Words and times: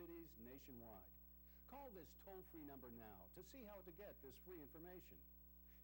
cities 0.00 0.32
nationwide. 0.40 1.12
Call 1.68 1.92
this 1.92 2.08
toll 2.24 2.40
free 2.48 2.64
number 2.64 2.88
now 2.96 3.20
to 3.36 3.44
see 3.52 3.60
how 3.68 3.84
to 3.84 3.92
get 4.00 4.16
this 4.24 4.32
free 4.48 4.56
information. 4.56 5.20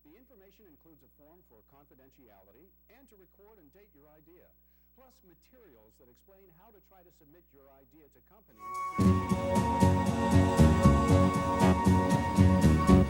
The 0.08 0.16
information 0.16 0.64
includes 0.72 1.04
a 1.04 1.10
form 1.20 1.44
for 1.52 1.60
confidentiality 1.68 2.72
and 2.96 3.04
to 3.12 3.20
record 3.20 3.60
and 3.60 3.68
date 3.76 3.92
your 3.92 4.08
idea, 4.16 4.48
plus 4.96 5.12
materials 5.20 5.92
that 6.00 6.08
explain 6.08 6.48
how 6.56 6.72
to 6.72 6.80
try 6.88 7.04
to 7.04 7.12
submit 7.20 7.44
your 7.52 7.68
idea 7.76 8.08
to 8.08 8.20
companies. 8.24 8.64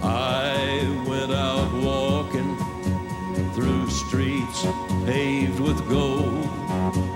I 0.03 0.91
went 1.07 1.31
out 1.31 1.71
walking 1.87 2.51
through 3.55 3.87
streets 3.95 4.67
paved 5.07 5.61
with 5.63 5.79
gold. 5.87 7.16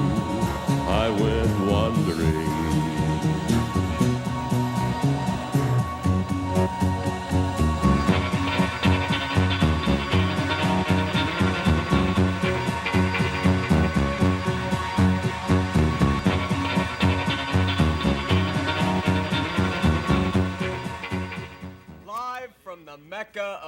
I 0.91 1.09
went 1.09 1.71
wandering. 1.71 2.00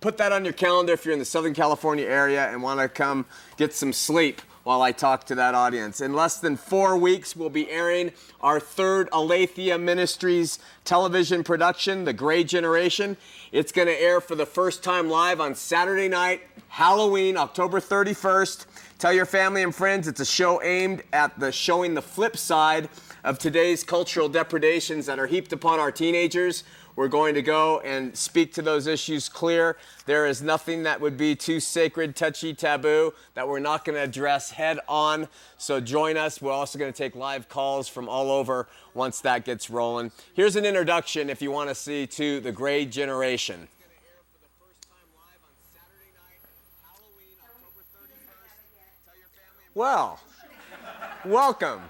put 0.00 0.16
that 0.16 0.32
on 0.32 0.44
your 0.44 0.54
calendar 0.54 0.92
if 0.94 1.04
you're 1.04 1.12
in 1.12 1.18
the 1.18 1.24
Southern 1.24 1.54
California 1.54 2.06
area 2.06 2.48
and 2.48 2.62
want 2.62 2.80
to 2.80 2.88
come 2.88 3.26
get 3.56 3.74
some 3.74 3.92
sleep 3.92 4.40
while 4.62 4.82
I 4.82 4.92
talk 4.92 5.24
to 5.26 5.34
that 5.36 5.54
audience. 5.54 6.00
In 6.00 6.12
less 6.12 6.38
than 6.38 6.56
four 6.56 6.96
weeks, 6.96 7.34
we'll 7.34 7.50
be 7.50 7.70
airing 7.70 8.12
our 8.40 8.60
third 8.60 9.08
Aletheia 9.12 9.78
Ministries 9.78 10.58
television 10.84 11.42
production, 11.42 12.04
The 12.04 12.12
Gray 12.12 12.44
Generation. 12.44 13.16
It's 13.52 13.72
going 13.72 13.88
to 13.88 14.00
air 14.00 14.20
for 14.20 14.34
the 14.34 14.46
first 14.46 14.84
time 14.84 15.08
live 15.08 15.40
on 15.40 15.54
Saturday 15.54 16.08
night, 16.08 16.42
Halloween, 16.68 17.36
October 17.36 17.80
31st. 17.80 18.66
Tell 18.98 19.12
your 19.12 19.26
family 19.26 19.62
and 19.62 19.74
friends 19.74 20.06
it's 20.06 20.20
a 20.20 20.26
show 20.26 20.62
aimed 20.62 21.02
at 21.12 21.38
the 21.40 21.50
showing 21.50 21.94
the 21.94 22.02
flip 22.02 22.36
side 22.36 22.90
of 23.24 23.38
today's 23.38 23.82
cultural 23.82 24.28
depredations 24.28 25.06
that 25.06 25.18
are 25.18 25.26
heaped 25.26 25.52
upon 25.52 25.80
our 25.80 25.90
teenagers. 25.90 26.64
We're 27.00 27.08
going 27.08 27.34
to 27.36 27.40
go 27.40 27.80
and 27.80 28.14
speak 28.14 28.52
to 28.52 28.60
those 28.60 28.86
issues 28.86 29.30
clear. 29.30 29.78
There 30.04 30.26
is 30.26 30.42
nothing 30.42 30.82
that 30.82 31.00
would 31.00 31.16
be 31.16 31.34
too 31.34 31.58
sacred, 31.58 32.14
touchy, 32.14 32.52
taboo 32.52 33.14
that 33.32 33.48
we're 33.48 33.58
not 33.58 33.86
going 33.86 33.96
to 33.96 34.02
address 34.02 34.50
head 34.50 34.80
on. 34.86 35.26
So 35.56 35.80
join 35.80 36.18
us. 36.18 36.42
We're 36.42 36.52
also 36.52 36.78
going 36.78 36.92
to 36.92 36.98
take 36.98 37.14
live 37.14 37.48
calls 37.48 37.88
from 37.88 38.06
all 38.06 38.30
over 38.30 38.68
once 38.92 39.22
that 39.22 39.46
gets 39.46 39.70
rolling. 39.70 40.12
Here's 40.34 40.56
an 40.56 40.66
introduction 40.66 41.30
if 41.30 41.40
you 41.40 41.50
want 41.50 41.70
to 41.70 41.74
see 41.74 42.06
to 42.08 42.38
the 42.40 42.52
Gray 42.52 42.84
Generation. 42.84 43.66
Well, 49.74 50.20
welcome. 51.24 51.80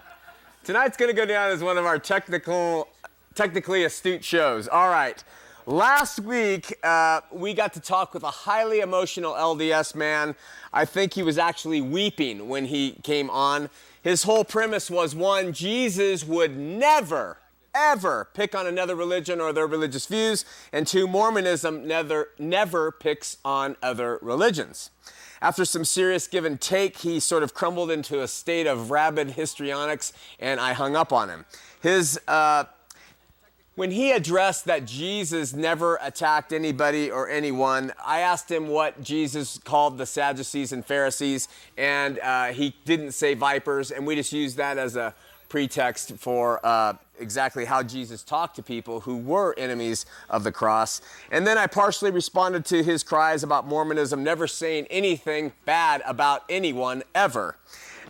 Tonight's 0.62 0.96
going 0.96 1.10
to 1.10 1.16
go 1.16 1.26
down 1.26 1.50
as 1.50 1.64
one 1.64 1.78
of 1.78 1.84
our 1.84 1.98
technical, 1.98 2.86
technically 3.34 3.84
astute 3.84 4.24
shows. 4.24 4.68
All 4.68 4.88
right. 4.88 5.22
Last 5.66 6.20
week, 6.20 6.74
uh, 6.82 7.20
we 7.30 7.54
got 7.54 7.74
to 7.74 7.80
talk 7.80 8.12
with 8.14 8.22
a 8.22 8.30
highly 8.30 8.80
emotional 8.80 9.34
LDS 9.34 9.94
man. 9.94 10.34
I 10.72 10.84
think 10.84 11.14
he 11.14 11.22
was 11.22 11.38
actually 11.38 11.80
weeping 11.80 12.48
when 12.48 12.64
he 12.64 12.92
came 13.02 13.30
on. 13.30 13.70
His 14.02 14.22
whole 14.22 14.44
premise 14.44 14.90
was 14.90 15.14
one, 15.14 15.52
Jesus 15.52 16.24
would 16.24 16.56
never, 16.56 17.38
ever 17.74 18.28
pick 18.34 18.54
on 18.54 18.66
another 18.66 18.96
religion 18.96 19.40
or 19.40 19.52
their 19.52 19.66
religious 19.66 20.06
views, 20.06 20.44
and 20.72 20.86
two, 20.86 21.06
Mormonism 21.06 21.86
never, 21.86 22.30
never 22.38 22.90
picks 22.90 23.36
on 23.44 23.76
other 23.82 24.18
religions. 24.22 24.90
After 25.42 25.64
some 25.64 25.84
serious 25.84 26.26
give 26.26 26.44
and 26.44 26.60
take, 26.60 26.98
he 26.98 27.20
sort 27.20 27.42
of 27.42 27.54
crumbled 27.54 27.90
into 27.90 28.22
a 28.22 28.28
state 28.28 28.66
of 28.66 28.90
rabid 28.90 29.32
histrionics, 29.32 30.12
and 30.38 30.58
I 30.58 30.72
hung 30.72 30.96
up 30.96 31.12
on 31.12 31.28
him. 31.28 31.44
His, 31.80 32.18
uh, 32.26 32.64
when 33.76 33.90
he 33.90 34.10
addressed 34.10 34.64
that 34.66 34.84
Jesus 34.84 35.52
never 35.52 35.98
attacked 36.02 36.52
anybody 36.52 37.10
or 37.10 37.28
anyone, 37.28 37.92
I 38.04 38.20
asked 38.20 38.50
him 38.50 38.68
what 38.68 39.02
Jesus 39.02 39.58
called 39.58 39.96
the 39.96 40.06
Sadducees 40.06 40.72
and 40.72 40.84
Pharisees, 40.84 41.48
and 41.78 42.18
uh, 42.18 42.46
he 42.46 42.74
didn't 42.84 43.12
say 43.12 43.34
vipers, 43.34 43.90
and 43.90 44.06
we 44.06 44.16
just 44.16 44.32
used 44.32 44.56
that 44.56 44.76
as 44.76 44.96
a 44.96 45.14
pretext 45.48 46.16
for 46.16 46.64
uh, 46.64 46.94
exactly 47.18 47.64
how 47.64 47.82
Jesus 47.82 48.22
talked 48.22 48.56
to 48.56 48.62
people 48.62 49.00
who 49.00 49.16
were 49.16 49.54
enemies 49.58 50.06
of 50.28 50.44
the 50.44 50.52
cross. 50.52 51.00
And 51.30 51.46
then 51.46 51.58
I 51.58 51.66
partially 51.66 52.10
responded 52.10 52.64
to 52.66 52.82
his 52.82 53.02
cries 53.02 53.42
about 53.42 53.66
Mormonism 53.66 54.22
never 54.22 54.46
saying 54.46 54.86
anything 54.90 55.52
bad 55.64 56.02
about 56.06 56.44
anyone 56.48 57.02
ever. 57.14 57.56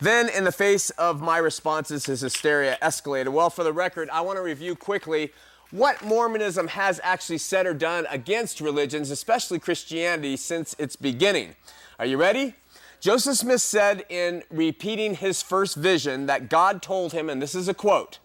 Then, 0.01 0.31
in 0.31 0.45
the 0.45 0.53
face 0.53 0.89
of 0.91 1.21
my 1.21 1.37
responses, 1.37 2.07
his 2.07 2.23
hysteria 2.23 2.79
escalated. 2.81 3.29
Well, 3.29 3.51
for 3.51 3.65
the 3.65 3.73
record, 3.73 4.09
I 4.11 4.23
want 4.23 4.39
to 4.39 4.43
review 4.43 4.75
quickly 4.75 5.33
what 5.71 6.05
Mormonism 6.05 6.69
has 6.69 7.01
actually 7.03 7.39
said 7.39 7.67
or 7.67 7.75
done 7.75 8.07
against 8.11 8.61
religions, 8.61 9.11
especially 9.11 9.59
Christianity, 9.59 10.37
since 10.37 10.75
its 10.79 10.97
beginning. 10.97 11.55
Are 11.99 12.07
you 12.07 12.17
ready? 12.17 12.55
Joseph 13.01 13.37
Smith 13.37 13.63
said 13.63 14.05
in 14.09 14.43
repeating 14.51 15.15
his 15.15 15.43
first 15.43 15.77
vision 15.77 16.27
that 16.27 16.51
God 16.51 16.83
told 16.83 17.13
him, 17.13 17.31
and 17.31 17.41
this 17.41 17.55
is 17.55 17.69
a 17.69 17.75
quote, 17.75 18.19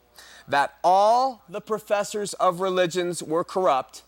that 0.48 0.76
all 0.84 1.44
the 1.48 1.62
professors 1.62 2.34
of 2.36 2.60
religions 2.60 3.24
were 3.24 3.44
corrupt 3.44 4.04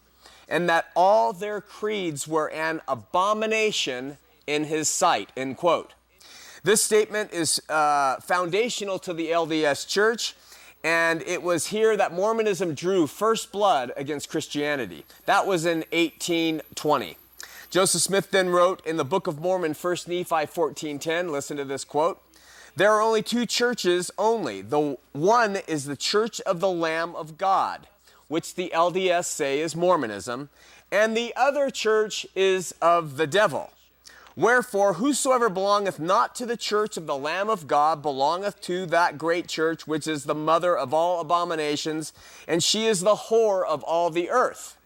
and 0.49 0.69
that 0.69 0.87
all 0.95 1.33
their 1.33 1.61
creeds 1.61 2.27
were 2.27 2.49
an 2.51 2.81
abomination 2.87 4.17
in 4.45 4.65
his 4.65 4.87
sight, 4.87 5.31
end 5.35 5.57
quote. 5.57 5.93
This 6.63 6.83
statement 6.83 7.31
is 7.33 7.61
uh, 7.69 8.17
foundational 8.17 8.99
to 8.99 9.13
the 9.13 9.29
LDS 9.29 9.87
Church, 9.87 10.35
and 10.83 11.21
it 11.23 11.41
was 11.43 11.67
here 11.67 11.97
that 11.97 12.13
Mormonism 12.13 12.73
drew 12.73 13.07
first 13.07 13.51
blood 13.51 13.91
against 13.97 14.29
Christianity. 14.29 15.05
That 15.25 15.47
was 15.47 15.65
in 15.65 15.79
1820. 15.91 17.17
Joseph 17.69 18.01
Smith 18.01 18.31
then 18.31 18.49
wrote 18.49 18.85
in 18.85 18.97
the 18.97 19.03
Book 19.03 19.27
of 19.27 19.39
Mormon, 19.39 19.73
1 19.73 20.07
Nephi 20.07 20.45
14:10, 20.45 21.31
listen 21.31 21.57
to 21.57 21.65
this 21.65 21.83
quote. 21.83 22.21
There 22.75 22.93
are 22.93 23.01
only 23.01 23.23
two 23.23 23.45
churches 23.45 24.11
only. 24.17 24.61
The 24.61 24.97
one 25.11 25.57
is 25.67 25.85
the 25.85 25.97
Church 25.97 26.39
of 26.41 26.59
the 26.59 26.69
Lamb 26.69 27.15
of 27.15 27.37
God, 27.37 27.87
which 28.27 28.55
the 28.55 28.71
LDS 28.73 29.25
say 29.25 29.59
is 29.59 29.75
Mormonism, 29.75 30.49
and 30.91 31.17
the 31.17 31.33
other 31.35 31.69
church 31.69 32.25
is 32.35 32.73
of 32.81 33.17
the 33.17 33.27
devil. 33.27 33.71
Wherefore, 34.37 34.93
whosoever 34.93 35.49
belongeth 35.49 35.99
not 35.99 36.35
to 36.35 36.45
the 36.45 36.55
church 36.55 36.95
of 36.95 37.07
the 37.07 37.17
Lamb 37.17 37.49
of 37.49 37.65
God 37.65 38.03
belongeth 38.03 38.61
to 38.61 38.85
that 38.85 39.17
great 39.17 39.47
church, 39.47 39.87
which 39.87 40.05
is 40.05 40.25
the 40.25 40.35
mother 40.35 40.77
of 40.77 40.93
all 40.93 41.19
abominations, 41.19 42.13
and 42.47 42.63
she 42.63 42.85
is 42.85 43.01
the 43.01 43.15
whore 43.15 43.65
of 43.65 43.81
all 43.81 44.11
the 44.11 44.29
earth. 44.29 44.77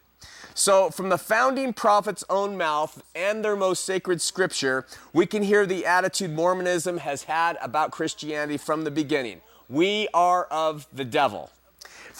So, 0.54 0.88
from 0.88 1.10
the 1.10 1.18
founding 1.18 1.74
prophet's 1.74 2.24
own 2.30 2.56
mouth 2.56 3.02
and 3.14 3.44
their 3.44 3.54
most 3.54 3.84
sacred 3.84 4.22
scripture, 4.22 4.86
we 5.12 5.26
can 5.26 5.42
hear 5.42 5.66
the 5.66 5.84
attitude 5.84 6.32
Mormonism 6.32 6.96
has 6.98 7.24
had 7.24 7.58
about 7.60 7.90
Christianity 7.90 8.56
from 8.56 8.84
the 8.84 8.90
beginning. 8.90 9.42
We 9.68 10.08
are 10.14 10.44
of 10.44 10.86
the 10.94 11.04
devil. 11.04 11.50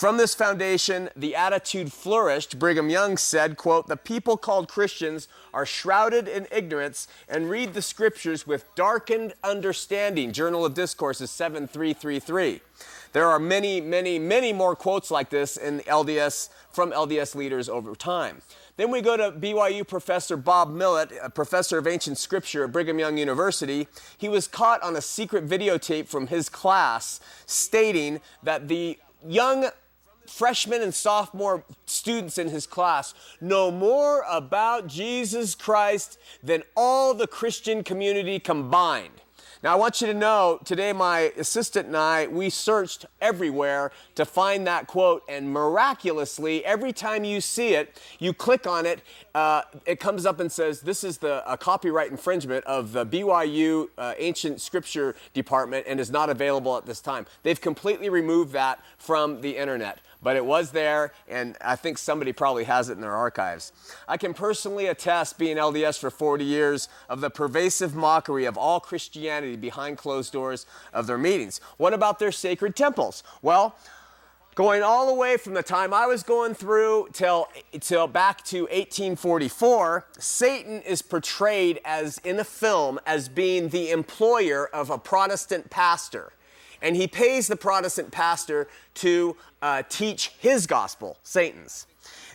From 0.02 0.16
this 0.16 0.34
foundation, 0.34 1.10
the 1.14 1.36
attitude 1.36 1.92
flourished. 1.92 2.58
Brigham 2.58 2.90
Young 2.90 3.16
said, 3.16 3.56
quote, 3.56 3.86
"The 3.86 3.96
people 3.96 4.36
called 4.36 4.68
Christians 4.68 5.28
are 5.54 5.64
shrouded 5.64 6.26
in 6.26 6.48
ignorance 6.50 7.06
and 7.28 7.48
read 7.48 7.72
the 7.72 7.82
scriptures 7.82 8.44
with 8.44 8.64
darkened 8.74 9.34
understanding." 9.44 10.32
Journal 10.32 10.64
of 10.64 10.74
Discourses 10.74 11.30
7333. 11.30 12.62
There 13.12 13.28
are 13.28 13.38
many, 13.38 13.80
many, 13.80 14.18
many 14.18 14.52
more 14.52 14.74
quotes 14.74 15.08
like 15.12 15.30
this 15.30 15.56
in 15.56 15.82
LDS 15.86 16.48
from 16.72 16.92
LDS 16.92 17.36
leaders 17.36 17.68
over 17.68 17.94
time. 17.94 18.42
Then 18.76 18.90
we 18.90 19.02
go 19.02 19.16
to 19.16 19.30
BYU 19.30 19.84
professor 19.84 20.36
Bob 20.36 20.72
Millet, 20.72 21.12
a 21.22 21.30
professor 21.30 21.78
of 21.78 21.86
ancient 21.86 22.18
scripture 22.18 22.64
at 22.64 22.72
Brigham 22.72 22.98
Young 22.98 23.18
University. 23.18 23.86
He 24.18 24.28
was 24.28 24.48
caught 24.48 24.82
on 24.82 24.96
a 24.96 25.00
secret 25.00 25.48
videotape 25.48 26.08
from 26.08 26.26
his 26.26 26.48
class 26.48 27.20
stating 27.46 28.20
that 28.42 28.66
the 28.66 28.98
young 29.24 29.70
freshmen 30.32 30.80
and 30.80 30.94
sophomore 30.94 31.62
students 31.84 32.38
in 32.38 32.48
his 32.48 32.66
class 32.66 33.12
know 33.40 33.70
more 33.70 34.24
about 34.30 34.86
Jesus 34.86 35.54
Christ 35.54 36.18
than 36.42 36.62
all 36.74 37.12
the 37.12 37.26
Christian 37.26 37.84
community 37.84 38.38
combined. 38.38 39.20
Now, 39.62 39.74
I 39.74 39.76
want 39.76 40.00
you 40.00 40.08
to 40.08 40.14
know 40.14 40.58
today, 40.64 40.92
my 40.92 41.32
assistant 41.36 41.86
and 41.86 41.96
I, 41.96 42.26
we 42.26 42.50
searched 42.50 43.06
everywhere 43.20 43.92
to 44.16 44.24
find 44.24 44.66
that 44.66 44.88
quote, 44.88 45.22
and 45.28 45.52
miraculously, 45.52 46.64
every 46.64 46.92
time 46.92 47.22
you 47.22 47.40
see 47.40 47.74
it, 47.74 48.00
you 48.18 48.32
click 48.32 48.66
on 48.66 48.86
it, 48.86 49.02
uh, 49.36 49.62
it 49.86 50.00
comes 50.00 50.26
up 50.26 50.40
and 50.40 50.50
says, 50.50 50.80
This 50.80 51.04
is 51.04 51.18
the 51.18 51.48
a 51.50 51.56
copyright 51.56 52.10
infringement 52.10 52.64
of 52.64 52.90
the 52.90 53.06
BYU 53.06 53.88
uh, 53.96 54.14
Ancient 54.18 54.60
Scripture 54.60 55.14
Department 55.32 55.86
and 55.86 56.00
is 56.00 56.10
not 56.10 56.28
available 56.28 56.76
at 56.76 56.84
this 56.84 57.00
time. 57.00 57.24
They've 57.44 57.60
completely 57.60 58.08
removed 58.08 58.52
that 58.54 58.80
from 58.98 59.42
the 59.42 59.56
internet 59.56 60.00
but 60.22 60.36
it 60.36 60.44
was 60.44 60.70
there, 60.70 61.12
and 61.28 61.56
I 61.60 61.76
think 61.76 61.98
somebody 61.98 62.32
probably 62.32 62.64
has 62.64 62.88
it 62.88 62.92
in 62.92 63.00
their 63.00 63.16
archives. 63.16 63.72
I 64.06 64.16
can 64.16 64.34
personally 64.34 64.86
attest, 64.86 65.38
being 65.38 65.56
LDS 65.56 65.98
for 65.98 66.10
40 66.10 66.44
years, 66.44 66.88
of 67.08 67.20
the 67.20 67.30
pervasive 67.30 67.94
mockery 67.94 68.44
of 68.44 68.56
all 68.56 68.78
Christianity 68.80 69.56
behind 69.56 69.98
closed 69.98 70.32
doors 70.32 70.66
of 70.92 71.06
their 71.06 71.18
meetings. 71.18 71.60
What 71.76 71.92
about 71.92 72.18
their 72.18 72.32
sacred 72.32 72.76
temples? 72.76 73.24
Well, 73.42 73.74
going 74.54 74.82
all 74.82 75.06
the 75.06 75.14
way 75.14 75.36
from 75.36 75.54
the 75.54 75.62
time 75.62 75.92
I 75.92 76.06
was 76.06 76.22
going 76.22 76.54
through 76.54 77.08
till, 77.12 77.48
till 77.80 78.06
back 78.06 78.44
to 78.44 78.62
1844, 78.62 80.06
Satan 80.18 80.82
is 80.82 81.02
portrayed 81.02 81.80
as 81.84 82.18
in 82.18 82.38
a 82.38 82.44
film 82.44 83.00
as 83.06 83.28
being 83.28 83.70
the 83.70 83.90
employer 83.90 84.68
of 84.72 84.90
a 84.90 84.98
Protestant 84.98 85.70
pastor 85.70 86.32
and 86.82 86.96
he 86.96 87.06
pays 87.06 87.46
the 87.46 87.56
Protestant 87.56 88.10
pastor 88.10 88.68
to 88.94 89.36
uh, 89.62 89.82
teach 89.88 90.32
his 90.38 90.66
gospel, 90.66 91.16
Satan's. 91.22 91.86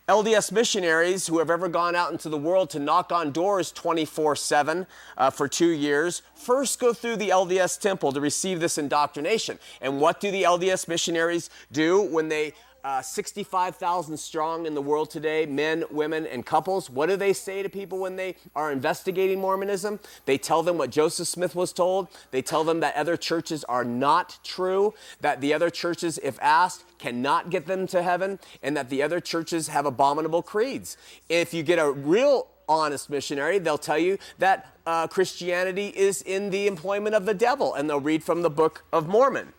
LDS 0.07 0.53
missionaries 0.53 1.27
who 1.27 1.39
have 1.39 1.49
ever 1.49 1.67
gone 1.67 1.94
out 1.94 2.13
into 2.13 2.29
the 2.29 2.38
world 2.38 2.69
to 2.69 2.79
knock 2.79 3.11
on 3.11 3.33
doors 3.33 3.73
24 3.73 4.38
7 4.38 4.88
uh, 5.17 5.29
for 5.29 5.49
two 5.49 5.67
years 5.67 6.21
first 6.33 6.79
go 6.79 6.94
through 6.94 7.17
the 7.17 7.27
LDS 7.27 7.77
temple 7.77 8.13
to 8.13 8.21
receive 8.21 8.61
this 8.61 8.77
indoctrination. 8.77 9.59
And 9.81 9.99
what 9.99 10.21
do 10.21 10.31
the 10.31 10.44
LDS 10.44 10.88
missionaries 10.88 11.49
do 11.73 12.01
when 12.01 12.29
they 12.29 12.53
uh, 12.88 13.01
65,000 13.01 14.16
strong 14.16 14.66
in 14.66 14.74
the 14.74 14.81
world 14.81 15.10
today, 15.10 15.45
men, 15.45 15.84
women, 15.92 16.25
and 16.25 16.45
couples. 16.45 16.89
What 16.89 17.10
do 17.10 17.18
they 17.18 17.34
say 17.34 17.62
to 17.62 17.68
people 17.68 17.98
when 18.00 18.16
they 18.16 18.38
are 18.56 18.72
investigating 18.72 19.42
Mormonism? 19.42 20.00
They 20.24 20.38
tell 20.38 20.63
them 20.63 20.78
what 20.78 20.89
Joseph 20.89 21.28
Smith 21.28 21.54
was 21.54 21.74
told. 21.74 22.07
They 22.31 22.42
tell 22.42 22.63
them 22.63 22.80
that 22.80 22.95
other 22.95 23.18
churches 23.18 23.66
are 23.66 23.84
not 23.84 24.39
true, 24.42 24.94
that 25.19 25.42
the 25.42 25.54
other 25.54 25.69
churches, 25.69 26.18
if 26.24 26.39
asked, 26.42 26.86
cannot 26.98 27.50
get 27.50 27.66
them 27.66 27.88
to 27.88 28.01
heaven, 28.01 28.39
and 28.63 28.78
that 28.78 28.90
the 28.90 29.04
other 29.04 29.19
churches 29.19 29.68
have 29.68 29.86
abominable 29.86 30.42
creeds. 30.42 30.95
If 31.28 31.54
you 31.54 31.63
get 31.63 31.80
a 31.80 31.92
real 31.92 32.48
honest 32.69 33.10
missionary, 33.10 33.60
they'll 33.60 33.78
tell 33.78 34.00
you 34.00 34.18
that 34.38 34.66
uh, 34.86 35.07
Christianity 35.07 35.88
is 35.90 36.22
in 36.22 36.51
the 36.51 36.68
employment 36.68 37.16
of 37.16 37.25
the 37.25 37.33
devil, 37.33 37.74
and 37.74 37.90
they'll 37.90 38.00
read 38.00 38.24
from 38.24 38.44
the 38.44 38.50
Book 38.50 38.86
of 38.94 39.10
Mormon. 39.10 39.51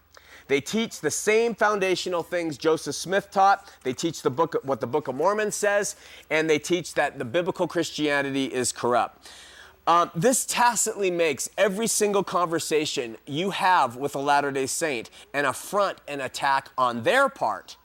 They 0.48 0.60
teach 0.60 1.00
the 1.00 1.10
same 1.10 1.54
foundational 1.54 2.22
things 2.22 2.58
Joseph 2.58 2.94
Smith 2.94 3.30
taught. 3.30 3.70
They 3.84 3.92
teach 3.92 4.22
the 4.22 4.30
book, 4.30 4.56
what 4.64 4.80
the 4.80 4.86
Book 4.86 5.08
of 5.08 5.14
Mormon 5.14 5.52
says, 5.52 5.96
and 6.30 6.48
they 6.48 6.58
teach 6.58 6.94
that 6.94 7.18
the 7.18 7.24
biblical 7.24 7.68
Christianity 7.68 8.46
is 8.46 8.72
corrupt. 8.72 9.30
Um, 9.86 10.10
this 10.14 10.44
tacitly 10.44 11.10
makes 11.10 11.48
every 11.56 11.86
single 11.86 12.22
conversation 12.22 13.16
you 13.26 13.50
have 13.50 13.96
with 13.96 14.14
a 14.14 14.18
Latter 14.18 14.50
day 14.50 14.66
Saint 14.66 15.08
an 15.32 15.46
affront 15.46 15.98
and 16.06 16.20
attack 16.20 16.68
on 16.76 17.04
their 17.04 17.30
part. 17.30 17.76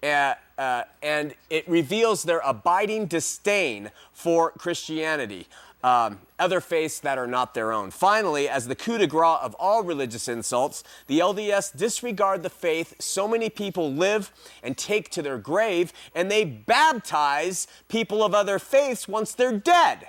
Uh, 0.00 0.34
uh, 0.56 0.84
and 1.02 1.34
it 1.50 1.68
reveals 1.68 2.22
their 2.22 2.38
abiding 2.44 3.06
disdain 3.06 3.90
for 4.12 4.52
Christianity 4.52 5.48
um, 5.82 6.18
other 6.38 6.60
faiths 6.60 7.00
that 7.00 7.18
are 7.18 7.26
not 7.26 7.54
their 7.54 7.72
own. 7.72 7.90
Finally, 7.90 8.48
as 8.48 8.66
the 8.66 8.74
coup 8.74 8.98
de 8.98 9.06
grace 9.06 9.38
of 9.42 9.54
all 9.54 9.82
religious 9.82 10.28
insults, 10.28 10.82
the 11.06 11.20
LDS 11.20 11.76
disregard 11.76 12.42
the 12.42 12.50
faith 12.50 12.94
so 12.98 13.28
many 13.28 13.48
people 13.48 13.92
live 13.92 14.32
and 14.62 14.76
take 14.76 15.10
to 15.10 15.22
their 15.22 15.38
grave, 15.38 15.92
and 16.14 16.30
they 16.30 16.44
baptize 16.44 17.66
people 17.88 18.22
of 18.22 18.34
other 18.34 18.58
faiths 18.58 19.06
once 19.06 19.32
they're 19.32 19.56
dead. 19.56 20.08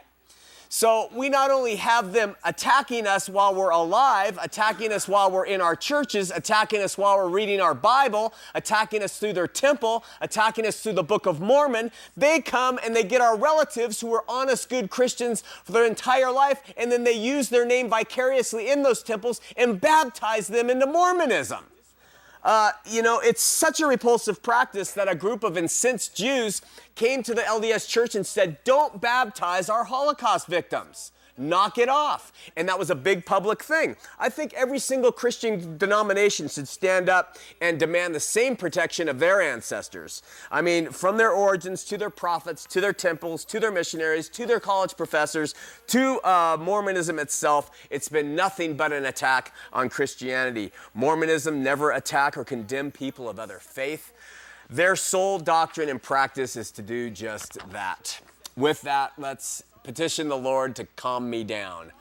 So 0.72 1.10
we 1.12 1.30
not 1.30 1.50
only 1.50 1.78
have 1.78 2.14
them 2.14 2.36
attacking 2.44 3.08
us 3.08 3.28
while 3.28 3.56
we're 3.56 3.72
alive, 3.72 4.38
attacking 4.40 4.94
us 4.94 5.08
while 5.08 5.32
we're 5.32 5.48
in 5.48 5.62
our 5.62 5.76
churches, 5.76 6.30
attacking 6.30 6.80
us 6.82 6.96
while 6.96 7.18
we're 7.18 7.28
reading 7.28 7.60
our 7.60 7.74
Bible, 7.74 8.36
attacking 8.54 9.02
us 9.02 9.18
through 9.18 9.34
their 9.34 9.48
temple, 9.48 10.04
attacking 10.22 10.68
us 10.68 10.80
through 10.80 10.94
the 10.94 11.04
Book 11.04 11.26
of 11.26 11.42
Mormon. 11.42 11.92
They 12.16 12.40
come 12.40 12.80
and 12.86 12.96
they 12.96 13.04
get 13.04 13.20
our 13.20 13.36
relatives 13.36 14.00
who 14.00 14.14
are 14.14 14.24
honest, 14.30 14.70
good 14.70 14.92
Christians 14.92 15.42
for 15.64 15.72
their 15.72 15.88
entire 15.88 16.32
life, 16.32 16.62
and 16.78 16.92
then 16.92 17.04
they 17.04 17.14
use 17.14 17.50
their 17.50 17.66
name 17.66 17.90
vicariously 17.90 18.70
in 18.70 18.84
those 18.84 19.02
temples 19.02 19.42
and 19.58 19.82
baptize 19.82 20.48
them 20.48 20.70
into 20.70 20.86
Mormonism. 20.86 21.66
Uh, 22.44 22.72
you 22.86 23.02
know, 23.02 23.20
it's 23.20 23.42
such 23.42 23.80
a 23.82 23.86
repulsive 23.86 24.42
practice 24.42 24.92
that 24.94 25.10
a 25.10 25.16
group 25.16 25.44
of 25.44 25.58
incensed 25.58 26.16
Jews 26.16 26.62
came 26.96 27.22
to 27.24 27.34
the 27.34 27.42
LDS 27.42 27.88
church 27.88 28.16
and 28.16 28.26
said, 28.26 28.64
Don't 28.64 29.02
baptize 29.02 29.70
our 29.70 29.84
Holocaust 29.84 30.48
victims 30.48 31.12
knock 31.40 31.78
it 31.78 31.90
off. 31.90 32.32
And 32.56 32.68
that 32.68 32.78
was 32.78 32.90
a 32.90 32.96
big 32.96 33.26
public 33.26 33.64
thing. 33.64 33.96
I 34.20 34.30
think 34.30 34.54
every 34.54 34.80
single 34.80 35.12
Christian 35.12 35.78
denomination 35.78 36.48
should 36.48 36.68
stand 36.68 37.10
up 37.10 37.38
and 37.62 37.80
demand 37.80 38.14
the 38.14 38.20
same 38.20 38.56
protection 38.56 39.08
of 39.08 39.20
their 39.20 39.42
ancestors. 39.42 40.22
I 40.52 40.62
mean, 40.62 40.90
from 40.90 41.18
their 41.18 41.32
origins 41.32 41.84
to 41.86 41.98
their 41.98 42.10
prophets, 42.10 42.66
to 42.66 42.82
their 42.82 42.94
temples, 42.94 43.46
to 43.46 43.60
their 43.60 43.72
missionaries, 43.72 44.30
to 44.30 44.46
their 44.46 44.60
college 44.60 44.98
professors, 44.98 45.56
to 45.88 46.20
uh, 46.22 46.58
Mormonism 46.60 47.20
itself, 47.20 47.72
it's 47.90 48.10
been 48.10 48.36
nothing 48.36 48.76
but 48.76 48.92
an 48.92 49.06
attack 49.06 49.54
on 49.74 49.90
Christianity. 49.90 50.72
Mormonism 50.94 51.64
never 51.64 51.92
attack 51.92 52.38
or 52.38 52.44
condemn 52.44 52.92
people 52.92 53.30
of 53.30 53.40
other 53.40 53.60
faith. 53.60 54.14
Their 54.70 54.96
sole 54.96 55.40
doctrine 55.40 55.90
and 55.90 56.02
practice 56.02 56.56
is 56.56 56.70
to 56.72 56.82
do 56.82 57.10
just 57.10 57.58
that. 57.72 58.22
With 58.56 58.82
that, 58.82 59.14
let's 59.18 59.64
petition 59.90 60.28
the 60.30 60.38
Lord 60.38 60.76
to 60.76 60.86
calm 60.96 61.32
me 61.32 61.44
down. 61.44 61.92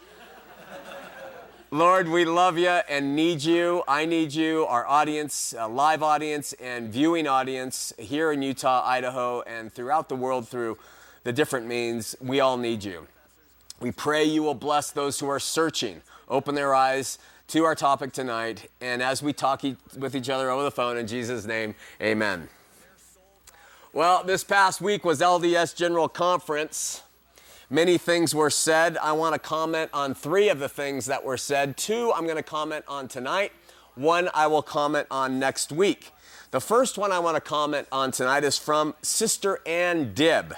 Lord, 1.70 2.06
we 2.06 2.26
love 2.26 2.58
you 2.58 2.68
and 2.68 3.16
need 3.16 3.42
you. 3.42 3.82
I 3.88 4.04
need 4.04 4.34
you, 4.34 4.66
our 4.66 4.86
audience, 4.86 5.54
uh, 5.58 5.66
live 5.66 6.02
audience, 6.02 6.52
and 6.60 6.92
viewing 6.92 7.26
audience 7.26 7.94
here 7.98 8.30
in 8.30 8.42
Utah, 8.42 8.86
Idaho, 8.86 9.40
and 9.40 9.72
throughout 9.72 10.10
the 10.10 10.16
world 10.16 10.46
through 10.46 10.76
the 11.24 11.32
different 11.32 11.66
means. 11.66 12.14
We 12.20 12.40
all 12.40 12.58
need 12.58 12.84
you. 12.84 13.06
We 13.80 13.90
pray 13.90 14.22
you 14.22 14.42
will 14.42 14.52
bless 14.52 14.90
those 14.90 15.18
who 15.18 15.30
are 15.30 15.40
searching, 15.40 16.02
open 16.28 16.54
their 16.54 16.74
eyes 16.74 17.18
to 17.46 17.64
our 17.64 17.74
topic 17.74 18.12
tonight, 18.12 18.70
and 18.82 19.02
as 19.02 19.22
we 19.22 19.32
talk 19.32 19.64
e- 19.64 19.78
with 19.96 20.14
each 20.14 20.28
other 20.28 20.50
over 20.50 20.62
the 20.62 20.70
phone, 20.70 20.98
in 20.98 21.06
Jesus' 21.06 21.46
name, 21.46 21.74
amen. 22.02 22.50
Well, 23.94 24.24
this 24.24 24.44
past 24.44 24.82
week 24.82 25.06
was 25.06 25.22
LDS 25.22 25.74
General 25.74 26.10
Conference. 26.10 27.02
Many 27.70 27.98
things 27.98 28.34
were 28.34 28.48
said. 28.48 28.96
I 28.96 29.12
want 29.12 29.34
to 29.34 29.38
comment 29.38 29.90
on 29.92 30.14
three 30.14 30.48
of 30.48 30.58
the 30.58 30.70
things 30.70 31.04
that 31.04 31.22
were 31.22 31.36
said. 31.36 31.76
Two, 31.76 32.10
I'm 32.14 32.24
going 32.24 32.36
to 32.36 32.42
comment 32.42 32.86
on 32.88 33.08
tonight. 33.08 33.52
One, 33.94 34.30
I 34.32 34.46
will 34.46 34.62
comment 34.62 35.06
on 35.10 35.38
next 35.38 35.70
week. 35.70 36.12
The 36.50 36.62
first 36.62 36.96
one 36.96 37.12
I 37.12 37.18
want 37.18 37.36
to 37.36 37.42
comment 37.42 37.86
on 37.92 38.10
tonight 38.10 38.42
is 38.42 38.56
from 38.56 38.94
Sister 39.02 39.60
Ann 39.66 40.14
Dibb. 40.14 40.54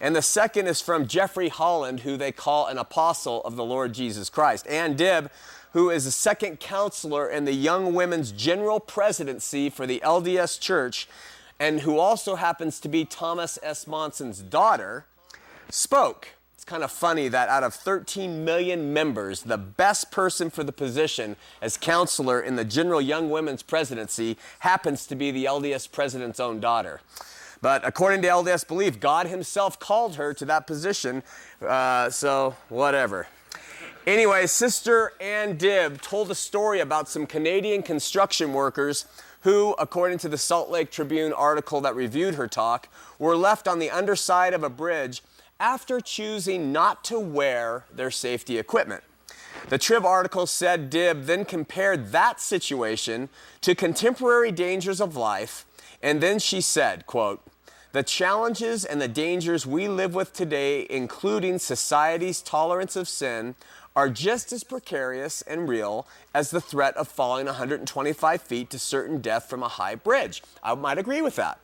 And 0.00 0.14
the 0.14 0.22
second 0.22 0.68
is 0.68 0.80
from 0.80 1.08
Jeffrey 1.08 1.48
Holland, 1.48 2.00
who 2.00 2.16
they 2.16 2.30
call 2.30 2.68
an 2.68 2.78
apostle 2.78 3.42
of 3.42 3.56
the 3.56 3.64
Lord 3.64 3.92
Jesus 3.92 4.30
Christ. 4.30 4.64
Ann 4.68 4.96
Dibb, 4.96 5.30
who 5.72 5.90
is 5.90 6.04
the 6.04 6.12
second 6.12 6.60
counselor 6.60 7.28
in 7.28 7.44
the 7.44 7.54
Young 7.54 7.92
Women's 7.92 8.30
General 8.30 8.78
Presidency 8.78 9.68
for 9.68 9.84
the 9.84 10.00
LDS 10.04 10.60
Church, 10.60 11.08
and 11.58 11.80
who 11.80 11.98
also 11.98 12.36
happens 12.36 12.78
to 12.78 12.88
be 12.88 13.04
Thomas 13.04 13.58
S. 13.64 13.88
Monson's 13.88 14.40
daughter, 14.42 15.06
spoke. 15.70 16.28
It's 16.62 16.70
kind 16.70 16.84
of 16.84 16.92
funny 16.92 17.26
that 17.26 17.48
out 17.48 17.64
of 17.64 17.74
13 17.74 18.44
million 18.44 18.92
members, 18.92 19.42
the 19.42 19.58
best 19.58 20.12
person 20.12 20.48
for 20.48 20.62
the 20.62 20.70
position 20.70 21.34
as 21.60 21.76
counselor 21.76 22.40
in 22.40 22.54
the 22.54 22.64
General 22.64 23.00
Young 23.00 23.30
Women's 23.30 23.64
Presidency 23.64 24.38
happens 24.60 25.04
to 25.08 25.16
be 25.16 25.32
the 25.32 25.44
LDS 25.44 25.90
president's 25.90 26.38
own 26.38 26.60
daughter. 26.60 27.00
But 27.60 27.84
according 27.84 28.22
to 28.22 28.28
LDS 28.28 28.68
belief, 28.68 29.00
God 29.00 29.26
Himself 29.26 29.80
called 29.80 30.14
her 30.14 30.32
to 30.34 30.44
that 30.44 30.68
position, 30.68 31.24
uh, 31.66 32.10
so 32.10 32.54
whatever. 32.68 33.26
Anyway, 34.06 34.46
Sister 34.46 35.14
Ann 35.20 35.58
Dibb 35.58 36.00
told 36.00 36.30
a 36.30 36.36
story 36.36 36.78
about 36.78 37.08
some 37.08 37.26
Canadian 37.26 37.82
construction 37.82 38.52
workers 38.52 39.06
who, 39.40 39.74
according 39.80 40.18
to 40.18 40.28
the 40.28 40.38
Salt 40.38 40.70
Lake 40.70 40.92
Tribune 40.92 41.32
article 41.32 41.80
that 41.80 41.96
reviewed 41.96 42.36
her 42.36 42.46
talk, 42.46 42.88
were 43.18 43.34
left 43.34 43.66
on 43.66 43.80
the 43.80 43.90
underside 43.90 44.54
of 44.54 44.62
a 44.62 44.70
bridge 44.70 45.22
after 45.62 46.00
choosing 46.00 46.72
not 46.72 47.04
to 47.04 47.20
wear 47.20 47.84
their 47.94 48.10
safety 48.10 48.58
equipment. 48.58 49.04
The 49.68 49.78
Trib 49.78 50.04
article 50.04 50.44
said 50.46 50.90
Dibb 50.90 51.26
then 51.26 51.44
compared 51.44 52.10
that 52.10 52.40
situation 52.40 53.28
to 53.60 53.76
contemporary 53.76 54.50
dangers 54.50 55.00
of 55.00 55.16
life, 55.16 55.64
and 56.02 56.20
then 56.20 56.40
she 56.40 56.60
said, 56.60 57.06
quote, 57.06 57.40
the 57.92 58.02
challenges 58.02 58.84
and 58.84 59.00
the 59.00 59.06
dangers 59.06 59.64
we 59.64 59.86
live 59.86 60.14
with 60.14 60.32
today, 60.32 60.84
including 60.90 61.60
society's 61.60 62.42
tolerance 62.42 62.96
of 62.96 63.06
sin, 63.06 63.54
are 63.94 64.08
just 64.08 64.52
as 64.52 64.64
precarious 64.64 65.42
and 65.42 65.68
real 65.68 66.08
as 66.34 66.50
the 66.50 66.60
threat 66.60 66.96
of 66.96 67.06
falling 67.06 67.46
125 67.46 68.42
feet 68.42 68.70
to 68.70 68.78
certain 68.80 69.20
death 69.20 69.48
from 69.48 69.62
a 69.62 69.68
high 69.68 69.94
bridge. 69.94 70.42
I 70.64 70.74
might 70.74 70.98
agree 70.98 71.20
with 71.22 71.36
that. 71.36 71.60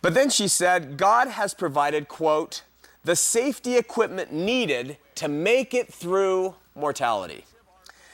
But 0.00 0.14
then 0.14 0.30
she 0.30 0.48
said, 0.48 0.96
God 0.96 1.28
has 1.28 1.54
provided, 1.54 2.08
quote, 2.08 2.62
the 3.04 3.16
safety 3.16 3.76
equipment 3.76 4.32
needed 4.32 4.96
to 5.16 5.28
make 5.28 5.74
it 5.74 5.92
through 5.92 6.54
mortality. 6.74 7.44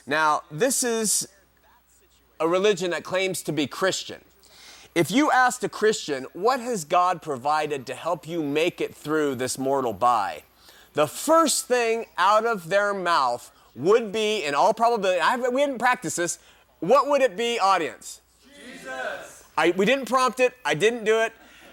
Now, 0.07 0.43
this 0.51 0.83
is 0.83 1.29
a 2.41 2.49
religion 2.49 2.91
that 2.93 3.05
claims 3.05 3.43
to 3.43 3.53
be 3.53 3.67
Christian. 3.67 4.21
If 4.95 5.11
you 5.11 5.31
asked 5.31 5.63
a 5.63 5.69
Christian, 5.69 6.27
what 6.33 6.61
has 6.61 6.85
God 6.85 7.21
provided 7.21 7.87
to 7.87 7.95
help 7.95 8.27
you 8.27 8.43
make 8.43 8.81
it 8.81 8.95
through 8.95 9.35
this 9.37 9.59
mortal 9.59 9.93
by? 9.93 10.43
The 10.95 11.07
first 11.07 11.67
thing 11.67 12.07
out 12.17 12.47
of 12.47 12.69
their 12.69 12.95
mouth 12.95 13.53
would 13.77 14.11
be, 14.11 14.45
in 14.45 14.55
all 14.55 14.75
probability, 14.75 15.21
I, 15.21 15.37
we 15.37 15.61
didn't 15.61 15.79
practice 15.79 16.17
this, 16.17 16.39
what 16.81 17.09
would 17.09 17.23
it 17.23 17.37
be, 17.37 17.59
audience? 17.59 18.21
Jesus. 18.43 19.45
I, 19.57 19.73
we 19.73 19.85
didn't 19.85 20.07
prompt 20.07 20.41
it, 20.41 20.55
I 20.65 20.75
didn't 20.75 21.05
do 21.05 21.21
it, 21.21 21.33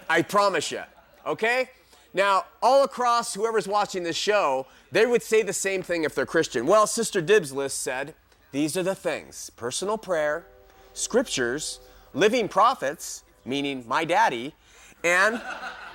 I 0.10 0.22
promise 0.22 0.72
you. 0.72 0.82
Okay? 1.26 1.70
Now, 2.16 2.46
all 2.64 2.86
across 2.86 3.34
whoever's 3.34 3.68
watching 3.68 4.04
this 4.04 4.16
show, 4.16 4.68
they 4.90 5.06
would 5.06 5.22
say 5.22 5.44
the 5.44 5.52
same 5.52 5.84
thing 5.84 6.06
if 6.06 6.16
they're 6.16 6.26
Christian. 6.26 6.66
Well, 6.66 6.88
Sister 6.88 7.22
Dibb's 7.22 7.52
list 7.52 7.82
said 7.82 8.16
these 8.54 8.78
are 8.78 8.84
the 8.84 8.96
things 8.96 9.50
personal 9.58 9.98
prayer, 9.98 10.48
scriptures, 10.94 11.82
living 12.14 12.48
prophets, 12.48 13.26
meaning 13.44 13.84
my 13.86 14.06
daddy, 14.06 14.56
and 15.04 15.42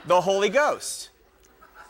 the 0.05 0.21
Holy 0.21 0.51
Ghost. 0.51 1.09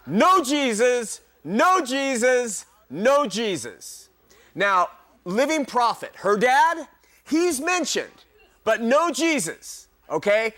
No 0.07 0.45
Jesus, 0.45 1.23
no 1.43 1.85
Jesus, 1.85 2.67
no 2.89 3.27
Jesus. 3.27 4.11
Now, 4.55 4.91
living 5.25 5.67
prophet, 5.67 6.13
her 6.19 6.37
dad, 6.37 6.87
he's 7.25 7.61
mentioned, 7.61 8.25
but 8.63 8.81
no 8.81 9.11
Jesus, 9.11 9.89
okay? 10.09 10.55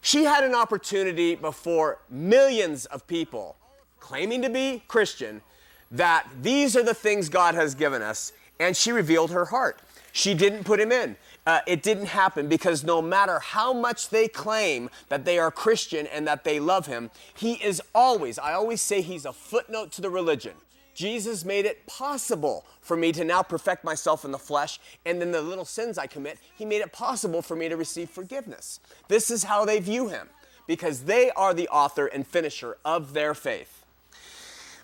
She 0.00 0.24
had 0.24 0.44
an 0.44 0.54
opportunity 0.54 1.34
before 1.34 1.98
millions 2.08 2.86
of 2.86 3.06
people 3.06 3.56
claiming 3.98 4.42
to 4.42 4.50
be 4.50 4.82
Christian 4.88 5.42
that 5.90 6.26
these 6.40 6.76
are 6.76 6.82
the 6.82 6.94
things 6.94 7.28
God 7.28 7.54
has 7.54 7.74
given 7.74 8.00
us, 8.02 8.32
and 8.58 8.76
she 8.76 8.92
revealed 8.92 9.30
her 9.30 9.46
heart. 9.46 9.80
She 10.12 10.34
didn't 10.34 10.64
put 10.64 10.80
him 10.80 10.90
in. 10.90 11.16
Uh, 11.46 11.60
it 11.66 11.82
didn't 11.82 12.06
happen 12.06 12.48
because 12.48 12.84
no 12.84 13.00
matter 13.00 13.38
how 13.38 13.72
much 13.72 14.10
they 14.10 14.28
claim 14.28 14.90
that 15.08 15.24
they 15.24 15.38
are 15.38 15.50
Christian 15.50 16.06
and 16.08 16.26
that 16.26 16.44
they 16.44 16.60
love 16.60 16.86
him, 16.86 17.10
he 17.34 17.54
is 17.54 17.80
always, 17.94 18.38
I 18.38 18.52
always 18.52 18.80
say, 18.80 19.00
he's 19.00 19.24
a 19.24 19.32
footnote 19.32 19.92
to 19.92 20.02
the 20.02 20.10
religion. 20.10 20.54
Jesus 20.94 21.44
made 21.44 21.64
it 21.64 21.86
possible 21.86 22.64
for 22.80 22.96
me 22.96 23.12
to 23.12 23.24
now 23.24 23.42
perfect 23.42 23.84
myself 23.84 24.24
in 24.24 24.30
the 24.30 24.38
flesh, 24.38 24.80
and 25.06 25.20
then 25.20 25.32
the 25.32 25.42
little 25.42 25.64
sins 25.64 25.98
I 25.98 26.06
commit, 26.06 26.38
He 26.56 26.64
made 26.64 26.82
it 26.82 26.92
possible 26.92 27.42
for 27.42 27.56
me 27.56 27.68
to 27.68 27.76
receive 27.76 28.10
forgiveness. 28.10 28.80
This 29.08 29.30
is 29.30 29.44
how 29.44 29.64
they 29.64 29.80
view 29.80 30.08
Him, 30.08 30.28
because 30.66 31.04
they 31.04 31.30
are 31.30 31.54
the 31.54 31.68
author 31.68 32.06
and 32.06 32.26
finisher 32.26 32.76
of 32.84 33.12
their 33.12 33.34
faith. 33.34 33.84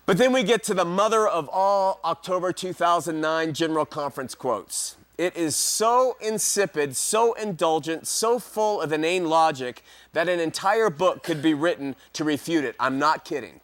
But 0.07 0.19
then 0.19 0.33
we 0.33 0.45
get 0.45 0.63
to 0.65 0.75
the 0.75 0.85
mother 0.85 1.27
of 1.27 1.49
all 1.53 1.99
October 2.05 2.53
2009 2.53 3.53
General 3.53 3.85
Conference 3.85 4.37
quotes. 4.37 4.97
It 5.19 5.35
is 5.35 5.57
so 5.57 6.17
insipid, 6.21 6.95
so 6.95 7.33
indulgent, 7.33 8.07
so 8.07 8.39
full 8.39 8.81
of 8.81 8.93
inane 8.93 9.29
logic 9.29 9.83
that 10.13 10.29
an 10.29 10.39
entire 10.39 10.91
book 10.91 11.23
could 11.23 11.41
be 11.41 11.55
written 11.55 11.97
to 12.13 12.23
refute 12.23 12.65
it. 12.65 12.77
I'm 12.79 12.99
not 12.99 13.25
kidding. 13.25 13.61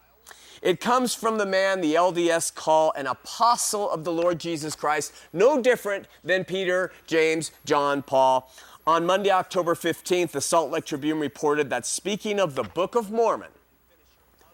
It 0.62 0.80
comes 0.80 1.12
from 1.12 1.38
the 1.38 1.46
man 1.46 1.80
the 1.80 1.94
LDS 1.94 2.54
call 2.54 2.92
an 2.92 3.08
apostle 3.08 3.90
of 3.90 4.04
the 4.04 4.12
Lord 4.12 4.38
Jesus 4.38 4.76
Christ, 4.76 5.12
no 5.32 5.60
different 5.60 6.06
than 6.22 6.44
Peter, 6.44 6.92
James, 7.08 7.50
John, 7.64 8.02
Paul. 8.02 8.48
On 8.86 9.04
Monday, 9.04 9.30
October 9.30 9.74
15th, 9.74 10.30
the 10.30 10.40
Salt 10.40 10.70
Lake 10.70 10.84
Tribune 10.84 11.18
reported 11.18 11.68
that 11.70 11.84
speaking 11.84 12.38
of 12.38 12.54
the 12.54 12.62
Book 12.62 12.94
of 12.94 13.10
Mormon, 13.10 13.50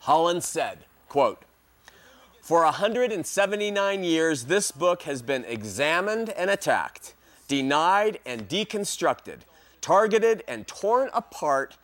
Holland 0.00 0.42
said, 0.42 0.78
quote, 1.08 1.42
for 2.40 2.64
179 2.64 4.04
years, 4.04 4.44
this 4.44 4.70
book 4.70 5.02
has 5.02 5.20
been 5.20 5.44
examined 5.44 6.30
and 6.30 6.48
attacked, 6.48 7.12
denied 7.46 8.20
and 8.24 8.48
deconstructed, 8.48 9.40
targeted 9.82 10.42
and 10.48 10.66
torn 10.66 11.10
apart 11.12 11.76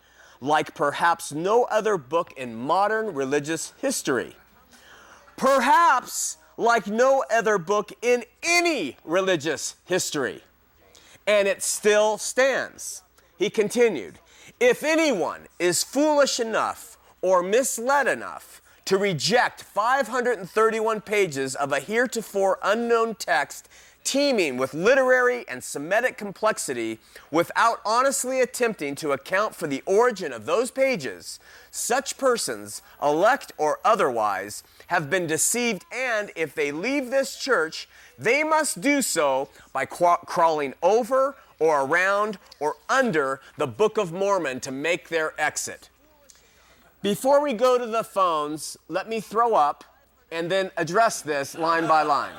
like 0.45 0.75
perhaps 0.75 1.31
no 1.31 1.63
other 1.65 1.97
book 1.97 2.31
in 2.37 2.55
modern 2.55 3.13
religious 3.13 3.73
history. 3.81 4.35
Perhaps 5.37 6.37
like 6.55 6.87
no 6.87 7.25
other 7.31 7.57
book 7.57 7.91
in 8.01 8.23
any 8.43 8.97
religious 9.03 9.75
history. 9.85 10.41
And 11.27 11.47
it 11.47 11.63
still 11.63 12.17
stands. 12.17 13.01
He 13.37 13.49
continued 13.49 14.19
If 14.59 14.83
anyone 14.83 15.47
is 15.59 15.83
foolish 15.83 16.39
enough 16.39 16.97
or 17.21 17.41
misled 17.41 18.07
enough 18.07 18.61
to 18.85 18.97
reject 18.97 19.63
531 19.63 21.01
pages 21.01 21.55
of 21.55 21.73
a 21.73 21.79
heretofore 21.79 22.59
unknown 22.61 23.15
text 23.15 23.67
teeming 24.05 24.55
with 24.55 24.73
literary 24.73 25.45
and 25.49 25.61
Semitic 25.61 26.17
complexity 26.17 26.99
without 27.31 27.81
honestly 27.83 28.39
attempting 28.39 28.95
to 28.95 29.11
account 29.11 29.53
for 29.53 29.67
the 29.67 29.83
origin 29.85 30.31
of 30.31 30.45
those 30.45 30.71
pages, 30.71 31.39
such 31.71 32.17
persons, 32.17 32.81
elect 33.03 33.51
or 33.57 33.79
otherwise, 33.83 34.63
have 34.87 35.09
been 35.09 35.27
deceived, 35.27 35.83
and 35.91 36.31
if 36.35 36.55
they 36.55 36.71
leave 36.71 37.09
this 37.09 37.35
church, 37.35 37.89
they 38.17 38.43
must 38.43 38.79
do 38.79 39.01
so 39.01 39.49
by 39.73 39.85
crawling 39.85 40.73
over 40.81 41.35
or 41.59 41.81
around 41.81 42.37
or 42.59 42.75
under 42.87 43.41
the 43.57 43.67
Book 43.67 43.97
of 43.97 44.13
Mormon 44.13 44.59
to 44.61 44.71
make 44.71 45.09
their 45.09 45.33
exit. 45.39 45.89
Before 47.01 47.41
we 47.41 47.53
go 47.53 47.77
to 47.77 47.85
the 47.85 48.03
phones, 48.03 48.77
let 48.87 49.09
me 49.09 49.19
throw 49.19 49.55
up 49.55 49.83
and 50.31 50.49
then 50.49 50.71
address 50.77 51.21
this 51.21 51.57
line 51.57 51.87
by 51.87 52.03
line. 52.03 52.33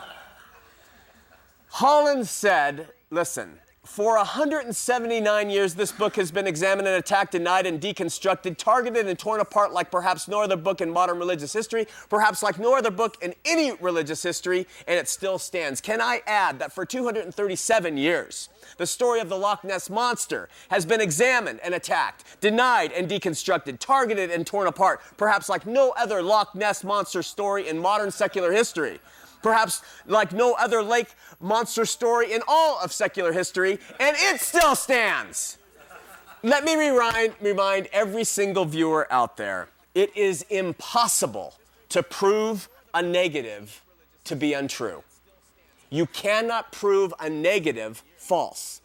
Holland 1.68 2.26
said, 2.26 2.88
listen, 3.10 3.58
for 3.86 4.16
179 4.16 5.48
years, 5.48 5.74
this 5.74 5.92
book 5.92 6.16
has 6.16 6.32
been 6.32 6.46
examined 6.46 6.88
and 6.88 6.96
attacked, 6.96 7.32
denied, 7.32 7.66
and 7.66 7.80
deconstructed, 7.80 8.56
targeted 8.56 9.06
and 9.06 9.16
torn 9.16 9.40
apart 9.40 9.72
like 9.72 9.92
perhaps 9.92 10.26
no 10.26 10.42
other 10.42 10.56
book 10.56 10.80
in 10.80 10.90
modern 10.90 11.18
religious 11.18 11.52
history, 11.52 11.86
perhaps 12.08 12.42
like 12.42 12.58
no 12.58 12.76
other 12.76 12.90
book 12.90 13.16
in 13.22 13.32
any 13.44 13.72
religious 13.80 14.22
history, 14.22 14.66
and 14.88 14.98
it 14.98 15.08
still 15.08 15.38
stands. 15.38 15.80
Can 15.80 16.00
I 16.00 16.20
add 16.26 16.58
that 16.58 16.72
for 16.72 16.84
237 16.84 17.96
years, 17.96 18.48
the 18.76 18.86
story 18.86 19.20
of 19.20 19.28
the 19.28 19.38
Loch 19.38 19.62
Ness 19.62 19.88
Monster 19.88 20.48
has 20.68 20.84
been 20.84 21.00
examined 21.00 21.60
and 21.62 21.72
attacked, 21.72 22.24
denied 22.40 22.90
and 22.90 23.08
deconstructed, 23.08 23.78
targeted 23.78 24.30
and 24.30 24.44
torn 24.44 24.66
apart, 24.66 25.00
perhaps 25.16 25.48
like 25.48 25.64
no 25.64 25.94
other 25.96 26.22
Loch 26.22 26.54
Ness 26.56 26.82
Monster 26.82 27.22
story 27.22 27.68
in 27.68 27.78
modern 27.78 28.10
secular 28.10 28.50
history 28.50 28.98
perhaps 29.46 29.80
like 30.06 30.32
no 30.32 30.54
other 30.54 30.82
lake 30.82 31.06
monster 31.38 31.84
story 31.84 32.32
in 32.32 32.42
all 32.48 32.80
of 32.82 32.92
secular 32.92 33.32
history, 33.32 33.78
and 34.00 34.16
it 34.18 34.40
still 34.40 34.74
stands. 34.74 35.58
Let 36.42 36.64
me 36.64 36.74
remind, 36.74 37.34
remind 37.40 37.86
every 37.92 38.24
single 38.24 38.64
viewer 38.64 39.06
out 39.08 39.36
there 39.36 39.68
it 39.94 40.14
is 40.16 40.42
impossible 40.50 41.54
to 41.90 42.02
prove 42.02 42.68
a 42.92 43.00
negative 43.00 43.82
to 44.24 44.34
be 44.34 44.52
untrue. 44.52 45.04
You 45.90 46.06
cannot 46.06 46.72
prove 46.72 47.14
a 47.20 47.30
negative 47.30 48.02
false. 48.16 48.80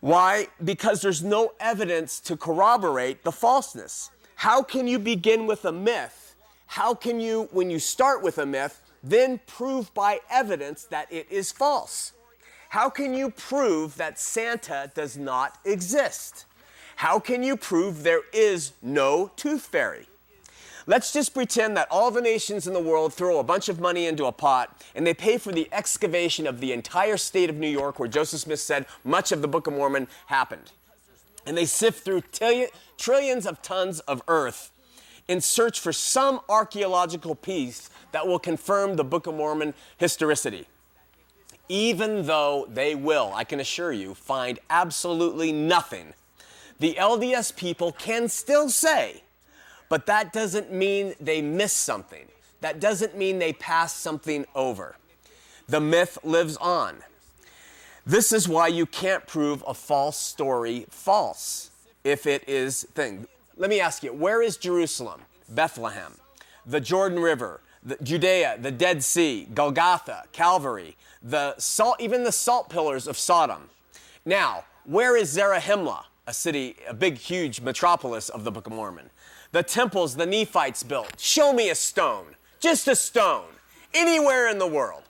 Why? 0.00 0.48
Because 0.64 1.00
there's 1.00 1.22
no 1.22 1.52
evidence 1.60 2.18
to 2.20 2.36
corroborate 2.36 3.22
the 3.22 3.30
falseness. 3.30 4.10
How 4.34 4.64
can 4.64 4.88
you 4.88 4.98
begin 4.98 5.46
with 5.46 5.64
a 5.64 5.72
myth? 5.72 6.34
How 6.66 6.92
can 6.92 7.20
you, 7.20 7.48
when 7.52 7.70
you 7.70 7.78
start 7.78 8.20
with 8.20 8.38
a 8.38 8.46
myth, 8.46 8.80
then 9.04 9.38
prove 9.46 9.92
by 9.92 10.20
evidence 10.30 10.84
that 10.84 11.12
it 11.12 11.30
is 11.30 11.52
false. 11.52 12.12
How 12.70 12.88
can 12.88 13.14
you 13.14 13.30
prove 13.30 13.96
that 13.96 14.18
Santa 14.18 14.90
does 14.94 15.16
not 15.16 15.58
exist? 15.64 16.46
How 16.96 17.20
can 17.20 17.42
you 17.42 17.56
prove 17.56 18.02
there 18.02 18.22
is 18.32 18.72
no 18.82 19.30
tooth 19.36 19.66
fairy? 19.66 20.08
Let's 20.86 21.12
just 21.12 21.34
pretend 21.34 21.76
that 21.76 21.88
all 21.90 22.10
the 22.10 22.20
nations 22.20 22.66
in 22.66 22.74
the 22.74 22.80
world 22.80 23.14
throw 23.14 23.38
a 23.38 23.44
bunch 23.44 23.68
of 23.68 23.80
money 23.80 24.06
into 24.06 24.26
a 24.26 24.32
pot 24.32 24.82
and 24.94 25.06
they 25.06 25.14
pay 25.14 25.38
for 25.38 25.52
the 25.52 25.68
excavation 25.72 26.46
of 26.46 26.60
the 26.60 26.72
entire 26.72 27.16
state 27.16 27.48
of 27.48 27.56
New 27.56 27.68
York, 27.68 27.98
where 27.98 28.08
Joseph 28.08 28.40
Smith 28.40 28.60
said 28.60 28.86
much 29.02 29.32
of 29.32 29.40
the 29.40 29.48
Book 29.48 29.66
of 29.66 29.72
Mormon 29.72 30.08
happened. 30.26 30.72
And 31.46 31.56
they 31.56 31.64
sift 31.66 32.04
through 32.04 32.22
trillions 32.98 33.46
of 33.46 33.62
tons 33.62 34.00
of 34.00 34.22
earth 34.28 34.72
in 35.28 35.40
search 35.40 35.80
for 35.80 35.92
some 35.92 36.40
archaeological 36.48 37.34
piece 37.34 37.90
that 38.12 38.26
will 38.26 38.38
confirm 38.38 38.96
the 38.96 39.04
Book 39.04 39.26
of 39.26 39.34
Mormon 39.34 39.74
historicity. 39.96 40.66
Even 41.68 42.26
though 42.26 42.66
they 42.70 42.94
will, 42.94 43.32
I 43.34 43.44
can 43.44 43.60
assure 43.60 43.92
you, 43.92 44.14
find 44.14 44.58
absolutely 44.68 45.50
nothing, 45.50 46.12
the 46.78 46.94
LDS 46.94 47.56
people 47.56 47.92
can 47.92 48.28
still 48.28 48.68
say, 48.68 49.22
but 49.88 50.06
that 50.06 50.32
doesn't 50.32 50.72
mean 50.72 51.14
they 51.20 51.40
miss 51.40 51.72
something. 51.72 52.26
That 52.60 52.80
doesn't 52.80 53.16
mean 53.16 53.38
they 53.38 53.52
pass 53.52 53.94
something 53.94 54.44
over. 54.54 54.96
The 55.68 55.80
myth 55.80 56.18
lives 56.24 56.56
on. 56.58 56.96
This 58.06 58.32
is 58.32 58.48
why 58.48 58.68
you 58.68 58.84
can't 58.84 59.26
prove 59.26 59.64
a 59.66 59.72
false 59.72 60.18
story 60.18 60.86
false 60.90 61.70
if 62.02 62.26
it 62.26 62.46
is 62.48 62.84
thing. 62.94 63.26
Let 63.56 63.70
me 63.70 63.80
ask 63.80 64.02
you, 64.02 64.12
where 64.12 64.42
is 64.42 64.56
Jerusalem? 64.56 65.20
Bethlehem, 65.48 66.14
the 66.66 66.80
Jordan 66.80 67.20
River, 67.20 67.60
the 67.84 67.96
Judea, 68.02 68.58
the 68.60 68.72
Dead 68.72 69.04
Sea, 69.04 69.46
Golgotha, 69.54 70.24
Calvary, 70.32 70.96
the 71.22 71.54
salt, 71.58 72.00
even 72.00 72.24
the 72.24 72.32
salt 72.32 72.68
pillars 72.68 73.06
of 73.06 73.16
Sodom. 73.16 73.70
Now, 74.24 74.64
where 74.84 75.16
is 75.16 75.36
Zarahemla, 75.36 76.04
a 76.26 76.34
city, 76.34 76.76
a 76.88 76.94
big, 76.94 77.16
huge 77.16 77.60
metropolis 77.60 78.28
of 78.28 78.42
the 78.42 78.50
Book 78.50 78.66
of 78.66 78.72
Mormon? 78.72 79.10
The 79.52 79.62
temples 79.62 80.16
the 80.16 80.26
Nephites 80.26 80.82
built. 80.82 81.20
Show 81.20 81.52
me 81.52 81.70
a 81.70 81.76
stone, 81.76 82.34
just 82.58 82.88
a 82.88 82.96
stone, 82.96 83.46
anywhere 83.92 84.48
in 84.48 84.58
the 84.58 84.66
world. 84.66 85.02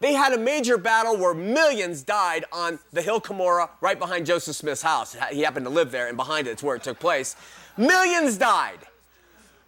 They 0.00 0.14
had 0.14 0.32
a 0.32 0.38
major 0.38 0.76
battle 0.76 1.16
where 1.16 1.32
millions 1.32 2.02
died 2.02 2.44
on 2.50 2.80
the 2.92 3.02
hill 3.02 3.20
Cumorah 3.20 3.70
right 3.80 3.96
behind 3.96 4.26
Joseph 4.26 4.56
Smith's 4.56 4.82
house. 4.82 5.16
He 5.30 5.42
happened 5.42 5.66
to 5.66 5.70
live 5.70 5.92
there, 5.92 6.08
and 6.08 6.16
behind 6.16 6.48
it's 6.48 6.60
where 6.60 6.74
it 6.74 6.82
took 6.82 6.98
place. 6.98 7.36
Millions 7.76 8.36
died. 8.36 8.78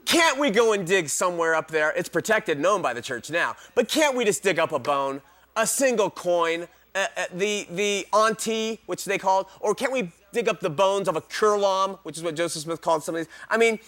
Can't 0.05 0.39
we 0.39 0.51
go 0.51 0.73
and 0.73 0.87
dig 0.87 1.09
somewhere 1.09 1.55
up 1.55 1.69
there? 1.69 1.93
It's 1.97 2.09
protected, 2.09 2.61
known 2.61 2.83
by 2.83 2.93
the 2.93 3.01
church 3.01 3.31
now. 3.31 3.57
But 3.75 3.89
can't 3.89 4.17
we 4.17 4.25
just 4.25 4.43
dig 4.43 4.59
up 4.59 4.73
a 4.73 4.79
bone, 4.79 5.23
a 5.57 5.67
single 5.67 6.11
coin, 6.11 6.69
uh, 6.95 7.07
uh, 7.17 7.25
the 7.33 7.67
the 7.71 8.07
auntie, 8.13 8.81
which 8.87 9.05
they 9.05 9.19
called, 9.19 9.47
or 9.61 9.75
can't 9.75 9.93
we 9.93 10.13
dig 10.33 10.49
up 10.49 10.61
the 10.61 10.71
bones 10.71 11.09
of 11.09 11.17
a 11.17 11.21
curelom, 11.21 11.99
which 12.03 12.17
is 12.17 12.23
what 12.23 12.37
Joseph 12.37 12.63
Smith 12.63 12.81
called 12.81 13.03
some 13.03 13.15
of 13.15 13.21
these? 13.21 13.33
I 13.49 13.57
mean, 13.57 13.79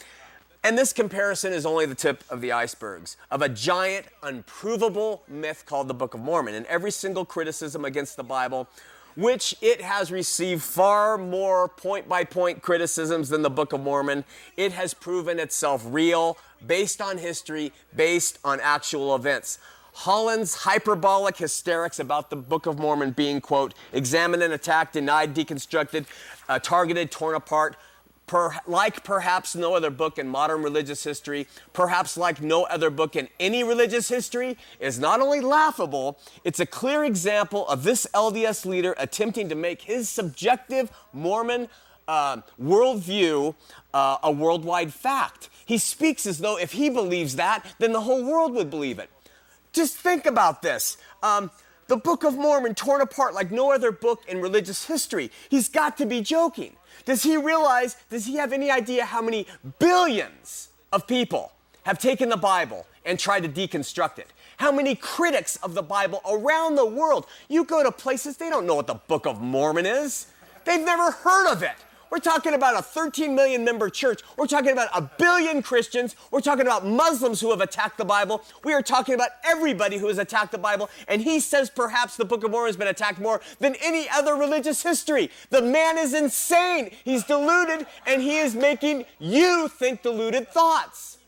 and 0.64 0.76
this 0.76 0.92
comparison 0.92 1.52
is 1.52 1.64
only 1.64 1.86
the 1.86 1.94
tip 1.94 2.24
of 2.30 2.40
the 2.40 2.50
icebergs 2.50 3.16
of 3.30 3.42
a 3.42 3.48
giant, 3.48 4.06
unprovable 4.22 5.22
myth 5.28 5.64
called 5.66 5.86
the 5.86 5.94
Book 5.94 6.14
of 6.14 6.20
Mormon. 6.20 6.54
And 6.54 6.66
every 6.66 6.90
single 6.90 7.24
criticism 7.24 7.84
against 7.84 8.16
the 8.16 8.24
Bible 8.24 8.68
which 9.16 9.56
it 9.60 9.80
has 9.80 10.12
received 10.12 10.62
far 10.62 11.18
more 11.18 11.68
point 11.68 12.08
by 12.08 12.22
point 12.22 12.62
criticisms 12.62 13.28
than 13.30 13.42
the 13.42 13.50
Book 13.50 13.72
of 13.72 13.80
Mormon. 13.80 14.24
It 14.56 14.72
has 14.72 14.94
proven 14.94 15.38
itself 15.40 15.82
real, 15.86 16.38
based 16.66 17.00
on 17.00 17.18
history, 17.18 17.72
based 17.94 18.38
on 18.44 18.60
actual 18.60 19.14
events. 19.14 19.58
Holland's 19.94 20.54
hyperbolic 20.54 21.38
hysterics 21.38 21.98
about 21.98 22.28
the 22.28 22.36
Book 22.36 22.66
of 22.66 22.78
Mormon 22.78 23.12
being, 23.12 23.40
quote, 23.40 23.72
examined 23.94 24.42
and 24.42 24.52
attacked, 24.52 24.92
denied, 24.92 25.34
deconstructed, 25.34 26.04
uh, 26.50 26.58
targeted, 26.58 27.10
torn 27.10 27.34
apart, 27.34 27.76
per, 28.26 28.52
like 28.66 29.04
perhaps 29.04 29.54
no 29.54 29.74
other 29.74 29.90
book 29.90 30.18
in 30.18 30.28
modern 30.28 30.62
religious 30.62 31.04
history, 31.04 31.46
perhaps 31.72 32.16
like 32.16 32.40
no 32.40 32.64
other 32.64 32.90
book 32.90 33.16
in 33.16 33.28
any 33.38 33.62
religious 33.62 34.08
history, 34.08 34.56
is 34.80 34.98
not 34.98 35.20
only 35.20 35.40
laughable, 35.40 36.18
it's 36.44 36.60
a 36.60 36.66
clear 36.66 37.04
example 37.04 37.66
of 37.68 37.84
this 37.84 38.06
LDS 38.12 38.66
leader 38.66 38.94
attempting 38.98 39.48
to 39.48 39.54
make 39.54 39.82
his 39.82 40.08
subjective 40.08 40.90
Mormon 41.12 41.68
uh, 42.08 42.38
worldview 42.60 43.54
uh, 43.94 44.18
a 44.22 44.30
worldwide 44.30 44.92
fact. 44.92 45.48
He 45.64 45.78
speaks 45.78 46.26
as 46.26 46.38
though 46.38 46.58
if 46.58 46.72
he 46.72 46.88
believes 46.88 47.36
that, 47.36 47.64
then 47.78 47.92
the 47.92 48.02
whole 48.02 48.24
world 48.24 48.52
would 48.54 48.70
believe 48.70 48.98
it. 48.98 49.10
Just 49.72 49.96
think 49.96 50.26
about 50.26 50.62
this. 50.62 50.96
Um, 51.22 51.50
the 51.88 51.96
Book 51.96 52.24
of 52.24 52.34
Mormon 52.34 52.74
torn 52.74 53.00
apart 53.00 53.34
like 53.34 53.50
no 53.50 53.72
other 53.72 53.92
book 53.92 54.22
in 54.28 54.40
religious 54.40 54.86
history. 54.86 55.30
He's 55.48 55.68
got 55.68 55.96
to 55.98 56.06
be 56.06 56.20
joking. 56.20 56.76
Does 57.04 57.22
he 57.22 57.36
realize, 57.36 57.96
does 58.10 58.26
he 58.26 58.36
have 58.36 58.52
any 58.52 58.70
idea 58.70 59.04
how 59.04 59.22
many 59.22 59.46
billions 59.78 60.68
of 60.92 61.06
people 61.06 61.52
have 61.84 61.98
taken 61.98 62.28
the 62.28 62.36
Bible 62.36 62.86
and 63.04 63.18
tried 63.18 63.42
to 63.42 63.48
deconstruct 63.48 64.18
it? 64.18 64.28
How 64.56 64.72
many 64.72 64.94
critics 64.94 65.56
of 65.56 65.74
the 65.74 65.82
Bible 65.82 66.20
around 66.28 66.76
the 66.76 66.86
world? 66.86 67.26
You 67.48 67.64
go 67.64 67.82
to 67.82 67.92
places, 67.92 68.36
they 68.36 68.48
don't 68.48 68.66
know 68.66 68.74
what 68.74 68.86
the 68.86 68.94
Book 68.94 69.26
of 69.26 69.40
Mormon 69.40 69.86
is. 69.86 70.26
They've 70.64 70.84
never 70.84 71.10
heard 71.10 71.52
of 71.52 71.62
it. 71.62 71.76
We're 72.10 72.18
talking 72.18 72.54
about 72.54 72.78
a 72.78 72.82
13 72.82 73.34
million 73.34 73.64
member 73.64 73.90
church. 73.90 74.22
We're 74.36 74.46
talking 74.46 74.70
about 74.70 74.88
a 74.94 75.02
billion 75.18 75.62
Christians. 75.62 76.14
We're 76.30 76.40
talking 76.40 76.66
about 76.66 76.86
Muslims 76.86 77.40
who 77.40 77.50
have 77.50 77.60
attacked 77.60 77.98
the 77.98 78.04
Bible. 78.04 78.42
We 78.64 78.72
are 78.72 78.82
talking 78.82 79.14
about 79.14 79.30
everybody 79.44 79.98
who 79.98 80.08
has 80.08 80.18
attacked 80.18 80.52
the 80.52 80.58
Bible. 80.58 80.88
And 81.08 81.20
he 81.22 81.40
says 81.40 81.70
perhaps 81.70 82.16
the 82.16 82.24
Book 82.24 82.44
of 82.44 82.50
Mormon 82.50 82.68
has 82.68 82.76
been 82.76 82.88
attacked 82.88 83.20
more 83.20 83.40
than 83.58 83.74
any 83.82 84.08
other 84.08 84.34
religious 84.34 84.82
history. 84.82 85.30
The 85.50 85.62
man 85.62 85.98
is 85.98 86.14
insane. 86.14 86.90
He's 87.04 87.24
deluded 87.24 87.86
and 88.06 88.22
he 88.22 88.38
is 88.38 88.54
making 88.54 89.04
you 89.18 89.68
think 89.68 90.02
deluded 90.02 90.48
thoughts. 90.48 91.18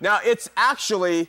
Now, 0.00 0.20
it's 0.24 0.48
actually 0.56 1.28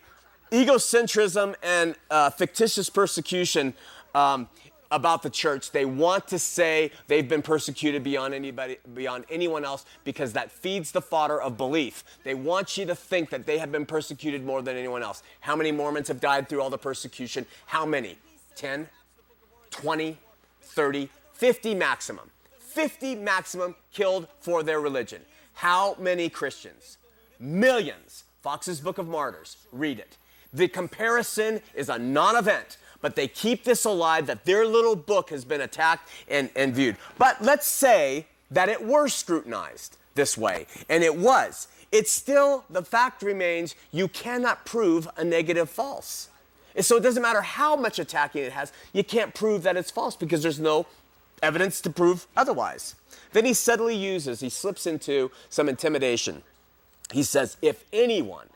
egocentrism 0.52 1.56
and 1.64 1.96
uh, 2.10 2.30
fictitious 2.30 2.90
persecution. 2.90 3.74
Um, 4.14 4.50
about 4.92 5.24
the 5.24 5.30
church. 5.30 5.72
They 5.72 5.86
want 5.86 6.28
to 6.28 6.38
say 6.38 6.92
they've 7.08 7.28
been 7.28 7.42
persecuted 7.42 8.04
beyond 8.04 8.34
anybody 8.34 8.78
beyond 8.94 9.26
anyone 9.30 9.66
else 9.66 9.86
because 10.04 10.34
that 10.34 10.52
feeds 10.52 10.92
the 10.92 11.02
fodder 11.02 11.42
of 11.42 11.58
belief. 11.58 12.04
They 12.24 12.34
want 12.34 12.78
you 12.78 12.86
to 12.86 12.96
think 12.96 13.30
that 13.30 13.46
they 13.46 13.58
have 13.58 13.72
been 13.72 13.86
persecuted 13.86 14.46
more 14.46 14.62
than 14.62 14.76
anyone 14.76 15.02
else. 15.02 15.24
How 15.40 15.56
many 15.56 15.72
Mormons 15.72 16.10
have 16.10 16.20
died 16.20 16.50
through 16.50 16.62
all 16.62 16.70
the 16.70 16.78
persecution? 16.78 17.46
How 17.66 17.86
many? 17.86 18.18
10, 18.56 18.88
20, 19.72 20.18
30, 20.62 21.10
50 21.34 21.76
maximum. 21.76 22.30
50 22.60 23.16
maximum 23.16 23.76
killed 23.92 24.28
for 24.40 24.64
their 24.64 24.80
religion. 24.80 25.22
How 25.54 25.96
many 26.00 26.30
Christians? 26.30 26.98
Millions. 27.40 28.24
Fox's 28.42 28.80
Book 28.80 28.98
of 28.98 29.08
Martyrs. 29.08 29.58
Read 29.72 30.00
it. 30.00 30.18
The 30.54 30.68
comparison 30.68 31.62
is 31.76 31.90
a 31.90 31.98
non 31.98 32.36
event 32.36 32.78
but 33.02 33.16
they 33.16 33.28
keep 33.28 33.64
this 33.64 33.86
alive 33.86 34.28
that 34.28 34.46
their 34.46 34.66
little 34.66 34.96
book 34.96 35.30
has 35.30 35.44
been 35.44 35.62
attacked 35.62 36.10
and, 36.30 36.50
and 36.56 36.74
viewed. 36.74 36.98
But 37.18 37.42
let's 37.42 37.68
say 37.68 38.28
that 38.52 38.70
it 38.70 38.86
were 38.86 39.08
scrutinized 39.08 39.98
this 40.16 40.38
way, 40.38 40.68
and 40.90 41.04
it 41.04 41.16
was. 41.16 41.68
It's 41.92 42.12
still, 42.12 42.64
the 42.70 42.84
fact 42.84 43.22
remains, 43.22 43.76
you 43.92 44.08
cannot 44.08 44.66
prove 44.66 45.08
a 45.18 45.24
negative 45.24 45.70
false. 45.70 46.30
And 46.76 46.86
so 46.86 46.96
it 46.96 47.04
doesn't 47.04 47.22
matter 47.22 47.42
how 47.42 47.76
much 47.76 48.00
attacking 48.00 48.44
it 48.44 48.54
has, 48.54 48.72
you 48.94 49.04
can't 49.04 49.34
prove 49.34 49.64
that 49.64 49.76
it's 49.76 49.92
false 49.92 50.16
because 50.16 50.42
there's 50.42 50.60
no 50.60 50.86
evidence 51.44 51.82
to 51.82 51.90
prove 51.90 52.28
otherwise. 52.38 52.96
Then 53.34 53.46
he 53.46 53.54
subtly 53.54 53.96
uses, 53.96 54.40
he 54.40 54.50
slips 54.50 54.86
into 54.86 55.32
some 55.50 55.68
intimidation. 55.68 56.44
He 57.12 57.24
says, 57.24 57.58
if 57.62 57.84
anyone 57.92 58.48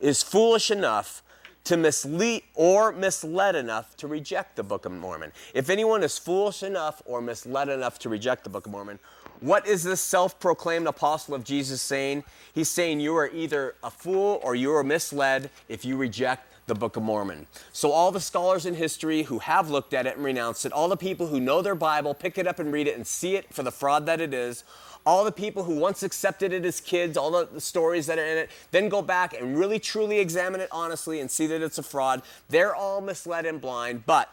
is 0.00 0.22
foolish 0.22 0.70
enough 0.70 1.22
to 1.66 1.76
mislead 1.76 2.42
or 2.54 2.92
misled 2.92 3.56
enough 3.56 3.96
to 3.96 4.06
reject 4.06 4.56
the 4.56 4.62
Book 4.62 4.84
of 4.84 4.92
Mormon, 4.92 5.32
if 5.52 5.68
anyone 5.68 6.02
is 6.02 6.16
foolish 6.16 6.62
enough 6.62 7.02
or 7.04 7.20
misled 7.20 7.68
enough 7.68 7.98
to 8.00 8.08
reject 8.08 8.44
the 8.44 8.50
Book 8.50 8.66
of 8.66 8.72
Mormon, 8.72 8.98
what 9.40 9.66
is 9.66 9.82
this 9.82 10.00
self 10.00 10.38
proclaimed 10.40 10.86
apostle 10.86 11.34
of 11.34 11.44
Jesus 11.44 11.82
saying? 11.82 12.24
He's 12.54 12.70
saying 12.70 13.00
you 13.00 13.16
are 13.16 13.28
either 13.28 13.74
a 13.82 13.90
fool 13.90 14.40
or 14.42 14.54
you 14.54 14.72
are 14.74 14.84
misled 14.84 15.50
if 15.68 15.84
you 15.84 15.96
reject 15.96 16.46
the 16.66 16.74
Book 16.74 16.96
of 16.96 17.02
Mormon. 17.02 17.46
So, 17.72 17.92
all 17.92 18.10
the 18.10 18.20
scholars 18.20 18.66
in 18.66 18.74
history 18.74 19.24
who 19.24 19.40
have 19.40 19.70
looked 19.70 19.94
at 19.94 20.06
it 20.06 20.16
and 20.16 20.24
renounced 20.24 20.66
it, 20.66 20.72
all 20.72 20.88
the 20.88 20.96
people 20.96 21.26
who 21.26 21.40
know 21.40 21.62
their 21.62 21.74
Bible, 21.74 22.14
pick 22.14 22.38
it 22.38 22.46
up 22.46 22.58
and 22.58 22.72
read 22.72 22.86
it 22.86 22.96
and 22.96 23.06
see 23.06 23.36
it 23.36 23.52
for 23.52 23.62
the 23.62 23.70
fraud 23.72 24.06
that 24.06 24.20
it 24.20 24.32
is, 24.32 24.64
all 25.06 25.24
the 25.24 25.32
people 25.32 25.62
who 25.62 25.76
once 25.76 26.02
accepted 26.02 26.52
it 26.52 26.64
as 26.64 26.80
kids, 26.80 27.16
all 27.16 27.30
the, 27.30 27.60
stories 27.60 28.06
that 28.08 28.18
are 28.18 28.26
in 28.26 28.38
it, 28.38 28.50
then 28.72 28.88
go 28.88 29.00
back 29.00 29.40
and 29.40 29.56
really 29.56 29.78
truly 29.78 30.18
examine 30.18 30.60
it 30.60 30.68
honestly 30.72 31.20
and 31.20 31.30
see 31.30 31.46
that 31.46 31.62
it's 31.62 31.78
a 31.78 31.82
fraud, 31.82 32.22
they're 32.48 32.74
all 32.74 33.00
misled 33.00 33.46
and 33.46 33.60
blind. 33.60 34.04
But 34.04 34.28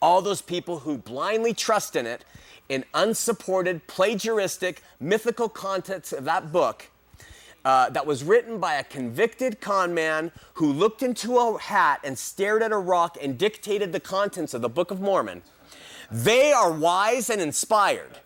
all 0.00 0.20
those 0.20 0.42
people 0.42 0.80
who 0.80 0.98
blindly 0.98 1.54
trust 1.54 1.96
in 1.96 2.06
it, 2.06 2.24
in 2.68 2.84
unsupported, 2.92 3.86
plagiaristic, 3.86 4.78
mythical 5.00 5.48
contents 5.48 6.12
of 6.12 6.24
that 6.24 6.52
book, 6.52 6.90
uh, 7.64 7.88
that 7.90 8.04
was 8.04 8.24
written 8.24 8.58
by 8.58 8.74
a 8.74 8.84
convicted 8.84 9.60
con 9.60 9.94
man 9.94 10.32
who 10.54 10.72
looked 10.72 11.02
into 11.02 11.38
a 11.38 11.58
hat 11.58 12.00
and 12.02 12.18
stared 12.18 12.60
at 12.60 12.72
a 12.72 12.76
rock 12.76 13.16
and 13.22 13.38
dictated 13.38 13.92
the 13.92 14.00
contents 14.00 14.52
of 14.52 14.62
the 14.62 14.68
Book 14.68 14.90
of 14.90 15.00
Mormon. 15.00 15.42
They 16.10 16.52
are 16.52 16.72
wise 16.72 17.30
and 17.30 17.40
inspired. 17.40 18.18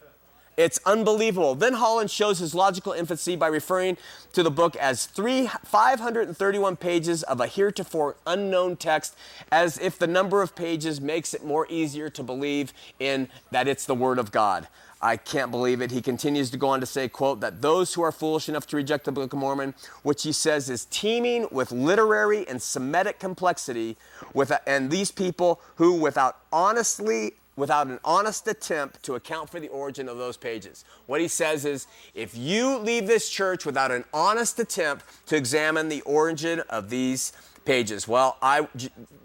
It's 0.57 0.81
unbelievable. 0.87 1.55
Then 1.55 1.75
Holland 1.75 2.11
shows 2.11 2.39
his 2.39 2.55
logical 2.55 2.93
infancy 2.93 3.37
by 3.37 3.49
referring 3.49 3.99
to 4.33 4.43
the 4.43 4.51
book 4.51 4.75
as 4.77 5.05
three, 5.05 5.49
531 5.65 6.77
pages 6.77 7.23
of 7.25 7.41
a 7.41 7.47
heretofore 7.47 8.17
unknown 8.27 8.77
text, 8.77 9.17
as 9.53 9.79
if 9.79 9.99
the 9.99 10.07
number 10.07 10.41
of 10.41 10.57
pages 10.57 11.01
makes 11.01 11.35
it 11.35 11.45
more 11.45 11.67
easier 11.69 12.09
to 12.09 12.23
believe 12.23 12.73
in 12.99 13.29
that 13.51 13.69
it's 13.69 13.85
the 13.85 13.95
Word 13.95 14.19
of 14.19 14.33
God. 14.33 14.67
I 15.01 15.19
can't 15.19 15.51
believe 15.51 15.83
it. 15.83 15.91
He 15.91 16.01
continues 16.01 16.51
to 16.51 16.57
go 16.57 16.69
on 16.69 16.81
to 16.81 16.87
say, 16.87 17.07
quote, 17.07 17.41
that 17.41 17.61
those 17.61 17.93
who 17.93 18.01
are 18.01 18.11
foolish 18.11 18.49
enough 18.49 18.67
to 18.69 18.77
reject 18.77 19.05
the 19.05 19.13
Book 19.13 19.33
of 19.35 19.39
Mormon, 19.39 19.75
which 20.03 20.23
he 20.23 20.33
says 20.33 20.71
is 20.71 20.87
teeming 20.87 21.49
with 21.51 21.71
literary 21.71 22.49
and 22.49 22.63
Semitic 22.63 23.19
complexity, 23.19 23.99
with 24.33 24.51
and 24.67 24.91
these 24.91 25.11
people 25.11 25.61
who, 25.77 25.93
without 25.93 26.39
honestly 26.51 27.35
without 27.57 27.87
an 27.87 27.99
honest 28.05 28.47
attempt 28.47 29.03
to 29.03 29.15
account 29.15 29.51
for 29.51 29.59
the 29.59 29.69
origin 29.69 30.09
of 30.09 30.19
those 30.19 30.37
pages. 30.37 30.85
What 31.07 31.21
he 31.21 31.29
says 31.29 31.65
is 31.65 31.87
if 32.15 32.37
you 32.37 32.79
leave 32.79 33.07
this 33.07 33.29
church 33.29 33.65
without 33.65 33.91
an 33.91 34.05
honest 34.13 34.59
attempt 34.61 35.05
to 35.27 35.37
examine 35.37 35.89
the 35.89 36.03
origin 36.03 36.61
of 36.69 36.91
these 36.91 37.33
pages, 37.65 38.07
well, 38.07 38.37
I, 38.43 38.69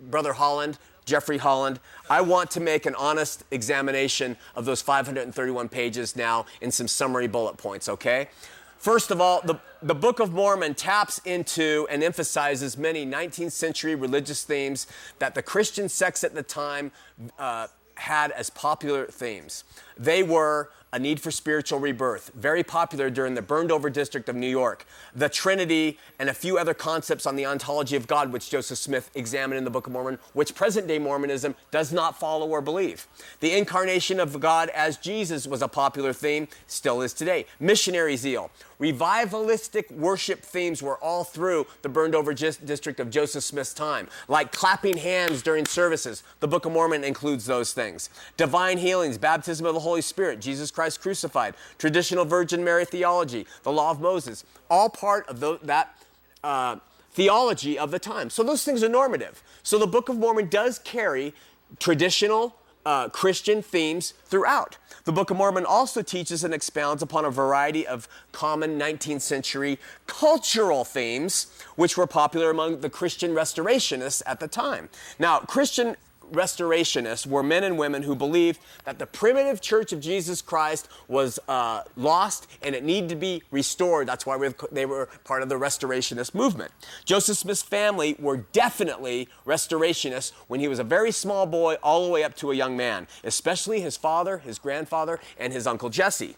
Brother 0.09 0.33
Holland, 0.33 0.77
Jeffrey 1.05 1.37
Holland. 1.37 1.79
I 2.09 2.21
want 2.21 2.51
to 2.51 2.59
make 2.59 2.85
an 2.85 2.95
honest 2.95 3.43
examination 3.51 4.37
of 4.55 4.65
those 4.65 4.81
531 4.81 5.67
pages 5.69 6.15
now 6.15 6.45
in 6.61 6.71
some 6.71 6.87
summary 6.87 7.27
bullet 7.27 7.57
points, 7.57 7.89
okay? 7.89 8.29
First 8.77 9.11
of 9.11 9.21
all, 9.21 9.41
the, 9.41 9.59
the 9.83 9.93
Book 9.93 10.19
of 10.19 10.33
Mormon 10.33 10.73
taps 10.73 11.19
into 11.25 11.87
and 11.89 12.03
emphasizes 12.03 12.77
many 12.77 13.05
19th 13.05 13.51
century 13.51 13.93
religious 13.93 14.43
themes 14.43 14.87
that 15.19 15.35
the 15.35 15.41
Christian 15.43 15.87
sects 15.87 16.23
at 16.23 16.33
the 16.33 16.43
time 16.43 16.91
uh, 17.37 17.67
had 18.01 18.31
as 18.31 18.49
popular 18.49 19.05
themes. 19.05 19.63
They 19.97 20.23
were 20.23 20.71
a 20.93 20.99
Need 20.99 21.21
for 21.21 21.31
Spiritual 21.31 21.79
Rebirth, 21.79 22.31
very 22.35 22.63
popular 22.63 23.09
during 23.09 23.35
the 23.35 23.41
burned 23.41 23.71
over 23.71 23.89
district 23.89 24.27
of 24.27 24.35
New 24.35 24.49
York, 24.49 24.85
the 25.15 25.29
Trinity, 25.29 25.97
and 26.19 26.29
a 26.29 26.33
few 26.33 26.57
other 26.57 26.73
concepts 26.73 27.25
on 27.25 27.37
the 27.37 27.45
ontology 27.45 27.95
of 27.95 28.07
God, 28.07 28.33
which 28.33 28.49
Joseph 28.49 28.77
Smith 28.77 29.09
examined 29.15 29.57
in 29.57 29.63
the 29.63 29.69
Book 29.69 29.87
of 29.87 29.93
Mormon, 29.93 30.19
which 30.33 30.53
present 30.53 30.87
day 30.87 30.99
Mormonism 30.99 31.55
does 31.69 31.93
not 31.93 32.19
follow 32.19 32.49
or 32.49 32.59
believe. 32.59 33.07
The 33.39 33.55
incarnation 33.57 34.19
of 34.19 34.39
God 34.41 34.67
as 34.69 34.97
Jesus 34.97 35.47
was 35.47 35.61
a 35.61 35.69
popular 35.69 36.11
theme, 36.11 36.49
still 36.67 37.01
is 37.01 37.13
today. 37.13 37.45
Missionary 37.59 38.17
zeal, 38.17 38.51
Revivalistic 38.81 39.91
worship 39.91 40.41
themes 40.41 40.81
were 40.81 40.97
all 40.97 41.23
through 41.23 41.67
the 41.83 41.89
burned 41.89 42.15
over 42.15 42.33
district 42.33 42.99
of 42.99 43.11
Joseph 43.11 43.43
Smith's 43.43 43.73
time, 43.73 44.09
like 44.27 44.51
clapping 44.51 44.97
hands 44.97 45.43
during 45.43 45.65
services. 45.65 46.23
The 46.39 46.47
Book 46.47 46.65
of 46.65 46.71
Mormon 46.71 47.03
includes 47.03 47.45
those 47.45 47.73
things. 47.73 48.09
Divine 48.37 48.79
healings, 48.79 49.19
baptism 49.19 49.65
of 49.67 49.75
the 49.75 49.79
Holy 49.79 50.01
Spirit, 50.01 50.41
Jesus 50.41 50.71
Christ 50.71 50.99
crucified, 50.99 51.53
traditional 51.77 52.25
Virgin 52.25 52.63
Mary 52.63 52.85
theology, 52.85 53.45
the 53.61 53.71
law 53.71 53.91
of 53.91 54.01
Moses, 54.01 54.43
all 54.69 54.89
part 54.89 55.27
of 55.27 55.39
the, 55.39 55.59
that. 55.63 55.95
Uh, 56.43 56.77
theology 57.13 57.77
of 57.77 57.91
the 57.91 57.99
time. 57.99 58.29
So 58.29 58.41
those 58.41 58.63
things 58.63 58.83
are 58.83 58.89
normative. 58.89 59.43
So 59.63 59.77
the 59.77 59.85
Book 59.85 60.09
of 60.09 60.17
Mormon 60.17 60.47
does 60.47 60.79
carry 60.79 61.33
traditional 61.77 62.55
uh, 62.85 63.09
Christian 63.09 63.61
themes 63.61 64.13
throughout. 64.25 64.77
The 65.05 65.11
Book 65.11 65.29
of 65.29 65.37
Mormon 65.37 65.65
also 65.65 66.01
teaches 66.01 66.43
and 66.43 66.53
expounds 66.53 67.01
upon 67.01 67.25
a 67.25 67.29
variety 67.29 67.85
of 67.85 68.07
common 68.31 68.79
19th 68.79 69.21
century 69.21 69.79
cultural 70.07 70.83
themes, 70.83 71.47
which 71.75 71.97
were 71.97 72.07
popular 72.07 72.49
among 72.49 72.81
the 72.81 72.89
Christian 72.89 73.31
restorationists 73.31 74.21
at 74.25 74.39
the 74.39 74.47
time. 74.47 74.89
Now, 75.17 75.39
Christian 75.39 75.95
restorationists 76.31 77.27
were 77.27 77.43
men 77.43 77.63
and 77.63 77.77
women 77.77 78.03
who 78.03 78.15
believed 78.15 78.59
that 78.85 78.99
the 78.99 79.05
primitive 79.05 79.61
church 79.61 79.93
of 79.93 79.99
Jesus 79.99 80.41
Christ 80.41 80.87
was 81.07 81.39
uh, 81.47 81.83
lost 81.95 82.47
and 82.61 82.75
it 82.75 82.83
needed 82.83 83.09
to 83.09 83.15
be 83.15 83.43
restored. 83.51 84.07
That's 84.07 84.25
why 84.25 84.51
they 84.71 84.85
were 84.85 85.09
part 85.23 85.43
of 85.43 85.49
the 85.49 85.55
restorationist 85.55 86.33
movement. 86.33 86.71
Joseph 87.05 87.37
Smith's 87.37 87.61
family 87.61 88.15
were 88.19 88.37
definitely 88.37 89.27
restorationists 89.45 90.31
when 90.47 90.59
he 90.59 90.67
was 90.67 90.79
a 90.79 90.83
very 90.83 91.11
small 91.11 91.45
boy 91.45 91.75
all 91.83 92.05
the 92.05 92.11
way 92.11 92.23
up 92.23 92.35
to 92.37 92.51
a 92.51 92.55
young 92.55 92.75
man, 92.77 93.07
especially 93.23 93.81
his 93.81 93.97
father, 93.97 94.39
his 94.39 94.59
grandfather, 94.59 95.19
and 95.37 95.53
his 95.53 95.67
uncle 95.67 95.89
Jesse. 95.89 96.35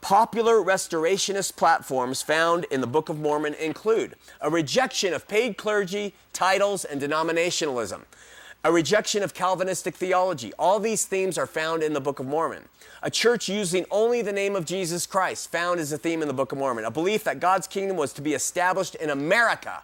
Popular 0.00 0.56
restorationist 0.56 1.56
platforms 1.56 2.22
found 2.22 2.64
in 2.70 2.80
the 2.80 2.86
Book 2.86 3.08
of 3.08 3.18
Mormon 3.18 3.54
include 3.54 4.14
a 4.40 4.48
rejection 4.48 5.12
of 5.12 5.26
paid 5.26 5.56
clergy, 5.56 6.14
titles, 6.32 6.84
and 6.84 7.00
denominationalism, 7.02 8.02
a 8.68 8.70
rejection 8.70 9.22
of 9.22 9.32
Calvinistic 9.32 9.94
theology. 9.94 10.52
All 10.58 10.78
these 10.78 11.06
themes 11.06 11.38
are 11.38 11.46
found 11.46 11.82
in 11.82 11.94
the 11.94 12.02
Book 12.02 12.18
of 12.18 12.26
Mormon. 12.26 12.64
A 13.02 13.10
church 13.10 13.48
using 13.48 13.86
only 13.90 14.20
the 14.20 14.30
name 14.30 14.54
of 14.54 14.66
Jesus 14.66 15.06
Christ, 15.06 15.50
found 15.50 15.80
as 15.80 15.90
a 15.90 15.96
theme 15.96 16.20
in 16.20 16.28
the 16.28 16.34
Book 16.34 16.52
of 16.52 16.58
Mormon. 16.58 16.84
A 16.84 16.90
belief 16.90 17.24
that 17.24 17.40
God's 17.40 17.66
kingdom 17.66 17.96
was 17.96 18.12
to 18.12 18.20
be 18.20 18.34
established 18.34 18.94
in 18.96 19.08
America, 19.08 19.82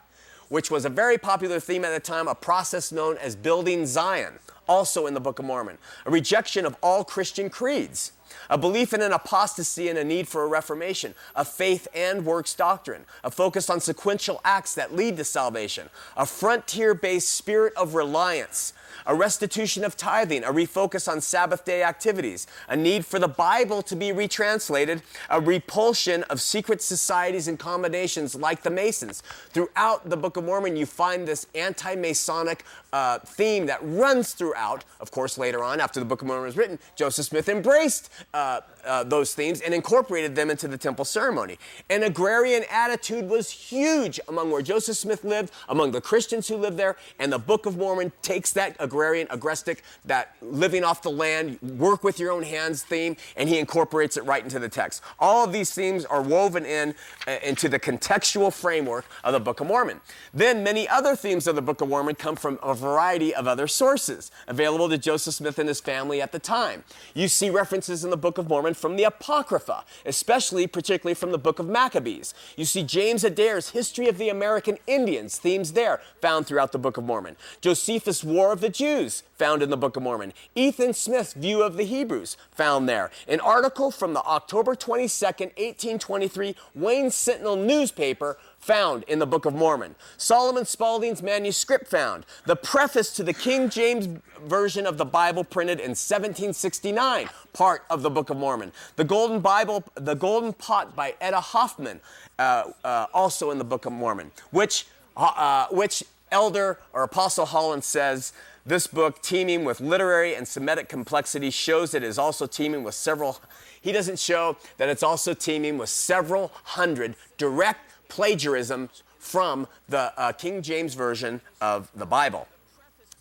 which 0.50 0.70
was 0.70 0.84
a 0.84 0.90
very 0.90 1.16
popular 1.16 1.60
theme 1.60 1.82
at 1.82 1.94
the 1.94 1.98
time, 1.98 2.28
a 2.28 2.34
process 2.34 2.92
known 2.92 3.16
as 3.16 3.34
building 3.34 3.86
Zion, 3.86 4.34
also 4.68 5.06
in 5.06 5.14
the 5.14 5.20
Book 5.20 5.38
of 5.38 5.46
Mormon. 5.46 5.78
A 6.04 6.10
rejection 6.10 6.66
of 6.66 6.76
all 6.82 7.04
Christian 7.04 7.48
creeds 7.48 8.12
a 8.50 8.58
belief 8.58 8.92
in 8.92 9.02
an 9.02 9.12
apostasy 9.12 9.88
and 9.88 9.98
a 9.98 10.04
need 10.04 10.28
for 10.28 10.42
a 10.42 10.46
reformation, 10.46 11.14
a 11.34 11.44
faith 11.44 11.88
and 11.94 12.24
works 12.24 12.54
doctrine, 12.54 13.04
a 13.22 13.30
focus 13.30 13.70
on 13.70 13.80
sequential 13.80 14.40
acts 14.44 14.74
that 14.74 14.94
lead 14.94 15.16
to 15.16 15.24
salvation, 15.24 15.88
a 16.16 16.26
frontier 16.26 16.94
based 16.94 17.30
spirit 17.30 17.72
of 17.76 17.94
reliance, 17.94 18.72
a 19.06 19.14
restitution 19.14 19.84
of 19.84 19.96
tithing, 19.96 20.44
a 20.44 20.52
refocus 20.52 21.10
on 21.10 21.20
Sabbath 21.20 21.64
day 21.64 21.82
activities, 21.82 22.46
a 22.68 22.76
need 22.76 23.04
for 23.04 23.18
the 23.18 23.28
Bible 23.28 23.82
to 23.82 23.96
be 23.96 24.12
retranslated, 24.12 25.02
a 25.30 25.40
repulsion 25.40 26.22
of 26.24 26.40
secret 26.40 26.82
societies 26.82 27.48
and 27.48 27.58
combinations 27.58 28.34
like 28.34 28.62
the 28.62 28.70
Masons. 28.70 29.22
Throughout 29.50 30.08
the 30.08 30.16
Book 30.16 30.36
of 30.36 30.44
Mormon, 30.44 30.76
you 30.76 30.86
find 30.86 31.26
this 31.26 31.46
anti 31.54 31.94
Masonic 31.94 32.64
uh, 32.92 33.18
theme 33.20 33.66
that 33.66 33.78
runs 33.82 34.32
throughout. 34.34 34.84
Of 35.00 35.10
course, 35.10 35.38
later 35.38 35.62
on, 35.62 35.80
after 35.80 36.00
the 36.00 36.06
Book 36.06 36.22
of 36.22 36.28
Mormon 36.28 36.46
was 36.46 36.56
written, 36.56 36.78
Joseph 36.96 37.26
Smith 37.26 37.48
embraced 37.48 38.10
uh, 38.32 38.60
uh, 38.86 39.04
those 39.04 39.34
themes 39.34 39.60
and 39.60 39.74
incorporated 39.74 40.34
them 40.34 40.50
into 40.50 40.68
the 40.68 40.78
temple 40.78 41.04
ceremony. 41.04 41.58
An 41.90 42.02
agrarian 42.02 42.64
attitude 42.70 43.28
was 43.28 43.50
huge 43.50 44.20
among 44.28 44.50
where 44.50 44.62
Joseph 44.62 44.96
Smith 44.96 45.24
lived, 45.24 45.52
among 45.68 45.92
the 45.92 46.00
Christians 46.00 46.48
who 46.48 46.56
lived 46.56 46.76
there, 46.76 46.96
and 47.18 47.32
the 47.32 47.38
Book 47.38 47.66
of 47.66 47.76
Mormon 47.76 48.12
takes 48.22 48.52
that 48.52 48.76
agrarian, 48.78 49.26
agrestic, 49.28 49.78
that 50.04 50.36
living 50.40 50.84
off 50.84 51.02
the 51.02 51.10
land, 51.10 51.60
work 51.62 52.04
with 52.04 52.18
your 52.18 52.30
own 52.30 52.42
hands 52.42 52.82
theme, 52.82 53.16
and 53.36 53.48
he 53.48 53.58
incorporates 53.58 54.16
it 54.16 54.24
right 54.24 54.42
into 54.42 54.58
the 54.58 54.68
text. 54.68 55.02
All 55.18 55.44
of 55.44 55.52
these 55.52 55.72
themes 55.72 56.04
are 56.04 56.22
woven 56.22 56.64
in 56.64 56.94
uh, 57.26 57.36
into 57.42 57.68
the 57.68 57.78
contextual 57.78 58.52
framework 58.52 59.06
of 59.22 59.32
the 59.32 59.40
Book 59.40 59.60
of 59.60 59.66
Mormon. 59.66 60.00
Then 60.32 60.62
many 60.62 60.88
other 60.88 61.16
themes 61.16 61.46
of 61.46 61.56
the 61.56 61.62
Book 61.62 61.80
of 61.80 61.88
Mormon 61.88 62.14
come 62.14 62.36
from 62.36 62.58
a 62.62 62.74
variety 62.74 63.34
of 63.34 63.46
other 63.46 63.66
sources 63.66 64.30
available 64.48 64.88
to 64.88 64.98
Joseph 64.98 65.34
Smith 65.34 65.58
and 65.58 65.68
his 65.68 65.80
family 65.80 66.20
at 66.20 66.32
the 66.32 66.38
time. 66.38 66.84
You 67.14 67.28
see 67.28 67.50
references 67.50 68.04
in 68.04 68.10
the 68.10 68.16
Book 68.16 68.38
of 68.38 68.48
Mormon 68.48 68.73
from 68.74 68.96
the 68.96 69.04
Apocrypha, 69.04 69.84
especially 70.04 70.66
particularly 70.66 71.14
from 71.14 71.32
the 71.32 71.38
Book 71.38 71.58
of 71.58 71.68
Maccabees. 71.68 72.34
You 72.56 72.64
see 72.64 72.82
James 72.82 73.24
Adair's 73.24 73.70
History 73.70 74.08
of 74.08 74.18
the 74.18 74.28
American 74.28 74.78
Indians 74.86 75.38
themes 75.38 75.72
there 75.72 76.00
found 76.20 76.46
throughout 76.46 76.72
the 76.72 76.78
Book 76.78 76.96
of 76.96 77.04
Mormon. 77.04 77.36
Josephus' 77.60 78.24
War 78.24 78.52
of 78.52 78.60
the 78.60 78.68
Jews 78.68 79.22
found 79.36 79.62
in 79.62 79.70
the 79.70 79.76
Book 79.76 79.96
of 79.96 80.02
Mormon. 80.02 80.32
Ethan 80.54 80.92
Smith's 80.92 81.32
View 81.32 81.62
of 81.62 81.76
the 81.76 81.84
Hebrews 81.84 82.36
found 82.52 82.88
there. 82.88 83.10
An 83.28 83.40
article 83.40 83.90
from 83.90 84.12
the 84.14 84.22
October 84.22 84.74
22nd, 84.74 85.50
1823 85.56 86.56
Wayne 86.74 87.10
Sentinel 87.10 87.56
newspaper 87.56 88.38
found 88.64 89.04
in 89.04 89.18
the 89.18 89.26
Book 89.26 89.44
of 89.44 89.54
Mormon. 89.54 89.94
Solomon 90.16 90.64
Spaulding's 90.64 91.22
manuscript 91.22 91.86
found. 91.86 92.24
The 92.46 92.56
preface 92.56 93.14
to 93.16 93.22
the 93.22 93.34
King 93.34 93.68
James 93.68 94.08
Version 94.46 94.86
of 94.86 94.98
the 94.98 95.04
Bible 95.04 95.44
printed 95.44 95.78
in 95.78 95.90
1769, 95.90 97.28
part 97.52 97.84
of 97.90 98.02
the 98.02 98.10
Book 98.10 98.30
of 98.30 98.36
Mormon. 98.36 98.72
The 98.96 99.04
Golden 99.04 99.40
Bible, 99.40 99.84
the 99.94 100.14
Golden 100.14 100.52
Pot 100.52 100.96
by 100.96 101.14
Etta 101.20 101.40
Hoffman, 101.40 102.00
uh, 102.38 102.70
uh, 102.82 103.06
also 103.12 103.50
in 103.50 103.58
the 103.58 103.64
Book 103.64 103.86
of 103.86 103.92
Mormon, 103.92 104.30
which, 104.50 104.86
uh, 105.16 105.66
which 105.70 106.02
elder 106.32 106.78
or 106.92 107.02
Apostle 107.02 107.46
Holland 107.46 107.84
says 107.84 108.32
this 108.66 108.86
book, 108.86 109.20
teeming 109.20 109.64
with 109.64 109.80
literary 109.80 110.34
and 110.34 110.48
Semitic 110.48 110.88
complexity, 110.88 111.50
shows 111.50 111.92
it 111.92 112.02
is 112.02 112.18
also 112.18 112.46
teeming 112.46 112.82
with 112.82 112.94
several. 112.94 113.38
He 113.80 113.92
doesn't 113.92 114.18
show 114.18 114.56
that 114.78 114.88
it's 114.88 115.02
also 115.02 115.34
teeming 115.34 115.76
with 115.76 115.90
several 115.90 116.50
hundred 116.64 117.14
direct 117.36 117.80
plagiarisms 118.14 119.02
from 119.18 119.66
the 119.88 120.12
uh, 120.16 120.30
King 120.30 120.62
James 120.62 120.94
Version 120.94 121.40
of 121.60 121.90
the 121.96 122.06
Bible. 122.06 122.46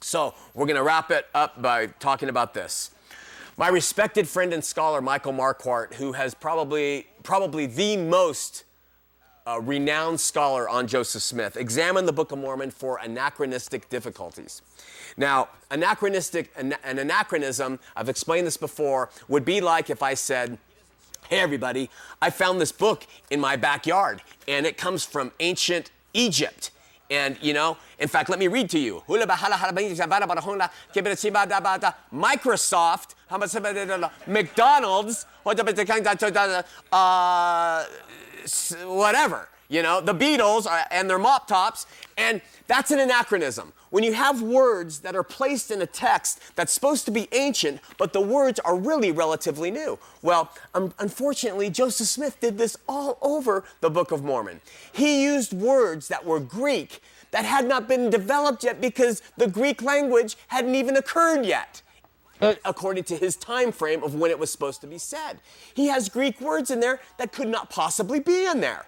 So 0.01 0.35
we're 0.53 0.67
going 0.67 0.75
to 0.75 0.83
wrap 0.83 1.09
it 1.09 1.25
up 1.33 1.59
by 1.59 1.87
talking 1.87 2.29
about 2.29 2.53
this. 2.53 2.91
My 3.57 3.69
respected 3.69 4.27
friend 4.27 4.53
and 4.53 4.63
scholar 4.63 5.01
Michael 5.01 5.33
Marquardt, 5.33 5.95
who 5.95 6.11
has 6.11 6.35
probably 6.35 7.07
probably 7.23 7.65
the 7.65 7.97
most 7.97 8.65
uh, 9.47 9.59
renowned 9.61 10.19
scholar 10.19 10.69
on 10.69 10.85
Joseph 10.85 11.23
Smith, 11.23 11.57
examined 11.57 12.07
the 12.07 12.13
Book 12.13 12.31
of 12.31 12.37
Mormon 12.37 12.69
for 12.69 12.99
anachronistic 12.99 13.89
difficulties. 13.89 14.61
Now, 15.17 15.49
anachronistic, 15.71 16.51
an, 16.55 16.75
an 16.83 16.99
anachronism, 16.99 17.79
I've 17.95 18.09
explained 18.09 18.45
this 18.45 18.57
before, 18.57 19.09
would 19.27 19.45
be 19.45 19.59
like 19.59 19.89
if 19.89 20.03
I 20.03 20.13
said, 20.13 20.59
Hey, 21.29 21.39
everybody, 21.39 21.89
I 22.21 22.29
found 22.29 22.59
this 22.59 22.73
book 22.73 23.07
in 23.31 23.39
my 23.39 23.55
backyard, 23.55 24.21
and 24.45 24.65
it 24.65 24.77
comes 24.77 25.05
from 25.05 25.31
ancient 25.39 25.89
Egypt. 26.13 26.69
And, 27.09 27.37
you 27.41 27.53
know, 27.53 27.77
in 27.97 28.09
fact, 28.09 28.29
let 28.29 28.39
me 28.39 28.47
read 28.47 28.69
to 28.71 28.79
you. 28.79 29.03
Microsoft, 32.13 33.15
McDonald's, 34.27 35.25
uh, 36.91 37.85
whatever, 38.85 39.49
you 39.73 39.81
know, 39.81 39.99
the 39.99 40.13
Beatles 40.13 40.67
uh, 40.67 40.85
and 40.91 41.09
their 41.09 41.17
mop 41.17 41.47
tops. 41.47 41.87
And 42.15 42.41
that's 42.67 42.91
an 42.91 42.99
anachronism. 42.99 43.73
When 43.89 44.03
you 44.03 44.13
have 44.13 44.41
words 44.41 44.99
that 44.99 45.15
are 45.15 45.23
placed 45.23 45.71
in 45.71 45.81
a 45.81 45.85
text 45.87 46.39
that's 46.55 46.71
supposed 46.71 47.05
to 47.05 47.11
be 47.11 47.27
ancient, 47.31 47.79
but 47.97 48.13
the 48.13 48.21
words 48.21 48.59
are 48.59 48.77
really 48.77 49.11
relatively 49.11 49.71
new. 49.71 49.97
Well, 50.21 50.51
um, 50.75 50.93
unfortunately, 50.99 51.69
Joseph 51.71 52.07
Smith 52.07 52.39
did 52.39 52.57
this 52.57 52.77
all 52.87 53.17
over 53.21 53.63
the 53.81 53.89
Book 53.89 54.11
of 54.11 54.23
Mormon. 54.23 54.61
He 54.91 55.23
used 55.23 55.53
words 55.53 56.07
that 56.07 56.23
were 56.23 56.39
Greek 56.39 57.01
that 57.31 57.45
had 57.45 57.67
not 57.67 57.87
been 57.87 58.11
developed 58.11 58.63
yet 58.63 58.79
because 58.79 59.23
the 59.37 59.47
Greek 59.47 59.81
language 59.81 60.37
hadn't 60.49 60.75
even 60.75 60.95
occurred 60.95 61.45
yet 61.45 61.81
according 62.65 63.05
to 63.05 63.15
his 63.15 63.35
time 63.35 63.71
frame 63.71 64.03
of 64.03 64.15
when 64.15 64.29
it 64.29 64.37
was 64.37 64.51
supposed 64.51 64.81
to 64.81 64.87
be 64.87 64.97
said. 64.97 65.39
He 65.73 65.87
has 65.87 66.09
Greek 66.09 66.41
words 66.41 66.69
in 66.69 66.79
there 66.79 66.99
that 67.17 67.31
could 67.31 67.47
not 67.47 67.69
possibly 67.69 68.19
be 68.19 68.45
in 68.45 68.59
there. 68.59 68.85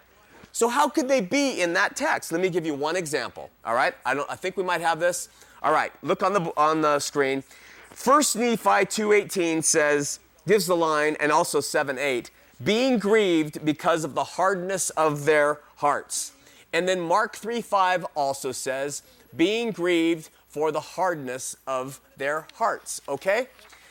So 0.56 0.70
how 0.70 0.88
could 0.88 1.06
they 1.06 1.20
be 1.20 1.60
in 1.60 1.74
that 1.74 1.96
text? 1.96 2.32
Let 2.32 2.40
me 2.40 2.48
give 2.48 2.64
you 2.64 2.72
one 2.72 2.96
example. 2.96 3.50
All 3.62 3.74
right, 3.74 3.92
I 4.06 4.14
don't. 4.14 4.30
I 4.30 4.36
think 4.36 4.56
we 4.56 4.62
might 4.62 4.80
have 4.80 4.98
this. 4.98 5.28
All 5.62 5.70
right, 5.70 5.92
look 6.02 6.22
on 6.22 6.32
the 6.32 6.50
on 6.56 6.80
the 6.80 6.98
screen. 6.98 7.44
First 7.90 8.36
Nephi 8.36 8.86
2:18 8.86 9.62
says 9.62 10.18
gives 10.48 10.64
the 10.64 10.74
line, 10.74 11.14
and 11.20 11.30
also 11.30 11.60
7:8, 11.60 12.30
being 12.64 12.98
grieved 12.98 13.66
because 13.66 14.02
of 14.02 14.14
the 14.14 14.24
hardness 14.24 14.88
of 14.88 15.26
their 15.26 15.60
hearts. 15.76 16.32
And 16.72 16.88
then 16.88 17.00
Mark 17.00 17.36
3:5 17.36 18.06
also 18.14 18.50
says, 18.50 19.02
being 19.36 19.72
grieved 19.72 20.30
for 20.48 20.72
the 20.72 20.80
hardness 20.80 21.54
of 21.66 22.00
their 22.16 22.46
hearts. 22.54 23.02
Okay? 23.06 23.48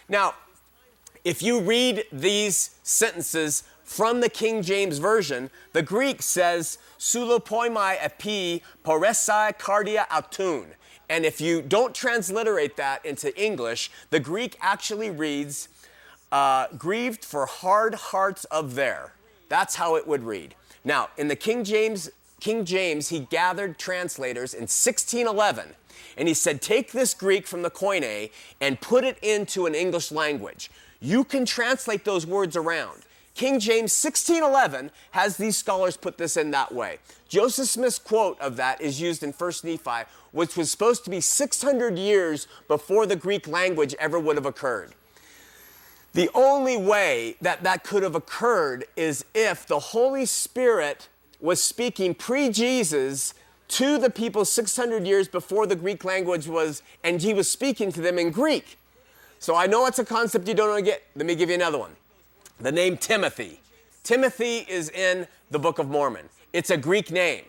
Now, 0.10 0.34
if 1.24 1.44
you 1.44 1.60
read 1.60 2.06
these 2.12 2.72
sentences 2.82 3.62
from 3.86 4.20
the 4.20 4.30
King 4.30 4.64
James 4.64 4.98
Version, 4.98 5.52
the 5.72 5.84
Greek 5.84 6.22
says, 6.22 6.80
Sulopoimai 7.00 7.98
epi 8.02 8.64
poresai 8.84 9.58
cardia 9.58 10.08
autun. 10.08 10.66
And 11.08 11.24
if 11.24 11.40
you 11.40 11.62
don't 11.62 11.94
transliterate 11.94 12.78
that 12.78 13.06
into 13.06 13.34
English, 13.42 13.92
the 14.10 14.20
Greek 14.20 14.58
actually 14.60 15.12
reads, 15.12 15.70
uh, 16.32 16.68
grieved 16.78 17.24
for 17.24 17.46
hard 17.46 17.94
hearts 17.94 18.44
of 18.46 18.74
their. 18.74 19.14
That's 19.50 19.76
how 19.76 19.96
it 19.96 20.08
would 20.08 20.24
read. 20.24 20.56
Now, 20.84 21.10
in 21.16 21.28
the 21.28 21.36
King 21.36 21.64
James, 21.64 22.10
King 22.40 22.66
James, 22.66 23.10
he 23.10 23.20
gathered 23.20 23.78
translators 23.78 24.56
in 24.56 24.62
1611, 24.62 25.76
and 26.18 26.28
he 26.28 26.34
said, 26.34 26.60
take 26.60 26.92
this 26.92 27.14
Greek 27.14 27.46
from 27.46 27.62
the 27.62 27.70
Koine 27.70 28.32
and 28.60 28.82
put 28.82 29.04
it 29.04 29.20
into 29.22 29.68
an 29.68 29.76
English 29.76 30.12
language. 30.12 30.72
You 31.00 31.24
can 31.24 31.46
translate 31.46 32.04
those 32.04 32.26
words 32.26 32.56
around. 32.56 33.05
King 33.36 33.60
James 33.60 33.92
1611 34.02 34.92
has 35.12 35.36
these 35.36 35.58
scholars 35.58 35.98
put 35.98 36.18
this 36.18 36.38
in 36.38 36.52
that 36.52 36.74
way. 36.74 37.00
Joseph 37.28 37.68
Smith's 37.68 38.00
quote 38.00 38.40
of 38.40 38.56
that 38.56 38.80
is 38.80 39.02
used 39.02 39.24
in 39.24 39.34
1 39.34 39.52
Nephi, 39.66 40.10
which 40.32 40.56
was 40.56 40.72
supposed 40.72 41.04
to 41.04 41.10
be 41.10 41.20
600 41.20 42.00
years 42.00 42.48
before 42.70 43.06
the 43.06 43.18
Greek 43.18 43.46
language 43.46 43.94
ever 44.00 44.18
would 44.18 44.38
have 44.38 44.46
occurred. 44.46 44.94
The 46.14 46.30
only 46.34 46.78
way 46.78 47.36
that 47.42 47.64
that 47.64 47.84
could 47.84 48.04
have 48.04 48.16
occurred 48.16 48.86
is 48.96 49.26
if 49.36 49.68
the 49.68 49.80
Holy 49.80 50.26
Spirit 50.26 51.10
was 51.42 51.62
speaking 51.62 52.16
pre 52.16 52.50
Jesus 52.50 53.34
to 53.68 53.98
the 53.98 54.10
people 54.10 54.46
600 54.46 55.06
years 55.06 55.28
before 55.28 55.68
the 55.68 55.76
Greek 55.76 56.06
language 56.06 56.48
was, 56.48 56.82
and 57.04 57.22
he 57.22 57.34
was 57.34 57.52
speaking 57.52 57.92
to 57.92 58.00
them 58.00 58.18
in 58.18 58.32
Greek. 58.32 58.78
So 59.40 59.56
I 59.56 59.68
know 59.68 59.88
it's 59.88 60.00
a 60.00 60.06
concept 60.06 60.48
you 60.48 60.54
don't 60.54 60.70
want 60.70 60.86
to 60.86 60.90
get. 60.90 61.04
Let 61.18 61.26
me 61.26 61.36
give 61.36 61.50
you 61.50 61.56
another 61.56 61.78
one 61.78 61.98
the 62.60 62.72
name 62.72 62.98
Timothy. 62.98 63.60
Timothy 64.04 64.66
is 64.70 64.90
in 64.90 65.28
the 65.52 65.60
Book 65.60 65.80
of 65.80 65.90
Mormon. 65.90 66.30
It's 66.54 66.70
a 66.70 66.78
Greek 66.78 67.12
name. 67.12 67.44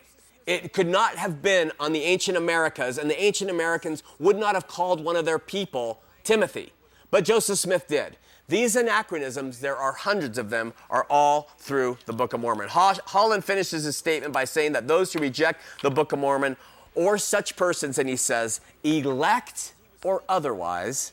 It 0.45 0.73
could 0.73 0.87
not 0.87 1.15
have 1.15 1.41
been 1.41 1.71
on 1.79 1.93
the 1.93 2.03
ancient 2.03 2.37
Americas, 2.37 2.97
and 2.97 3.09
the 3.09 3.21
ancient 3.21 3.49
Americans 3.49 4.03
would 4.19 4.37
not 4.37 4.55
have 4.55 4.67
called 4.67 5.03
one 5.03 5.15
of 5.15 5.25
their 5.25 5.39
people 5.39 6.01
Timothy. 6.23 6.71
But 7.11 7.25
Joseph 7.25 7.59
Smith 7.59 7.87
did. 7.87 8.17
These 8.49 8.77
anachronisms, 8.77 9.59
there 9.59 9.75
are 9.75 9.91
hundreds 9.91 10.37
of 10.37 10.49
them, 10.49 10.73
are 10.89 11.05
all 11.09 11.49
through 11.59 11.97
the 12.05 12.13
Book 12.13 12.33
of 12.33 12.39
Mormon. 12.39 12.69
Holland 12.69 13.43
finishes 13.43 13.83
his 13.83 13.97
statement 13.97 14.33
by 14.33 14.45
saying 14.45 14.71
that 14.71 14.87
those 14.87 15.11
who 15.11 15.19
reject 15.19 15.61
the 15.83 15.91
Book 15.91 16.13
of 16.13 16.19
Mormon 16.19 16.55
or 16.95 17.17
such 17.17 17.55
persons, 17.55 17.97
and 17.97 18.09
he 18.09 18.15
says, 18.15 18.61
elect 18.83 19.73
or 20.03 20.23
otherwise, 20.29 21.11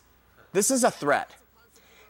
this 0.53 0.71
is 0.71 0.85
a 0.85 0.91
threat 0.91 1.33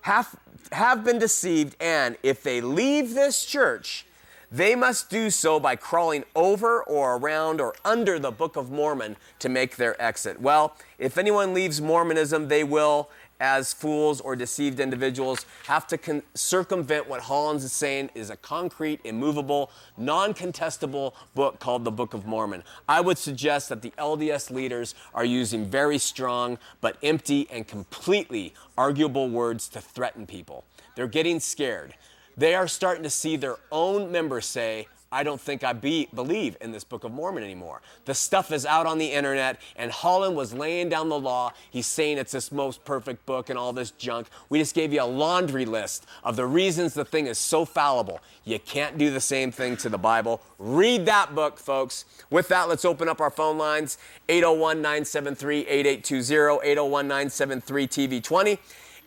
have, 0.04 0.36
have 0.70 1.02
been 1.02 1.18
deceived, 1.18 1.76
and 1.80 2.18
if 2.22 2.42
they 2.42 2.60
leave 2.60 3.14
this 3.14 3.42
church, 3.42 4.04
they 4.52 4.74
must 4.74 5.08
do 5.08 5.30
so 5.30 5.58
by 5.58 5.76
crawling 5.76 6.24
over 6.36 6.82
or 6.82 7.16
around 7.16 7.58
or 7.58 7.74
under 7.86 8.18
the 8.18 8.30
Book 8.30 8.56
of 8.56 8.70
Mormon 8.70 9.16
to 9.38 9.48
make 9.48 9.76
their 9.76 10.00
exit. 10.00 10.42
Well, 10.42 10.76
if 10.98 11.16
anyone 11.16 11.54
leaves 11.54 11.80
Mormonism, 11.80 12.48
they 12.48 12.64
will 12.64 13.08
as 13.44 13.74
fools 13.74 14.22
or 14.22 14.34
deceived 14.34 14.80
individuals 14.80 15.44
have 15.66 15.86
to 15.86 15.98
con- 15.98 16.22
circumvent 16.32 17.06
what 17.06 17.20
Holland's 17.20 17.62
is 17.62 17.72
saying 17.72 18.08
is 18.14 18.30
a 18.30 18.36
concrete, 18.36 19.00
immovable, 19.04 19.70
non 19.98 20.32
contestable 20.32 21.12
book 21.34 21.60
called 21.60 21.84
the 21.84 21.90
Book 21.90 22.14
of 22.14 22.24
Mormon. 22.24 22.62
I 22.88 23.02
would 23.02 23.18
suggest 23.18 23.68
that 23.68 23.82
the 23.82 23.92
LDS 23.98 24.50
leaders 24.50 24.94
are 25.12 25.26
using 25.26 25.66
very 25.66 25.98
strong 25.98 26.56
but 26.80 26.96
empty 27.02 27.46
and 27.50 27.68
completely 27.68 28.54
arguable 28.78 29.28
words 29.28 29.68
to 29.68 29.80
threaten 29.82 30.26
people. 30.26 30.64
They're 30.96 31.06
getting 31.06 31.38
scared. 31.38 31.92
They 32.38 32.54
are 32.54 32.66
starting 32.66 33.02
to 33.02 33.10
see 33.10 33.36
their 33.36 33.56
own 33.70 34.10
members 34.10 34.46
say, 34.46 34.88
I 35.14 35.22
don't 35.22 35.40
think 35.40 35.62
I 35.62 35.72
be, 35.72 36.08
believe 36.12 36.56
in 36.60 36.72
this 36.72 36.82
Book 36.82 37.04
of 37.04 37.12
Mormon 37.12 37.44
anymore. 37.44 37.80
The 38.04 38.14
stuff 38.14 38.50
is 38.50 38.66
out 38.66 38.84
on 38.84 38.98
the 38.98 39.06
internet, 39.06 39.60
and 39.76 39.92
Holland 39.92 40.34
was 40.34 40.52
laying 40.52 40.88
down 40.88 41.08
the 41.08 41.18
law. 41.18 41.52
He's 41.70 41.86
saying 41.86 42.18
it's 42.18 42.32
this 42.32 42.50
most 42.50 42.84
perfect 42.84 43.24
book 43.24 43.48
and 43.48 43.56
all 43.56 43.72
this 43.72 43.92
junk. 43.92 44.26
We 44.48 44.58
just 44.58 44.74
gave 44.74 44.92
you 44.92 45.02
a 45.02 45.06
laundry 45.06 45.66
list 45.66 46.06
of 46.24 46.34
the 46.34 46.46
reasons 46.46 46.94
the 46.94 47.04
thing 47.04 47.28
is 47.28 47.38
so 47.38 47.64
fallible. 47.64 48.18
You 48.44 48.58
can't 48.58 48.98
do 48.98 49.12
the 49.12 49.20
same 49.20 49.52
thing 49.52 49.76
to 49.78 49.88
the 49.88 49.98
Bible. 49.98 50.42
Read 50.58 51.06
that 51.06 51.32
book, 51.32 51.58
folks. 51.58 52.06
With 52.28 52.48
that, 52.48 52.68
let's 52.68 52.84
open 52.84 53.08
up 53.08 53.20
our 53.20 53.30
phone 53.30 53.56
lines 53.56 53.98
801 54.28 54.78
973 54.78 55.60
8820, 55.60 56.68
801 56.68 57.06
973 57.06 57.86
TV20. 57.86 58.58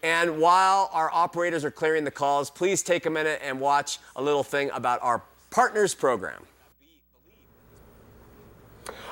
And 0.04 0.40
while 0.40 0.90
our 0.94 1.12
operators 1.12 1.66
are 1.66 1.72
clearing 1.72 2.06
the 2.06 2.12
calls, 2.12 2.50
please 2.50 2.82
take 2.82 3.06
a 3.06 3.10
minute 3.10 3.42
and 3.44 3.60
watch 3.60 4.00
a 4.16 4.22
little 4.22 4.44
thing 4.44 4.70
about 4.74 5.04
our 5.04 5.22
Partners 5.58 5.96
Program. 5.96 6.46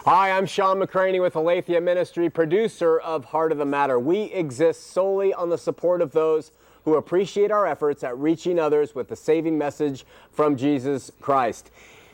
Hi, 0.05 0.29
I'm 0.29 0.45
Shawn 0.45 0.77
McCraney 0.77 1.19
with 1.19 1.35
Aletheia 1.35 1.81
Ministry, 1.81 2.29
producer 2.29 2.99
of 2.99 3.25
Heart 3.25 3.51
of 3.51 3.57
the 3.57 3.65
Matter. 3.65 3.97
We 3.97 4.25
exist 4.25 4.91
solely 4.91 5.33
on 5.33 5.49
the 5.49 5.57
support 5.57 6.03
of 6.03 6.11
those 6.11 6.51
who 6.83 6.97
appreciate 6.97 7.49
our 7.49 7.65
efforts 7.65 8.03
at 8.03 8.15
reaching 8.19 8.59
others 8.59 8.93
with 8.93 9.07
the 9.07 9.15
saving 9.15 9.57
message 9.57 10.05
from 10.29 10.55
Jesus 10.55 11.11
Christ. 11.19 11.71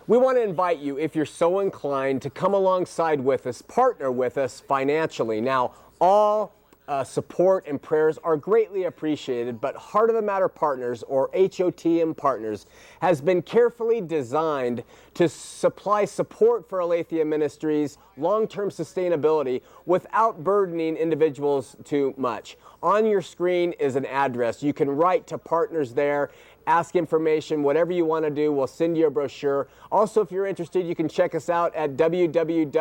We 0.08 0.18
want 0.18 0.38
to 0.38 0.44
invite 0.44 0.80
you, 0.80 0.98
if 0.98 1.14
you're 1.14 1.26
so 1.26 1.60
inclined, 1.60 2.22
to 2.22 2.30
come 2.30 2.54
alongside 2.54 3.20
with 3.20 3.46
us, 3.46 3.62
partner 3.62 4.14
with 4.14 4.38
us 4.38 4.62
financially. 4.62 5.42
Now, 5.42 5.74
all 6.00 6.54
uh, 6.88 7.04
support 7.04 7.66
and 7.68 7.82
prayers 7.82 8.18
are 8.24 8.36
greatly 8.36 8.84
appreciated, 8.86 9.62
but 9.62 9.76
Heart 9.76 10.10
of 10.10 10.16
the 10.16 10.22
Matter 10.22 10.48
Partners, 10.48 11.04
or 11.04 11.30
HOTM 11.30 12.16
Partners, 12.18 12.66
has 13.02 13.22
been 13.22 13.42
carefully 13.42 14.02
designed 14.02 14.84
to 15.14 15.30
supply 15.30 16.06
support 16.06 16.68
for 16.68 16.80
Aletheia 16.80 17.26
Ministries' 17.26 17.98
long 18.18 18.48
term 18.48 18.70
sustainability 18.70 19.62
without 19.86 20.44
burdening 20.44 20.98
individuals 20.98 21.76
too 21.84 22.14
much. 22.18 22.58
On 22.84 23.06
your 23.06 23.22
screen 23.22 23.74
is 23.74 23.96
an 23.96 24.06
address. 24.06 24.64
You 24.64 24.74
can 24.74 24.90
write 24.90 25.28
to 25.28 25.38
partners 25.38 25.94
there 25.94 26.32
ask 26.68 26.96
information, 26.96 27.64
whatever 27.64 27.92
you 27.92 28.06
want 28.06 28.24
to 28.26 28.32
do, 28.32 28.52
we'll 28.52 28.68
send 28.68 28.98
you 28.98 29.08
a 29.08 29.10
brochure. 29.10 29.68
Also, 29.92 30.22
if 30.22 30.32
you're 30.32 30.46
interested, 30.46 30.86
you 30.86 30.96
can 30.96 31.10
check 31.10 31.34
us 31.36 31.50
out 31.50 31.76
at 31.76 31.98
www.hotm.tv. 31.98 32.72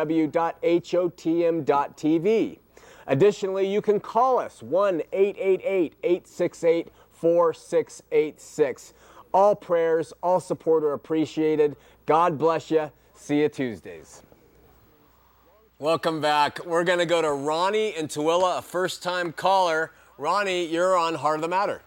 Additionally, 3.07 3.71
you 3.71 3.81
can 3.81 3.99
call 3.99 4.39
us 4.39 4.61
1 4.61 5.01
888 5.11 5.95
868 6.03 6.87
4686. 7.11 8.93
All 9.33 9.55
prayers, 9.55 10.13
all 10.21 10.39
support 10.39 10.83
are 10.83 10.93
appreciated. 10.93 11.75
God 12.05 12.37
bless 12.37 12.71
you. 12.71 12.91
See 13.13 13.41
you 13.41 13.49
Tuesdays. 13.49 14.23
Welcome 15.79 16.21
back. 16.21 16.63
We're 16.65 16.83
going 16.83 16.99
to 16.99 17.05
go 17.05 17.21
to 17.21 17.31
Ronnie 17.31 17.95
and 17.95 18.09
Tooele, 18.09 18.59
a 18.59 18.61
first 18.61 19.01
time 19.01 19.31
caller. 19.31 19.91
Ronnie, 20.17 20.65
you're 20.65 20.95
on 20.97 21.15
Heart 21.15 21.37
of 21.37 21.41
the 21.41 21.47
Matter. 21.47 21.81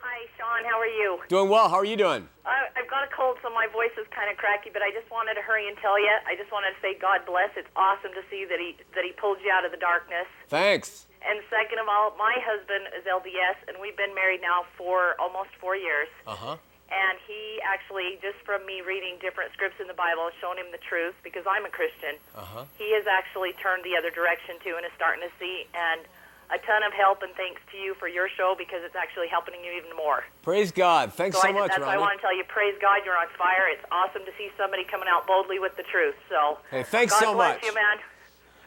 Hi, 0.00 0.26
Shawn. 0.38 0.64
How 0.70 0.78
are 0.78 0.86
you? 0.86 1.18
Doing 1.28 1.50
well. 1.50 1.68
How 1.68 1.76
are 1.76 1.84
you 1.84 1.96
doing? 1.96 2.28
I, 2.46 2.68
I've 2.76 2.88
got 2.88 3.04
a 3.04 3.14
cold, 3.14 3.33
so 3.44 3.52
my 3.52 3.68
voice 3.68 3.92
is 4.00 4.08
kind 4.08 4.32
of 4.32 4.40
cracky. 4.40 4.72
But 4.72 4.80
I 4.80 4.88
just 4.88 5.04
wanted 5.12 5.36
to 5.36 5.44
hurry 5.44 5.68
and 5.68 5.76
tell 5.76 6.00
you. 6.00 6.08
I 6.24 6.32
just 6.32 6.48
wanted 6.48 6.72
to 6.72 6.80
say, 6.80 6.96
God 6.96 7.28
bless. 7.28 7.52
It's 7.60 7.68
awesome 7.76 8.16
to 8.16 8.24
see 8.32 8.48
that 8.48 8.56
he 8.56 8.80
that 8.96 9.04
he 9.04 9.12
pulled 9.12 9.44
you 9.44 9.52
out 9.52 9.68
of 9.68 9.70
the 9.70 9.78
darkness. 9.78 10.26
Thanks. 10.48 11.04
And 11.20 11.44
second 11.52 11.76
of 11.76 11.86
all, 11.88 12.16
my 12.16 12.36
husband 12.40 12.88
is 12.96 13.04
LDS, 13.04 13.68
and 13.68 13.76
we've 13.80 13.96
been 13.96 14.16
married 14.16 14.40
now 14.40 14.64
for 14.80 15.16
almost 15.20 15.52
four 15.60 15.76
years. 15.76 16.08
Uh 16.24 16.56
huh. 16.56 16.56
And 16.88 17.16
he 17.24 17.60
actually, 17.64 18.20
just 18.20 18.36
from 18.44 18.64
me 18.68 18.84
reading 18.84 19.16
different 19.20 19.52
scripts 19.52 19.80
in 19.80 19.88
the 19.88 19.96
Bible, 19.96 20.28
shown 20.40 20.60
him 20.60 20.68
the 20.72 20.80
truth 20.80 21.16
because 21.24 21.44
I'm 21.44 21.68
a 21.68 21.72
Christian. 21.72 22.16
Uh 22.32 22.48
huh. 22.48 22.64
He 22.80 22.96
has 22.96 23.04
actually 23.04 23.52
turned 23.60 23.84
the 23.84 23.96
other 24.00 24.08
direction 24.08 24.56
too, 24.64 24.80
and 24.80 24.88
is 24.88 24.92
starting 24.96 25.20
to 25.20 25.32
see. 25.36 25.68
And 25.76 26.08
a 26.54 26.58
ton 26.66 26.82
of 26.86 26.92
help 26.92 27.22
and 27.22 27.34
thanks 27.34 27.60
to 27.72 27.76
you 27.78 27.94
for 27.98 28.06
your 28.06 28.28
show 28.36 28.54
because 28.56 28.80
it's 28.84 28.94
actually 28.94 29.26
helping 29.28 29.54
you 29.64 29.72
even 29.72 29.96
more. 29.96 30.22
Praise 30.42 30.70
God. 30.70 31.12
Thanks 31.12 31.40
so, 31.40 31.48
I, 31.48 31.52
much, 31.52 31.68
that's 31.70 31.80
Ronnie. 31.80 31.86
why 31.86 31.94
I 31.96 31.98
want 31.98 32.18
to 32.18 32.22
tell 32.22 32.36
you, 32.36 32.44
praise 32.44 32.74
God, 32.80 33.00
you're 33.04 33.16
on 33.16 33.26
fire. 33.36 33.66
It's 33.72 33.84
awesome 33.90 34.22
to 34.24 34.30
see 34.38 34.50
somebody 34.56 34.84
coming 34.84 35.08
out 35.10 35.26
boldly 35.26 35.58
with 35.58 35.76
the 35.76 35.82
truth. 35.84 36.14
So, 36.28 36.58
Hey, 36.70 36.84
thanks 36.84 37.12
God 37.12 37.20
so 37.20 37.34
bless 37.34 37.56
much. 37.56 37.64
you, 37.64 37.74
man. 37.74 37.96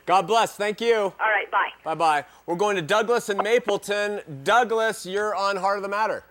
God 0.05 0.27
bless. 0.27 0.55
Thank 0.55 0.79
you. 0.81 0.95
All 0.95 1.11
right, 1.19 1.49
bye. 1.51 1.69
Bye 1.83 1.95
bye. 1.95 2.25
We're 2.45 2.55
going 2.55 2.75
to 2.77 2.81
Douglas 2.81 3.29
in 3.29 3.37
Mapleton. 3.37 4.21
Douglas, 4.43 5.05
you're 5.05 5.35
on 5.35 5.57
Heart 5.57 5.77
of 5.77 5.83
the 5.83 5.89
Matter. 5.89 6.23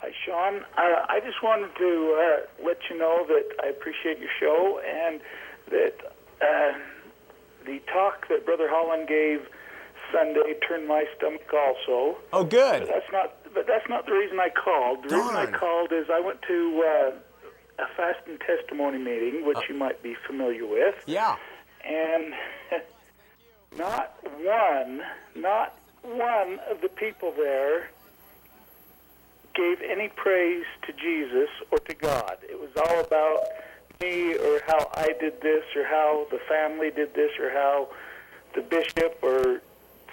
Hi, 0.00 0.12
Shawn. 0.26 0.64
Uh, 0.76 1.06
I 1.08 1.20
just 1.24 1.42
wanted 1.42 1.74
to 1.76 2.42
uh, 2.62 2.64
let 2.66 2.78
you 2.90 2.98
know 2.98 3.24
that 3.28 3.48
I 3.62 3.68
appreciate 3.68 4.18
your 4.18 4.30
show 4.40 4.80
and 4.84 5.20
that 5.70 5.94
uh, 6.40 6.78
the 7.66 7.80
talk 7.92 8.28
that 8.28 8.44
Brother 8.44 8.68
Holland 8.68 9.06
gave 9.08 9.46
Sunday 10.12 10.54
turned 10.68 10.86
my 10.86 11.04
stomach 11.16 11.48
also. 11.52 12.18
Oh, 12.32 12.44
good. 12.44 12.80
But 12.80 12.88
That's 12.88 13.12
not, 13.12 13.54
but 13.54 13.66
that's 13.66 13.88
not 13.88 14.06
the 14.06 14.12
reason 14.12 14.38
I 14.38 14.48
called. 14.50 15.04
The 15.08 15.16
reason 15.16 15.34
I 15.36 15.46
called 15.46 15.92
is 15.92 16.06
I 16.12 16.20
went 16.20 16.40
to 16.42 16.84
uh, 16.86 17.82
a 17.84 17.86
fast 17.96 18.20
and 18.26 18.40
testimony 18.40 18.98
meeting, 18.98 19.46
which 19.46 19.58
you 19.68 19.74
might 19.74 20.02
be 20.02 20.14
familiar 20.26 20.66
with, 20.66 20.94
Yeah. 21.06 21.36
and 21.84 22.34
not 23.76 24.16
one, 24.40 25.02
not 25.34 25.74
one 26.02 26.58
of 26.70 26.80
the 26.80 26.88
people 26.88 27.32
there 27.36 27.88
gave 29.54 29.80
any 29.82 30.08
praise 30.08 30.64
to 30.86 30.92
Jesus 30.94 31.48
or 31.70 31.78
to 31.78 31.94
God. 31.94 32.38
It 32.48 32.58
was 32.58 32.70
all 32.76 33.00
about 33.00 33.44
me 34.00 34.34
or 34.34 34.62
how 34.66 34.90
I 34.94 35.12
did 35.20 35.40
this 35.42 35.64
or 35.76 35.84
how 35.84 36.26
the 36.30 36.38
family 36.48 36.90
did 36.90 37.14
this 37.14 37.30
or 37.38 37.50
how 37.50 37.88
the 38.54 38.62
bishop 38.62 39.18
or 39.22 39.60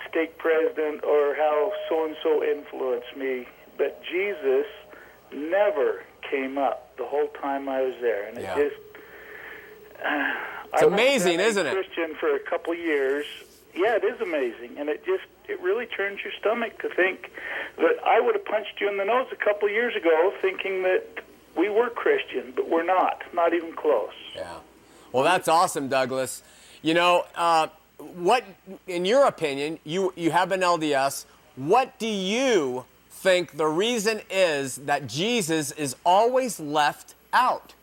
stake 0.10 0.38
president 0.38 1.04
or 1.04 1.36
how 1.36 1.72
so 1.88 2.06
and 2.06 2.16
so 2.24 2.44
influenced 2.44 3.16
me. 3.16 3.48
But 3.78 4.02
Jesus 4.04 4.66
never 5.34 6.04
came 6.30 6.58
up 6.58 6.96
the 6.98 7.06
whole 7.06 7.28
time 7.42 7.70
I 7.70 7.82
was 7.82 7.96
there, 8.02 8.26
and 8.28 8.38
Yeah. 8.38 8.58
it 8.58 8.70
just. 8.70 8.82
Uh, 10.04 10.34
It's 10.74 10.84
I 10.84 10.86
amazing, 10.86 11.40
isn't 11.40 11.66
it? 11.66 11.74
Christian 11.74 12.16
for 12.20 12.36
a 12.36 12.40
couple 12.40 12.74
years. 12.76 13.26
Yeah, 13.74 13.96
it 13.96 14.04
is 14.04 14.22
amazing, 14.22 14.78
and 14.78 14.88
it 14.90 15.04
just 15.06 15.24
it 15.48 15.60
really 15.62 15.88
turns 15.88 16.20
your 16.24 16.32
stomach 16.40 16.80
to 16.84 16.90
think 16.90 17.32
that 17.78 17.96
I 18.06 18.20
would 18.20 18.36
have 18.36 18.46
punched 18.46 18.80
you 18.80 18.88
in 18.88 18.98
the 18.98 19.06
nose 19.06 19.28
a 19.32 19.36
couple 19.36 19.68
years 19.68 19.96
ago, 19.96 20.32
thinking 20.42 20.84
that 20.84 21.06
we 21.56 21.70
were 21.70 21.90
Christian, 21.90 22.54
but 22.56 22.70
we're 22.70 22.84
not, 22.84 23.24
not 23.34 23.56
even 23.56 23.74
close. 23.74 24.14
Yeah. 24.36 24.58
Well, 25.12 25.24
that's 25.24 25.48
awesome, 25.48 25.88
Douglas. 25.88 26.44
You 26.84 26.94
know, 26.94 27.26
uh, 27.36 27.68
what, 28.00 28.44
in 28.88 29.06
your 29.06 29.26
opinion, 29.26 29.80
you, 29.84 30.14
you 30.16 30.32
have 30.32 30.52
an 30.52 30.62
LDS. 30.62 31.26
What 31.56 31.98
do 32.00 32.08
you 32.08 32.86
think 33.10 33.58
the 33.58 33.68
reason 33.68 34.22
is 34.30 34.78
that 34.78 35.08
Jesus 35.08 35.72
is 35.74 35.96
always 36.06 36.60
left 36.60 37.16
out? 37.34 37.74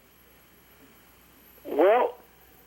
Well, 1.65 2.15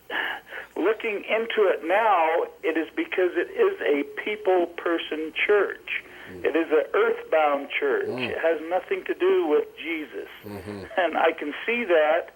looking 0.76 1.24
into 1.24 1.68
it 1.68 1.84
now, 1.84 2.44
it 2.64 2.78
is 2.78 2.88
because 2.96 3.32
it 3.36 3.50
is 3.52 3.80
a 3.82 4.04
people 4.24 4.68
person 4.68 5.34
church. 5.48 6.04
Mm. 6.32 6.46
It 6.46 6.56
is 6.56 6.72
an 6.72 6.84
earthbound 6.94 7.70
church. 7.80 8.08
Mm. 8.08 8.30
It 8.30 8.38
has 8.38 8.62
nothing 8.70 9.04
to 9.06 9.14
do 9.14 9.48
with 9.48 9.66
Jesus. 9.78 10.30
Mm-hmm. 10.46 10.84
And 10.98 11.18
I 11.18 11.32
can 11.32 11.54
see 11.66 11.86
that 11.86 12.30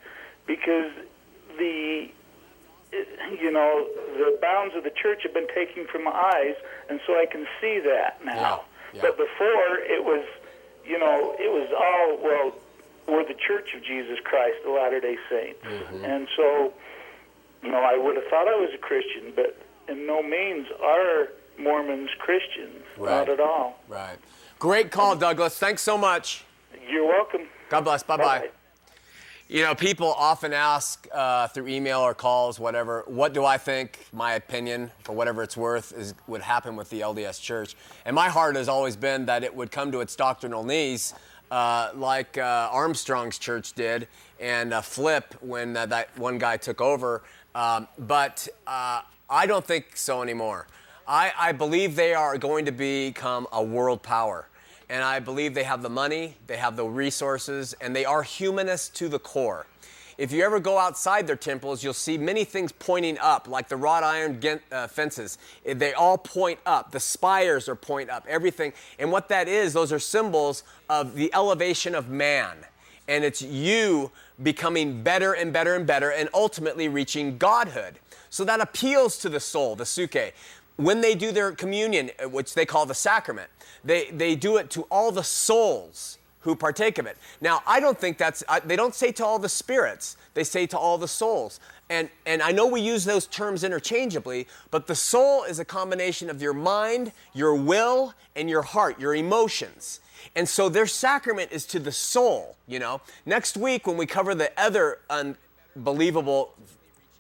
because 0.48 0.92
the 1.58 2.10
you 3.40 3.52
know 3.52 3.88
the 4.16 4.38
bounds 4.42 4.76
of 4.76 4.84
the 4.84 4.92
church 4.92 5.24
have 5.24 5.34
been 5.34 5.48
taken 5.54 5.86
from 5.88 6.04
my 6.04 6.12
eyes 6.12 6.56
and 6.90 7.00
so 7.06 7.14
I 7.14 7.26
can 7.26 7.46
see 7.60 7.80
that 7.80 8.24
now. 8.26 8.64
Yeah, 8.94 8.96
yeah. 8.96 9.02
But 9.02 9.18
before 9.18 9.78
it 9.80 10.04
was 10.04 10.26
you 10.86 11.00
know, 11.00 11.36
it 11.40 11.52
was 11.52 11.70
all 11.74 12.24
well 12.24 12.56
we're 13.08 13.28
the 13.28 13.40
church 13.40 13.74
of 13.76 13.84
Jesus 13.84 14.20
Christ, 14.24 14.58
the 14.64 14.72
Latter 14.72 15.00
day 15.00 15.18
Saints. 15.30 15.64
Mm-hmm. 15.64 16.06
And 16.06 16.28
so 16.36 16.74
you 17.64 17.72
know, 17.72 17.80
I 17.80 17.98
would 17.98 18.16
have 18.16 18.26
thought 18.26 18.48
I 18.48 18.56
was 18.56 18.72
a 18.74 18.78
Christian, 18.78 19.34
but 19.36 19.58
in 19.88 20.06
no 20.06 20.22
means 20.22 20.68
are 20.82 21.30
Mormons 21.58 22.10
Christians. 22.20 22.84
Right. 22.98 23.12
Not 23.12 23.30
at 23.30 23.40
all. 23.40 23.80
Right. 23.88 24.18
Great 24.60 24.92
call, 24.92 25.16
Douglas. 25.16 25.58
Thanks 25.58 25.82
so 25.82 25.98
much. 25.98 26.44
You're 26.90 27.08
welcome. 27.08 27.48
God 27.70 27.82
bless. 27.82 28.04
Bye 28.04 28.18
bye. 28.18 28.50
You 29.54 29.62
know, 29.62 29.76
people 29.76 30.12
often 30.12 30.52
ask 30.52 31.08
uh, 31.14 31.48
through 31.48 31.68
email 31.68 32.00
or 32.00 32.16
calls, 32.16 32.60
whatever, 32.60 33.04
what 33.06 33.36
do 33.36 33.46
I 33.46 33.60
think, 33.60 34.08
my 34.12 34.34
opinion, 34.34 34.90
for 35.04 35.14
whatever 35.14 35.44
it's 35.44 35.56
worth, 35.56 35.94
is 35.96 36.16
would 36.26 36.42
happen 36.42 36.76
with 36.76 36.90
the 36.90 37.02
LDS 37.02 37.40
Church? 37.40 37.76
And 38.04 38.16
my 38.16 38.30
heart 38.30 38.56
has 38.56 38.68
always 38.68 38.96
been 38.96 39.28
that 39.28 39.44
it 39.44 39.56
would 39.56 39.70
come 39.70 39.92
to 39.92 40.02
its 40.02 40.16
doctrinal 40.16 40.64
knees, 40.64 41.14
uh, 41.52 41.92
like 41.94 42.36
uh, 42.36 42.70
Armstrong's 42.72 43.38
church 43.38 43.74
did, 43.74 44.08
and 44.40 44.74
flip 44.84 45.36
when 45.40 45.74
that 45.74 46.10
one 46.18 46.40
guy 46.40 46.58
took 46.58 46.82
over. 46.82 47.22
Um, 47.54 47.88
but 48.00 48.48
uh, 48.66 49.02
I 49.30 49.46
don't 49.46 49.64
think 49.64 49.96
so 49.96 50.24
anymore. 50.24 50.66
I, 51.08 51.32
I 51.38 51.52
believe 51.52 51.96
they 51.96 52.16
are 52.16 52.40
going 52.40 52.66
to 52.66 52.72
become 52.72 53.46
a 53.52 53.64
world 53.64 54.02
power. 54.02 54.48
And 54.90 55.04
I 55.04 55.20
believe 55.20 55.54
they 55.54 55.64
have 55.64 55.82
the 55.82 55.90
money, 55.90 56.36
they 56.48 56.58
have 56.58 56.76
the 56.76 56.86
resources, 56.86 57.74
and 57.82 57.96
they 57.96 58.06
are 58.06 58.24
humanists 58.24 58.90
to 59.00 59.08
the 59.10 59.20
core. 59.20 59.66
If 60.18 60.32
you 60.32 60.44
ever 60.44 60.60
go 60.60 60.78
outside 60.78 61.26
their 61.26 61.36
temples, 61.36 61.84
you'll 61.84 61.94
see 61.94 62.18
many 62.18 62.44
things 62.44 62.72
pointing 62.72 63.18
up, 63.18 63.48
like 63.48 63.68
the 63.68 63.78
wrought 63.78 64.04
iron 64.04 64.40
uh, 64.72 64.88
fences. 64.88 65.38
Eh, 65.66 65.74
They 65.74 65.94
all 65.94 66.18
point 66.18 66.60
up. 66.66 66.92
The 66.92 67.00
spires 67.00 67.68
are 67.68 67.76
point 67.76 68.10
up, 68.10 68.26
everything. 68.28 68.74
And 69.00 69.12
what 69.12 69.30
that 69.30 69.48
is, 69.48 69.74
those 69.74 69.92
are 69.92 70.00
symbols 70.00 70.64
of 70.90 71.16
the 71.16 71.34
elevation 71.34 71.96
of 71.96 72.10
man. 72.10 72.58
And 73.08 73.24
it's 73.24 73.42
you 73.42 74.12
becoming 74.42 75.04
better 75.04 75.34
and 75.34 75.52
better 75.52 75.76
and 75.76 75.86
better 75.86 76.12
and 76.12 76.30
ultimately 76.34 76.88
reaching 76.88 77.38
godhood. 77.38 77.96
So 78.30 78.46
that 78.46 78.62
appeals 78.62 79.18
to 79.20 79.30
the 79.30 79.40
soul, 79.40 79.76
the 79.76 79.86
suke. 79.86 80.34
When 80.78 81.02
they 81.02 81.16
do 81.16 81.32
their 81.32 81.52
communion, 81.52 82.12
uh, 82.24 82.30
which 82.30 82.54
they 82.54 82.66
call 82.66 82.86
the 82.86 82.96
sacrament, 82.96 83.50
they, 83.84 84.10
they 84.12 84.36
do 84.36 84.58
it 84.58 84.70
to 84.72 84.84
all 84.84 85.12
the 85.12 85.24
souls 85.24 86.18
who 86.42 86.56
partake 86.56 86.98
of 86.98 87.06
it. 87.06 87.18
Now, 87.40 87.62
I 87.66 87.80
don't 87.80 87.98
think 87.98 88.18
that's, 88.18 88.44
I, 88.50 88.60
they 88.60 88.76
don't 88.76 88.96
say 88.96 89.12
to 89.14 89.26
all 89.26 89.40
the 89.40 89.50
spirits, 89.50 90.18
they 90.34 90.44
say 90.44 90.68
to 90.68 90.78
all 90.78 90.98
the 90.98 91.08
souls. 91.08 91.60
And, 91.90 92.10
and 92.26 92.42
I 92.42 92.52
know 92.52 92.68
we 92.68 92.82
use 92.82 93.06
those 93.06 93.28
terms 93.28 93.64
interchangeably, 93.64 94.48
but 94.72 94.88
the 94.88 94.96
soul 94.96 95.44
is 95.44 95.60
a 95.60 95.66
combination 95.66 96.30
of 96.30 96.42
your 96.42 96.54
mind, 96.54 97.12
your 97.34 97.56
will, 97.56 98.14
and 98.36 98.50
your 98.50 98.64
heart, 98.64 99.00
your 99.00 99.16
emotions. 99.16 100.00
And 100.36 100.48
so 100.48 100.70
their 100.70 100.88
sacrament 100.88 101.52
is 101.52 101.66
to 101.68 101.80
the 101.80 101.92
soul, 101.92 102.56
you 102.68 102.80
know. 102.80 103.02
Next 103.26 103.56
week, 103.56 103.86
when 103.88 103.98
we 103.98 104.06
cover 104.06 104.34
the 104.34 104.52
other 104.58 105.00
unbelievable 105.10 106.54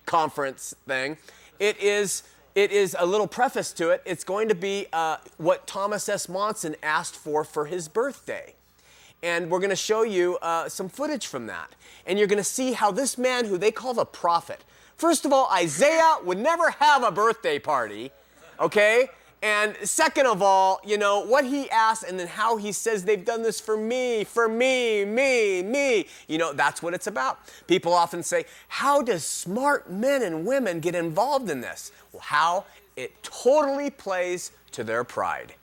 conference 0.06 0.74
thing, 0.88 1.18
it 1.60 1.80
is 1.80 2.24
it 2.56 2.72
is 2.72 2.95
a 2.99 3.06
little 3.06 3.28
preface 3.28 3.74
to 3.74 3.89
it. 3.89 4.01
It's 4.06 4.24
going 4.24 4.47
to 4.49 4.56
be 4.56 4.88
uh, 4.93 5.18
what 5.38 5.66
Thomas 5.66 6.08
S. 6.08 6.30
Monson 6.30 6.76
asked 6.84 7.16
for 7.16 7.43
for 7.43 7.66
his 7.66 7.88
birthday. 7.88 8.54
And 9.24 9.49
we're 9.49 9.60
going 9.60 9.70
to 9.70 9.76
show 9.76 10.04
you 10.04 10.38
uh, 10.41 10.68
some 10.70 10.89
footage 10.89 11.28
from 11.28 11.47
that. 11.47 11.74
And 12.06 12.20
you're 12.20 12.28
going 12.28 12.38
to 12.38 12.43
see 12.43 12.74
how 12.74 12.91
this 12.91 13.18
man, 13.18 13.45
who 13.45 13.58
they 13.58 13.72
call 13.72 13.93
the 13.93 14.06
prophet, 14.06 14.64
first 14.97 15.26
of 15.26 15.32
all, 15.32 15.49
Isaiah 15.51 16.18
would 16.24 16.38
never 16.38 16.72
have 16.72 17.04
a 17.04 17.12
birthday 17.12 17.58
party, 17.58 18.12
okay? 18.60 19.08
And 19.44 19.76
second 19.84 20.26
of 20.26 20.41
all, 20.41 20.80
you 20.86 20.98
know, 20.98 21.20
what 21.20 21.44
he 21.44 21.70
asks 21.70 22.10
and 22.10 22.18
then 22.18 22.28
how 22.28 22.56
he 22.56 22.72
says 22.72 23.04
they've 23.04 23.26
done 23.26 23.44
this 23.44 23.60
for 23.60 23.76
me, 23.76 24.24
for 24.24 24.48
me, 24.48 25.04
me, 25.04 25.62
me. 25.62 26.08
You 26.30 26.38
know, 26.38 26.54
that's 26.54 26.82
what 26.82 26.94
it's 26.94 27.08
about. 27.08 27.39
People 27.68 27.94
often 27.94 28.24
say, 28.24 28.46
how 28.70 29.02
does 29.02 29.26
smart 29.26 29.91
men 29.91 30.22
and 30.22 30.46
women 30.46 30.80
get 30.80 30.96
involved 30.96 31.50
in 31.50 31.60
this? 31.60 31.91
Well, 32.14 32.22
how? 32.22 32.64
It 32.96 33.22
totally 33.22 33.89
plays 33.89 34.54
to 34.72 34.84
their 34.86 35.04
pride. 35.04 35.56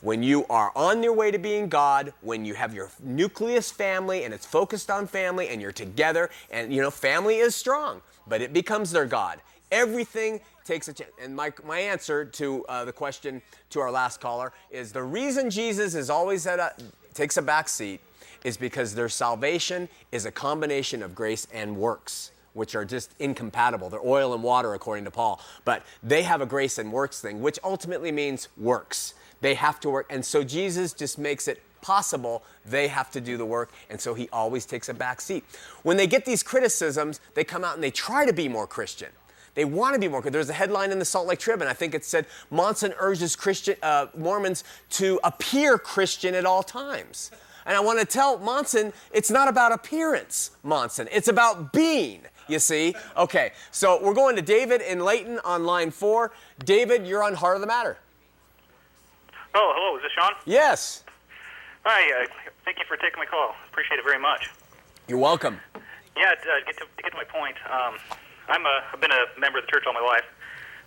When 0.00 0.22
you 0.22 0.46
are 0.48 0.70
on 0.76 1.02
your 1.02 1.14
way 1.14 1.32
to 1.32 1.38
being 1.38 1.68
God, 1.68 2.12
when 2.20 2.44
you 2.44 2.54
have 2.54 2.72
your 2.72 2.90
nucleus 3.02 3.68
family 3.68 4.22
and 4.22 4.32
it's 4.32 4.46
focused 4.46 4.92
on 4.92 5.08
family 5.08 5.48
and 5.48 5.60
you're 5.60 5.72
together, 5.72 6.30
and 6.52 6.72
you 6.72 6.80
know, 6.80 6.90
family 6.90 7.38
is 7.38 7.56
strong, 7.56 8.00
but 8.28 8.40
it 8.40 8.52
becomes 8.52 8.92
their 8.92 9.06
God. 9.06 9.40
Everything 9.72 10.40
takes 10.64 10.88
a 10.88 10.92
chance. 10.92 11.10
And 11.22 11.34
my, 11.34 11.52
my 11.64 11.78
answer 11.78 12.24
to 12.24 12.64
uh, 12.66 12.84
the 12.84 12.92
question 12.92 13.42
to 13.70 13.80
our 13.80 13.90
last 13.90 14.20
caller 14.20 14.52
is 14.70 14.92
the 14.92 15.02
reason 15.02 15.50
Jesus 15.50 15.94
is 15.94 16.10
always 16.10 16.46
at 16.46 16.58
a, 16.58 16.72
takes 17.12 17.36
a 17.36 17.42
back 17.42 17.68
seat 17.68 18.00
is 18.44 18.56
because 18.56 18.94
their 18.94 19.08
salvation 19.08 19.88
is 20.12 20.26
a 20.26 20.30
combination 20.30 21.02
of 21.02 21.14
grace 21.14 21.46
and 21.52 21.76
works 21.76 22.30
which 22.54 22.76
are 22.76 22.84
just 22.84 23.14
incompatible. 23.18 23.90
They're 23.90 24.00
oil 24.04 24.32
and 24.32 24.42
water, 24.42 24.74
according 24.74 25.04
to 25.06 25.10
Paul. 25.10 25.40
But 25.64 25.84
they 26.02 26.22
have 26.22 26.40
a 26.40 26.46
grace 26.46 26.78
and 26.78 26.92
works 26.92 27.20
thing, 27.20 27.42
which 27.42 27.58
ultimately 27.64 28.12
means 28.12 28.48
works. 28.56 29.14
They 29.40 29.54
have 29.54 29.80
to 29.80 29.90
work. 29.90 30.06
And 30.08 30.24
so 30.24 30.44
Jesus 30.44 30.92
just 30.92 31.18
makes 31.18 31.48
it 31.48 31.60
possible 31.84 32.42
they 32.64 32.88
have 32.88 33.10
to 33.10 33.20
do 33.20 33.36
the 33.36 33.44
work 33.44 33.70
and 33.90 34.00
so 34.00 34.14
he 34.14 34.26
always 34.32 34.64
takes 34.64 34.88
a 34.88 34.94
back 34.94 35.20
seat 35.20 35.44
when 35.82 35.98
they 35.98 36.06
get 36.06 36.24
these 36.24 36.42
criticisms 36.42 37.20
they 37.34 37.44
come 37.44 37.62
out 37.62 37.74
and 37.74 37.84
they 37.84 37.90
try 37.90 38.24
to 38.24 38.32
be 38.32 38.48
more 38.48 38.66
christian 38.66 39.10
they 39.54 39.64
want 39.64 39.94
to 39.94 40.00
be 40.00 40.08
more 40.08 40.20
there's 40.22 40.48
a 40.50 40.52
headline 40.54 40.90
in 40.90 40.98
the 40.98 41.04
salt 41.04 41.26
lake 41.26 41.38
tribune 41.38 41.68
i 41.68 41.72
think 41.72 41.94
it 41.94 42.04
said 42.04 42.26
monson 42.50 42.92
urges 42.98 43.36
christian 43.36 43.76
uh, 43.82 44.06
mormons 44.16 44.64
to 44.90 45.18
appear 45.24 45.78
christian 45.78 46.34
at 46.34 46.44
all 46.44 46.62
times 46.62 47.30
and 47.66 47.76
i 47.76 47.80
want 47.80 47.98
to 47.98 48.04
tell 48.04 48.38
monson 48.38 48.92
it's 49.12 49.30
not 49.30 49.48
about 49.48 49.72
appearance 49.72 50.50
monson 50.62 51.08
it's 51.12 51.28
about 51.28 51.72
being 51.72 52.20
you 52.48 52.58
see 52.58 52.94
okay 53.16 53.52
so 53.70 54.02
we're 54.02 54.14
going 54.14 54.36
to 54.36 54.42
david 54.42 54.80
in 54.80 55.00
layton 55.00 55.38
on 55.44 55.64
line 55.64 55.90
four 55.90 56.32
david 56.64 57.06
you're 57.06 57.22
on 57.22 57.34
heart 57.34 57.56
of 57.56 57.60
the 57.60 57.66
matter 57.66 57.96
Oh, 59.56 59.72
hello. 59.76 59.96
Is 59.96 60.02
this 60.02 60.10
Shawn? 60.18 60.32
yes 60.46 61.04
Hi. 61.84 62.24
Uh, 62.24 62.26
thank 62.64 62.78
you 62.78 62.84
for 62.88 62.96
taking 62.96 63.18
my 63.18 63.26
call. 63.26 63.54
Appreciate 63.70 63.98
it 63.98 64.04
very 64.04 64.18
much. 64.18 64.50
you're 65.06 65.18
welcome 65.18 65.60
Yeah, 66.16 66.34
to, 66.34 66.48
uh, 66.50 66.54
get 66.66 66.76
to, 66.78 66.84
to 66.96 67.02
get 67.04 67.10
to 67.12 67.16
my 67.16 67.22
point, 67.24 67.54
um, 67.70 67.94
I'm 68.48 68.64
a, 68.66 68.76
I've 68.92 69.00
been 69.00 69.12
a 69.12 69.24
member 69.38 69.58
of 69.58 69.66
the 69.66 69.70
church 69.72 69.84
all 69.86 69.94
my 69.94 70.04
life, 70.04 70.26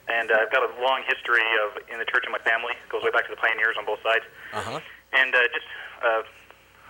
and 0.07 0.31
uh, 0.31 0.45
I've 0.45 0.51
got 0.51 0.63
a 0.63 0.71
long 0.81 1.03
history 1.07 1.43
of 1.65 1.81
in 1.89 1.97
the 1.99 2.05
church 2.05 2.23
in 2.25 2.31
my 2.31 2.41
family. 2.45 2.73
It 2.73 2.89
goes 2.89 3.03
way 3.03 3.11
back 3.11 3.25
to 3.29 3.33
the 3.33 3.41
pioneers 3.41 3.75
on 3.77 3.85
both 3.85 4.01
sides. 4.03 4.25
uh-huh 4.53 4.79
And 5.13 5.33
uh, 5.33 5.39
just, 5.55 5.69
uh, 6.03 6.21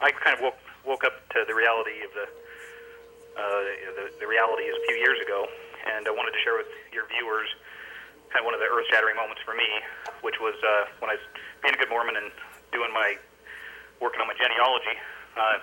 I 0.02 0.12
kind 0.12 0.36
of 0.36 0.42
woke 0.42 0.60
woke 0.84 1.04
up 1.04 1.16
to 1.36 1.44
the 1.48 1.54
reality 1.54 2.00
of 2.04 2.12
the, 2.16 2.28
uh, 3.36 3.62
the 3.96 4.06
the 4.24 4.28
reality 4.28 4.64
is 4.68 4.76
a 4.76 4.84
few 4.88 4.98
years 5.00 5.20
ago, 5.24 5.48
and 5.88 6.08
I 6.08 6.12
wanted 6.12 6.32
to 6.32 6.42
share 6.44 6.56
with 6.58 6.72
your 6.92 7.08
viewers 7.08 7.48
kind 8.32 8.44
of 8.44 8.46
one 8.46 8.56
of 8.56 8.60
the 8.60 8.68
earth-shattering 8.68 9.16
moments 9.16 9.40
for 9.48 9.56
me, 9.56 9.68
which 10.20 10.36
was 10.44 10.56
uh, 10.60 10.92
when 11.00 11.12
I 11.12 11.16
was 11.16 11.26
being 11.64 11.76
a 11.76 11.80
good 11.80 11.90
Mormon 11.90 12.16
and 12.20 12.28
doing 12.76 12.92
my 12.92 13.16
working 14.04 14.20
on 14.20 14.28
my 14.28 14.36
genealogy. 14.36 14.96
Uh, 15.38 15.60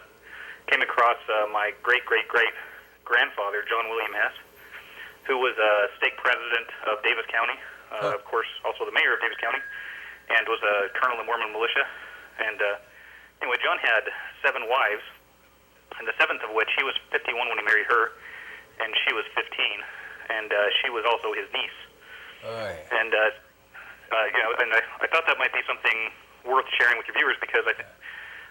came 0.70 0.80
across 0.80 1.20
uh, 1.28 1.44
my 1.52 1.72
great 1.82 2.04
great 2.06 2.26
great 2.28 2.54
grandfather 3.04 3.64
John 3.68 3.88
William 3.90 4.12
Hess, 4.16 4.32
who 5.26 5.40
was 5.40 5.56
a 5.56 5.72
stake 5.98 6.16
president 6.20 6.68
of 6.88 7.00
Davis 7.02 7.24
County, 7.32 7.56
uh, 7.92 8.12
of 8.12 8.24
course 8.24 8.48
also 8.64 8.84
the 8.84 8.92
mayor 8.92 9.16
of 9.16 9.20
Davis 9.20 9.40
County, 9.40 9.60
and 10.28 10.44
was 10.48 10.60
a 10.60 10.92
colonel 10.96 11.16
in 11.16 11.24
the 11.24 11.28
Mormon 11.28 11.52
militia. 11.52 11.84
And 12.40 12.58
uh, 12.60 12.80
anyway, 13.40 13.56
John 13.64 13.80
had 13.80 14.08
seven 14.44 14.68
wives, 14.68 15.04
and 16.00 16.04
the 16.08 16.16
seventh 16.20 16.42
of 16.44 16.52
which 16.52 16.68
he 16.76 16.84
was 16.84 16.96
51 17.12 17.36
when 17.48 17.58
he 17.58 17.64
married 17.64 17.88
her, 17.88 18.16
and 18.82 18.92
she 19.06 19.14
was 19.14 19.24
15, 19.32 19.46
and 20.28 20.52
uh, 20.52 20.56
she 20.82 20.90
was 20.90 21.06
also 21.06 21.32
his 21.32 21.48
niece. 21.54 21.78
Right. 22.44 22.84
And 22.92 23.12
uh, 23.14 23.32
uh, 24.12 24.26
you 24.28 24.40
know, 24.44 24.52
and 24.60 24.68
I, 24.76 24.82
I 25.00 25.06
thought 25.08 25.24
that 25.26 25.40
might 25.40 25.54
be 25.56 25.64
something 25.64 26.12
worth 26.44 26.68
sharing 26.76 27.00
with 27.00 27.08
your 27.08 27.16
viewers 27.16 27.40
because 27.40 27.64
I, 27.64 27.72
th- 27.72 27.88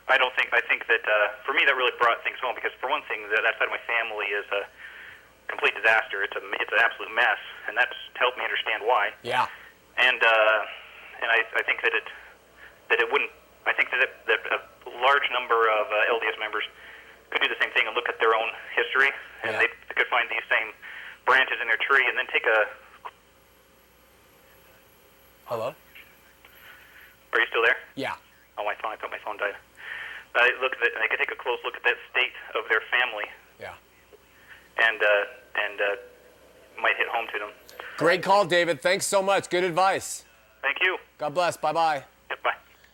I 0.09 0.17
don't 0.17 0.33
think 0.33 0.49
I 0.51 0.65
think 0.65 0.89
that 0.89 1.05
uh, 1.05 1.37
for 1.45 1.53
me 1.53 1.61
that 1.69 1.77
really 1.77 1.93
brought 2.01 2.25
things 2.25 2.41
home 2.41 2.57
because 2.57 2.73
for 2.81 2.89
one 2.89 3.05
thing 3.05 3.29
that, 3.29 3.45
that 3.45 3.55
side 3.61 3.69
of 3.69 3.75
my 3.75 3.83
family 3.85 4.33
is 4.33 4.43
a 4.49 4.65
complete 5.47 5.75
disaster. 5.75 6.23
It's 6.23 6.35
a 6.35 6.43
it's 6.61 6.71
an 6.73 6.79
absolute 6.81 7.11
mess, 7.13 7.39
and 7.67 7.77
that's 7.77 7.95
helped 8.15 8.37
me 8.37 8.43
understand 8.43 8.83
why. 8.85 9.11
yeah 9.23 9.47
And 9.97 10.19
uh, 10.23 10.59
and 11.21 11.29
I, 11.31 11.39
I 11.59 11.63
think 11.63 11.81
that 11.83 11.93
it 11.93 12.07
that 12.89 12.99
it 12.99 13.07
wouldn't. 13.11 13.31
I 13.65 13.71
think 13.71 13.91
that, 13.95 14.01
it, 14.03 14.11
that 14.27 14.41
a 14.51 14.59
large 14.99 15.23
number 15.31 15.71
of 15.71 15.87
uh, 15.87 16.11
LDS 16.19 16.35
members 16.39 16.67
could 17.31 17.41
do 17.41 17.47
the 17.47 17.55
same 17.63 17.71
thing 17.71 17.87
and 17.87 17.95
look 17.95 18.09
at 18.11 18.19
their 18.19 18.35
own 18.35 18.51
history, 18.75 19.07
and 19.47 19.55
Yeah. 19.55 19.59
they, 19.63 19.67
they 19.87 19.95
could 19.95 20.11
find 20.11 20.27
these 20.29 20.43
same 20.51 20.75
branches 21.25 21.55
in 21.63 21.67
their 21.71 21.79
tree, 21.79 22.03
and 22.05 22.17
then 22.19 22.27
take 22.27 22.43
a. 22.45 22.67
hello 25.45 25.73
Are 27.33 27.39
you 27.39 27.47
still 27.47 27.63
there? 27.63 27.77
yeah 27.95 28.15
Oh, 28.57 28.63
my 28.65 28.75
phone! 28.83 28.93
I 28.93 28.97
thought 29.01 29.09
my 29.09 29.17
phone 29.25 29.37
died. 29.41 29.55
Uh, 30.35 30.45
look, 30.61 30.73
at 30.77 30.81
it, 30.85 30.93
and 30.93 31.01
they 31.01 31.07
could 31.09 31.17
take 31.17 31.31
a 31.33 31.39
close 31.41 31.57
look 31.65 31.73
at 31.75 31.81
that 31.89 31.97
state 32.11 32.33
of 32.53 32.67
their 32.69 32.81
family, 32.91 33.25
yeah 33.59 33.73
and 34.77 35.01
uh, 35.01 35.61
and 35.63 35.81
uh, 35.81 36.81
might 36.81 36.95
hit 36.97 37.07
home 37.07 37.27
to 37.33 37.39
them. 37.39 37.49
Great 37.97 38.23
call, 38.23 38.45
David. 38.45 38.81
Thanks 38.81 39.05
so 39.05 39.21
much. 39.21 39.49
Good 39.49 39.63
advice. 39.63 40.25
Thank 40.61 40.77
you. 40.81 40.97
God 41.17 41.33
bless. 41.33 41.57
Bye 41.57 41.73
bye. 41.73 42.03
Yep, 42.29 42.43
bye. 42.43 42.53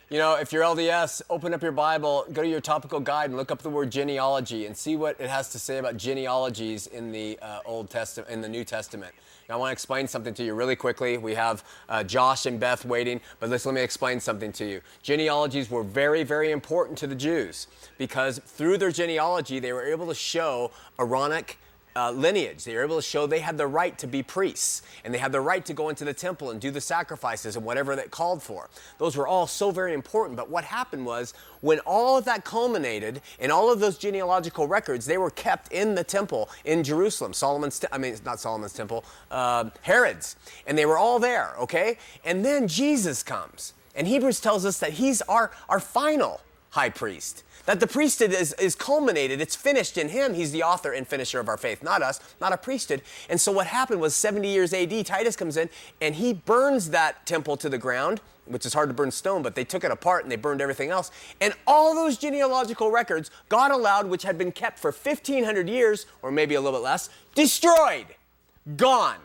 You 0.09 0.17
know, 0.17 0.35
if 0.35 0.51
you're 0.51 0.63
LDS, 0.63 1.21
open 1.29 1.53
up 1.53 1.61
your 1.61 1.71
Bible, 1.71 2.25
go 2.33 2.41
to 2.41 2.47
your 2.47 2.61
topical 2.61 2.99
guide, 2.99 3.29
and 3.29 3.37
look 3.37 3.51
up 3.51 3.61
the 3.61 3.69
word 3.69 3.91
genealogy 3.91 4.65
and 4.65 4.75
see 4.75 4.95
what 4.95 5.15
it 5.19 5.29
has 5.29 5.49
to 5.49 5.59
say 5.59 5.77
about 5.77 5.97
genealogies 5.97 6.87
in 6.87 7.11
the 7.11 7.37
uh, 7.41 7.59
Old 7.63 7.91
Testament, 7.91 8.31
in 8.31 8.41
the 8.41 8.49
New 8.49 8.63
Testament. 8.63 9.13
Now, 9.47 9.55
I 9.55 9.57
want 9.57 9.69
to 9.69 9.73
explain 9.73 10.07
something 10.07 10.33
to 10.33 10.43
you 10.43 10.55
really 10.55 10.75
quickly. 10.75 11.17
We 11.17 11.35
have 11.35 11.63
uh, 11.89 12.03
Josh 12.03 12.47
and 12.47 12.59
Beth 12.59 12.85
waiting, 12.85 13.21
but 13.39 13.49
let's 13.49 13.65
let 13.65 13.75
me 13.75 13.81
explain 13.81 14.19
something 14.19 14.51
to 14.53 14.65
you. 14.65 14.81
Genealogies 15.03 15.69
were 15.69 15.83
very, 15.83 16.23
very 16.23 16.51
important 16.51 16.97
to 16.99 17.07
the 17.07 17.15
Jews 17.15 17.67
because 17.97 18.39
through 18.39 18.79
their 18.79 18.91
genealogy, 18.91 19.59
they 19.59 19.73
were 19.73 19.85
able 19.85 20.07
to 20.07 20.15
show 20.15 20.71
Aaronic 20.99 21.57
uh, 21.95 22.11
lineage. 22.11 22.63
They 22.63 22.75
were 22.75 22.83
able 22.83 22.95
to 22.95 23.01
show 23.01 23.27
they 23.27 23.39
had 23.39 23.57
the 23.57 23.67
right 23.67 23.97
to 23.99 24.07
be 24.07 24.23
priests 24.23 24.81
and 25.03 25.13
they 25.13 25.17
had 25.17 25.31
the 25.31 25.41
right 25.41 25.65
to 25.65 25.73
go 25.73 25.89
into 25.89 26.05
the 26.05 26.13
temple 26.13 26.51
and 26.51 26.61
do 26.61 26.71
the 26.71 26.81
sacrifices 26.81 27.55
and 27.55 27.65
whatever 27.65 27.95
that 27.95 28.11
called 28.11 28.43
for. 28.43 28.69
Those 28.97 29.15
were 29.17 29.27
all 29.27 29.47
so 29.47 29.71
very 29.71 29.93
important. 29.93 30.37
But 30.37 30.49
what 30.49 30.63
happened 30.63 31.05
was 31.05 31.33
when 31.61 31.79
all 31.79 32.17
of 32.17 32.25
that 32.25 32.45
culminated 32.45 33.21
and 33.39 33.51
all 33.51 33.71
of 33.71 33.79
those 33.79 33.97
genealogical 33.97 34.67
records, 34.67 35.05
they 35.05 35.17
were 35.17 35.31
kept 35.31 35.71
in 35.71 35.95
the 35.95 36.03
temple 36.03 36.49
in 36.65 36.83
Jerusalem. 36.83 37.33
Solomon's, 37.33 37.83
I 37.91 37.97
mean, 37.97 38.13
it's 38.13 38.23
not 38.23 38.39
Solomon's 38.39 38.73
temple, 38.73 39.03
uh, 39.31 39.69
Herod's. 39.81 40.35
And 40.67 40.77
they 40.77 40.85
were 40.85 40.97
all 40.97 41.19
there, 41.19 41.53
okay? 41.59 41.97
And 42.23 42.45
then 42.45 42.67
Jesus 42.67 43.23
comes. 43.23 43.73
And 43.95 44.07
Hebrews 44.07 44.39
tells 44.39 44.65
us 44.65 44.79
that 44.79 44.93
he's 44.93 45.21
our, 45.23 45.51
our 45.67 45.79
final 45.79 46.41
high 46.71 46.89
priest. 46.89 47.43
That 47.65 47.79
the 47.79 47.87
priesthood 47.87 48.31
is, 48.31 48.53
is 48.53 48.73
culminated, 48.75 49.41
it's 49.41 49.55
finished 49.55 49.97
in 49.97 50.09
him. 50.09 50.33
He's 50.33 50.51
the 50.51 50.63
author 50.63 50.91
and 50.91 51.07
finisher 51.07 51.39
of 51.39 51.47
our 51.47 51.57
faith, 51.57 51.83
not 51.83 52.01
us, 52.01 52.19
not 52.39 52.53
a 52.53 52.57
priesthood. 52.57 53.01
And 53.29 53.39
so 53.39 53.51
what 53.51 53.67
happened 53.67 54.01
was 54.01 54.15
70 54.15 54.47
years 54.47 54.73
AD, 54.73 55.05
Titus 55.05 55.35
comes 55.35 55.57
in 55.57 55.69
and 56.01 56.15
he 56.15 56.33
burns 56.33 56.89
that 56.91 57.25
temple 57.25 57.57
to 57.57 57.69
the 57.69 57.77
ground, 57.77 58.21
which 58.45 58.65
is 58.65 58.73
hard 58.73 58.89
to 58.89 58.93
burn 58.93 59.11
stone, 59.11 59.43
but 59.43 59.55
they 59.55 59.63
took 59.63 59.83
it 59.83 59.91
apart 59.91 60.23
and 60.23 60.31
they 60.31 60.35
burned 60.35 60.61
everything 60.61 60.89
else. 60.89 61.11
And 61.41 61.53
all 61.67 61.93
those 61.93 62.17
genealogical 62.17 62.91
records 62.91 63.29
God 63.49 63.71
allowed, 63.71 64.07
which 64.07 64.23
had 64.23 64.37
been 64.37 64.51
kept 64.51 64.79
for 64.79 64.91
1,500 64.91 65.69
years, 65.69 66.05
or 66.21 66.31
maybe 66.31 66.55
a 66.55 66.61
little 66.61 66.79
bit 66.79 66.83
less, 66.83 67.09
destroyed, 67.35 68.07
gone. 68.77 69.19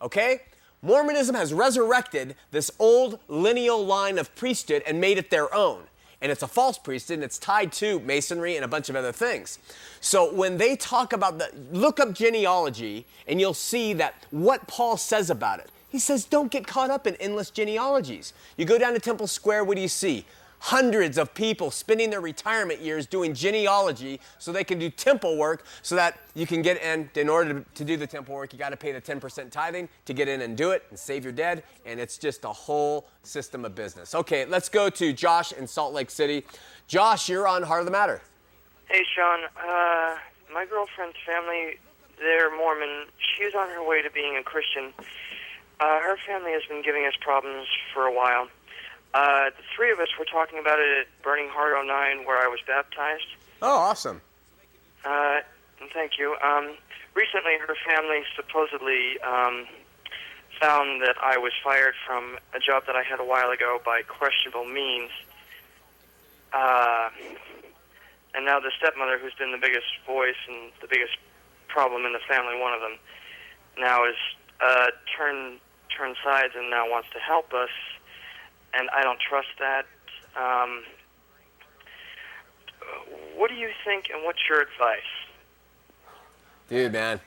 Okay? 0.00 0.40
Mormonism 0.80 1.34
has 1.34 1.52
resurrected 1.52 2.34
this 2.50 2.70
old 2.78 3.18
lineal 3.28 3.84
line 3.84 4.18
of 4.18 4.34
priesthood 4.34 4.82
and 4.86 4.98
made 4.98 5.18
it 5.18 5.28
their 5.28 5.54
own 5.54 5.82
and 6.22 6.30
it's 6.30 6.42
a 6.42 6.48
false 6.48 6.78
priesthood 6.78 7.14
and 7.14 7.24
it's 7.24 7.38
tied 7.38 7.72
to 7.72 8.00
masonry 8.00 8.56
and 8.56 8.64
a 8.64 8.68
bunch 8.68 8.88
of 8.88 8.96
other 8.96 9.12
things. 9.12 9.58
So 10.00 10.32
when 10.32 10.58
they 10.58 10.76
talk 10.76 11.12
about 11.12 11.38
the 11.38 11.50
look 11.72 12.00
up 12.00 12.12
genealogy 12.12 13.06
and 13.26 13.40
you'll 13.40 13.54
see 13.54 13.92
that 13.94 14.14
what 14.30 14.66
Paul 14.66 14.96
says 14.96 15.30
about 15.30 15.60
it. 15.60 15.70
He 15.88 15.98
says 15.98 16.24
don't 16.24 16.50
get 16.50 16.66
caught 16.66 16.90
up 16.90 17.06
in 17.06 17.16
endless 17.16 17.50
genealogies. 17.50 18.32
You 18.56 18.64
go 18.64 18.78
down 18.78 18.92
to 18.92 19.00
Temple 19.00 19.26
Square, 19.26 19.64
what 19.64 19.76
do 19.76 19.82
you 19.82 19.88
see? 19.88 20.24
Hundreds 20.62 21.16
of 21.16 21.32
people 21.32 21.70
spending 21.70 22.10
their 22.10 22.20
retirement 22.20 22.80
years 22.80 23.06
doing 23.06 23.32
genealogy 23.32 24.20
so 24.38 24.52
they 24.52 24.62
can 24.62 24.78
do 24.78 24.90
temple 24.90 25.38
work 25.38 25.64
so 25.80 25.94
that 25.94 26.18
you 26.34 26.46
can 26.46 26.60
get 26.60 26.80
in 26.82 27.08
in 27.14 27.30
order 27.30 27.64
to, 27.74 27.82
do 27.82 27.96
the 27.96 28.06
temple 28.06 28.34
work 28.34 28.52
you 28.52 28.58
got 28.58 28.68
to 28.68 28.76
pay 28.76 28.92
the 28.92 29.00
10% 29.00 29.50
tithing 29.50 29.88
to 30.04 30.12
get 30.12 30.28
in 30.28 30.42
and 30.42 30.58
do 30.58 30.72
it 30.72 30.84
and 30.90 30.98
save 30.98 31.24
your 31.24 31.32
dead 31.32 31.62
and 31.86 31.98
it's 31.98 32.18
just 32.18 32.44
a 32.44 32.48
whole 32.48 33.08
system 33.22 33.64
of 33.64 33.74
business. 33.74 34.14
Okay 34.14 34.44
let's 34.44 34.68
go 34.68 34.90
to 34.90 35.14
josh 35.14 35.52
in 35.52 35.66
salt 35.66 35.94
lake 35.94 36.10
city. 36.10 36.44
Josh 36.86 37.30
you're 37.30 37.48
on 37.48 37.62
heart 37.62 37.80
of 37.80 37.86
the 37.86 37.92
matter. 37.92 38.20
Hey 38.86 39.02
shawn. 39.16 39.44
Uh, 39.56 40.16
my 40.52 40.66
girlfriend's 40.66 41.16
family 41.24 41.78
they're 42.18 42.54
mormon. 42.54 43.06
She's 43.18 43.54
on 43.54 43.70
her 43.70 43.82
way 43.82 44.02
to 44.02 44.10
being 44.10 44.36
a 44.36 44.42
christian. 44.42 44.92
Uh, 45.80 46.00
her 46.00 46.18
family 46.26 46.52
has 46.52 46.62
been 46.68 46.82
giving 46.82 47.06
us 47.06 47.14
problems 47.18 47.66
for 47.94 48.04
a 48.04 48.12
while 48.14 48.48
uh, 49.14 49.50
the 49.50 49.62
three 49.74 49.90
of 49.90 49.98
us 49.98 50.08
were 50.18 50.24
talking 50.24 50.58
about 50.58 50.78
it 50.78 51.06
at 51.06 51.22
Burning 51.22 51.48
Heart 51.48 51.86
09, 51.86 52.26
where 52.26 52.38
I 52.38 52.46
was 52.46 52.60
baptized. 52.66 53.26
Oh, 53.62 53.76
awesome. 53.76 54.20
Uh, 55.04 55.40
and 55.80 55.90
thank 55.92 56.18
you. 56.18 56.36
Um, 56.42 56.76
recently, 57.14 57.58
her 57.58 57.74
family 57.86 58.22
supposedly 58.36 59.18
um, 59.20 59.66
found 60.60 61.02
that 61.02 61.16
I 61.22 61.38
was 61.38 61.52
fired 61.64 61.94
from 62.06 62.38
a 62.54 62.60
job 62.60 62.86
that 62.86 62.94
I 62.94 63.02
had 63.02 63.18
a 63.18 63.24
while 63.24 63.50
ago 63.50 63.80
by 63.84 64.02
questionable 64.02 64.64
means. 64.64 65.10
Uh, 66.52 67.10
and 68.34 68.44
now 68.44 68.60
the 68.60 68.70
stepmother, 68.78 69.18
who's 69.18 69.34
been 69.34 69.50
the 69.50 69.58
biggest 69.58 69.86
voice 70.06 70.38
and 70.48 70.70
the 70.80 70.88
biggest 70.88 71.16
problem 71.68 72.04
in 72.04 72.12
the 72.12 72.20
family, 72.28 72.60
one 72.60 72.74
of 72.74 72.80
them, 72.80 72.98
now 73.78 74.04
is 74.04 74.16
uh, 74.60 74.86
turned 75.16 75.58
turned 75.96 76.16
sides 76.22 76.54
and 76.56 76.70
now 76.70 76.88
wants 76.88 77.08
to 77.12 77.18
help 77.18 77.52
us 77.52 77.70
and 78.74 78.88
I 78.90 79.02
don't 79.02 79.20
trust 79.20 79.48
that. 79.58 79.86
Um, 80.36 80.82
what 83.36 83.48
do 83.50 83.56
you 83.56 83.70
think, 83.84 84.06
and 84.12 84.24
what's 84.24 84.40
your 84.48 84.60
advice? 84.60 85.00
Dude, 86.68 86.92
man, 86.92 87.20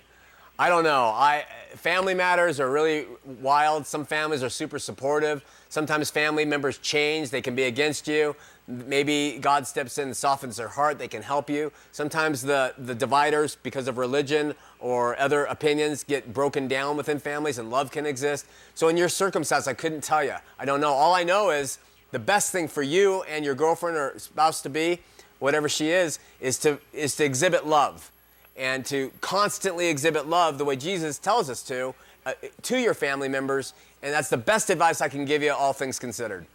I 0.57 0.69
don't 0.69 0.83
know. 0.83 1.05
I 1.05 1.45
family 1.75 2.13
matters 2.13 2.59
are 2.59 2.71
really 2.71 3.07
wild. 3.41 3.85
Some 3.85 4.05
families 4.05 4.43
are 4.43 4.49
super 4.49 4.79
supportive. 4.79 5.43
Sometimes 5.69 6.09
family 6.11 6.45
members 6.45 6.77
change. 6.77 7.29
They 7.29 7.41
can 7.41 7.55
be 7.55 7.63
against 7.63 8.07
you. 8.07 8.35
Maybe 8.67 9.39
God 9.41 9.67
steps 9.67 9.97
in 9.97 10.05
and 10.09 10.15
softens 10.15 10.55
their 10.55 10.69
heart. 10.69 10.97
They 10.97 11.09
can 11.09 11.21
help 11.21 11.49
you. 11.49 11.71
Sometimes 11.91 12.41
the, 12.41 12.73
the 12.77 12.95
dividers, 12.95 13.57
because 13.61 13.89
of 13.89 13.97
religion 13.97 14.53
or 14.83 15.17
other 15.17 15.45
opinions, 15.45 16.03
get 16.03 16.33
broken 16.33 16.67
down 16.67 16.97
within 16.97 17.17
families 17.17 17.57
and 17.57 17.71
love 17.71 17.89
can 17.89 18.05
exist. 18.05 18.45
So, 18.75 18.89
in 18.89 18.97
your 18.97 19.07
circumstance, 19.07 19.65
I 19.65 19.73
couldn't 19.73 20.03
tell 20.03 20.23
you. 20.23 20.35
I 20.59 20.65
don't 20.65 20.81
know. 20.81 20.91
All 20.91 21.15
I 21.15 21.23
know 21.23 21.51
is 21.51 21.79
the 22.11 22.19
best 22.19 22.51
thing 22.51 22.67
for 22.67 22.83
you 22.83 23.23
and 23.23 23.45
your 23.45 23.55
girlfriend 23.55 23.95
or 23.95 24.13
spouse 24.17 24.61
to 24.63 24.69
be, 24.69 24.99
whatever 25.39 25.69
she 25.69 25.89
is, 25.89 26.19
is 26.41 26.59
to, 26.59 26.79
is 26.91 27.15
to 27.15 27.23
exhibit 27.23 27.65
love 27.65 28.11
and 28.57 28.85
to 28.87 29.11
constantly 29.21 29.87
exhibit 29.87 30.27
love 30.27 30.57
the 30.57 30.65
way 30.65 30.75
Jesus 30.75 31.17
tells 31.17 31.49
us 31.49 31.63
to 31.63 31.95
uh, 32.25 32.33
to 32.63 32.77
your 32.77 32.93
family 32.93 33.29
members. 33.29 33.73
And 34.01 34.13
that's 34.13 34.29
the 34.29 34.37
best 34.37 34.69
advice 34.69 34.99
I 34.99 35.07
can 35.07 35.23
give 35.23 35.41
you, 35.41 35.53
all 35.53 35.71
things 35.71 35.97
considered. 35.97 36.45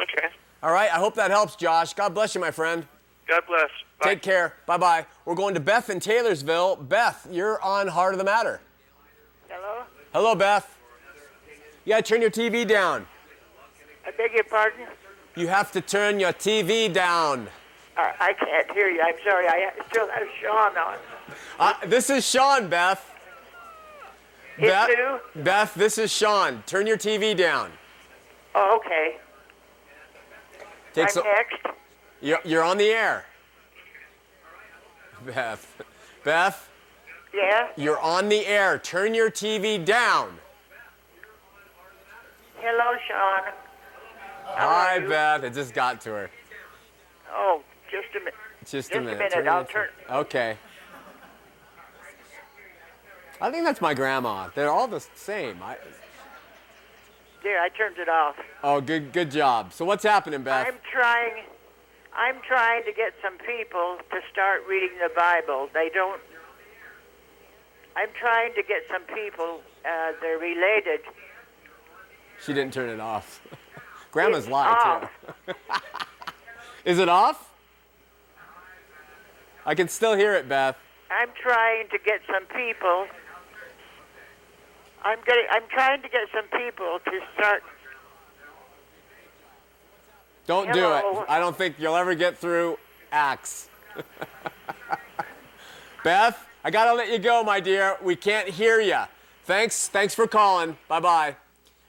Okay. 0.00 0.28
All 0.62 0.72
right, 0.72 0.90
I 0.90 0.96
hope 0.96 1.14
that 1.16 1.30
helps, 1.30 1.54
Josh. 1.54 1.92
God 1.92 2.14
bless 2.14 2.34
you, 2.34 2.40
my 2.40 2.50
friend. 2.50 2.86
God 3.26 3.42
bless. 3.46 3.70
Bye. 4.00 4.14
Take 4.14 4.22
care. 4.22 4.54
Bye 4.66 4.76
bye. 4.76 5.06
We're 5.24 5.34
going 5.34 5.54
to 5.54 5.60
Beth 5.60 5.90
in 5.90 5.98
Taylorsville. 6.00 6.76
Beth, 6.76 7.26
you're 7.30 7.60
on 7.62 7.88
Heart 7.88 8.14
of 8.14 8.18
the 8.18 8.24
Matter. 8.24 8.60
Hello? 9.48 9.82
Hello, 10.12 10.34
Beth. 10.34 10.76
You 11.84 11.90
gotta 11.94 12.02
turn 12.02 12.20
your 12.20 12.30
TV 12.30 12.66
down. 12.66 13.06
I 14.06 14.10
beg 14.12 14.32
your 14.34 14.44
pardon? 14.44 14.86
You 15.36 15.48
have 15.48 15.72
to 15.72 15.80
turn 15.80 16.20
your 16.20 16.32
TV 16.32 16.92
down. 16.92 17.48
Uh, 17.96 18.12
I 18.20 18.32
can't 18.34 18.70
hear 18.72 18.88
you. 18.88 19.00
I'm 19.00 19.14
sorry. 19.24 19.48
I 19.48 19.70
still 19.90 20.08
have 20.08 20.28
Shawn 20.40 20.76
on. 20.78 20.96
Uh, 21.58 21.74
this 21.86 22.10
is 22.10 22.24
Shawn, 22.28 22.68
Beth. 22.68 23.04
It's 24.58 24.66
Beth, 24.68 24.90
who? 25.34 25.42
Beth, 25.42 25.74
this 25.74 25.98
is 25.98 26.12
Shawn. 26.12 26.62
Turn 26.66 26.86
your 26.86 26.96
TV 26.98 27.36
down. 27.36 27.72
Oh, 28.54 28.76
okay. 28.76 29.16
Takes 30.92 31.16
I'm 31.16 31.22
a- 31.24 31.26
next. 31.26 31.56
You're, 32.20 32.40
you're 32.44 32.64
on 32.64 32.76
the 32.78 32.88
air. 32.90 33.24
Beth. 35.24 35.82
Beth, 36.24 36.68
Yeah? 37.32 37.68
you're 37.76 37.98
on 38.00 38.28
the 38.28 38.46
air. 38.46 38.78
Turn 38.78 39.14
your 39.14 39.30
TV 39.30 39.82
down. 39.84 40.38
Hello, 42.60 42.96
Shawn. 43.08 43.52
How 44.56 44.68
Hi. 44.68 44.98
Beth. 45.00 45.44
It 45.44 45.54
just 45.54 45.74
got 45.74 46.00
to 46.02 46.10
her. 46.10 46.30
Oh, 47.32 47.62
just 47.90 48.08
a 48.16 48.18
minute. 48.20 48.34
Just, 48.60 48.72
Just 48.72 48.92
a 48.92 48.98
a 48.98 49.00
minute. 49.00 49.18
minute, 49.18 49.32
Turn 49.32 49.48
I'll 49.48 49.64
turn- 49.64 49.88
Okay. 50.10 50.56
I 53.40 53.50
think 53.52 53.64
that's 53.64 53.80
my 53.80 53.94
grandma. 53.94 54.48
They're 54.54 54.70
all 54.70 54.88
the 54.88 55.00
same. 55.14 55.62
I, 55.62 55.76
There, 57.42 57.60
I 57.62 57.68
turned 57.68 57.98
it 57.98 58.08
off. 58.08 58.34
oh, 58.64 58.80
good, 58.80 59.12
good 59.12 59.30
job. 59.30 59.72
So 59.72 59.84
what's 59.84 60.02
happening, 60.02 60.42
Beth? 60.42 60.66
I'm 60.66 60.78
trying. 60.90 61.44
I'm 62.18 62.40
trying 62.46 62.84
to 62.84 62.92
get 62.92 63.14
some 63.22 63.38
people 63.38 63.98
to 64.10 64.20
start 64.32 64.62
reading 64.68 64.98
the 64.98 65.10
Bible. 65.14 65.68
They 65.72 65.88
don't. 65.94 66.20
I'm 67.94 68.08
trying 68.18 68.54
to 68.54 68.62
get 68.64 68.82
some 68.90 69.02
people. 69.02 69.60
Uh, 69.84 70.12
they're 70.20 70.38
related. 70.38 71.00
She 72.44 72.52
didn't 72.52 72.74
turn 72.74 72.88
it 72.88 72.98
off. 72.98 73.40
Grandma's 74.10 74.44
It's 74.44 74.52
lie 74.52 75.08
too. 75.46 75.54
Is 76.84 76.98
it 76.98 77.08
off? 77.08 77.52
I 79.64 79.76
can 79.76 79.88
still 79.88 80.16
hear 80.16 80.34
it, 80.34 80.48
Beth. 80.48 80.76
I'm 81.12 81.28
trying 81.40 81.88
to 81.90 81.98
get 82.04 82.20
some 82.26 82.46
people. 82.46 83.06
I'm 85.04 85.18
getting. 85.24 85.44
I'm 85.50 85.68
trying 85.70 86.02
to 86.02 86.08
get 86.08 86.22
some 86.34 86.48
people 86.58 86.98
to 87.04 87.20
start. 87.36 87.62
Don't 90.48 90.72
do 90.72 90.94
it. 90.94 91.04
I 91.28 91.38
don't 91.38 91.54
think 91.54 91.76
you'll 91.78 91.94
ever 91.94 92.14
get 92.14 92.38
through 92.38 92.78
Acts. 93.12 93.68
Beth, 96.04 96.42
I 96.64 96.70
gotta 96.70 96.94
let 96.94 97.10
you 97.10 97.18
go, 97.18 97.44
my 97.44 97.60
dear. 97.60 97.98
We 98.02 98.16
can't 98.16 98.48
hear 98.48 98.80
you. 98.80 99.00
Thanks. 99.44 99.88
Thanks 99.88 100.14
for 100.14 100.26
calling. 100.26 100.78
Bye 100.88 101.00
bye. 101.00 101.36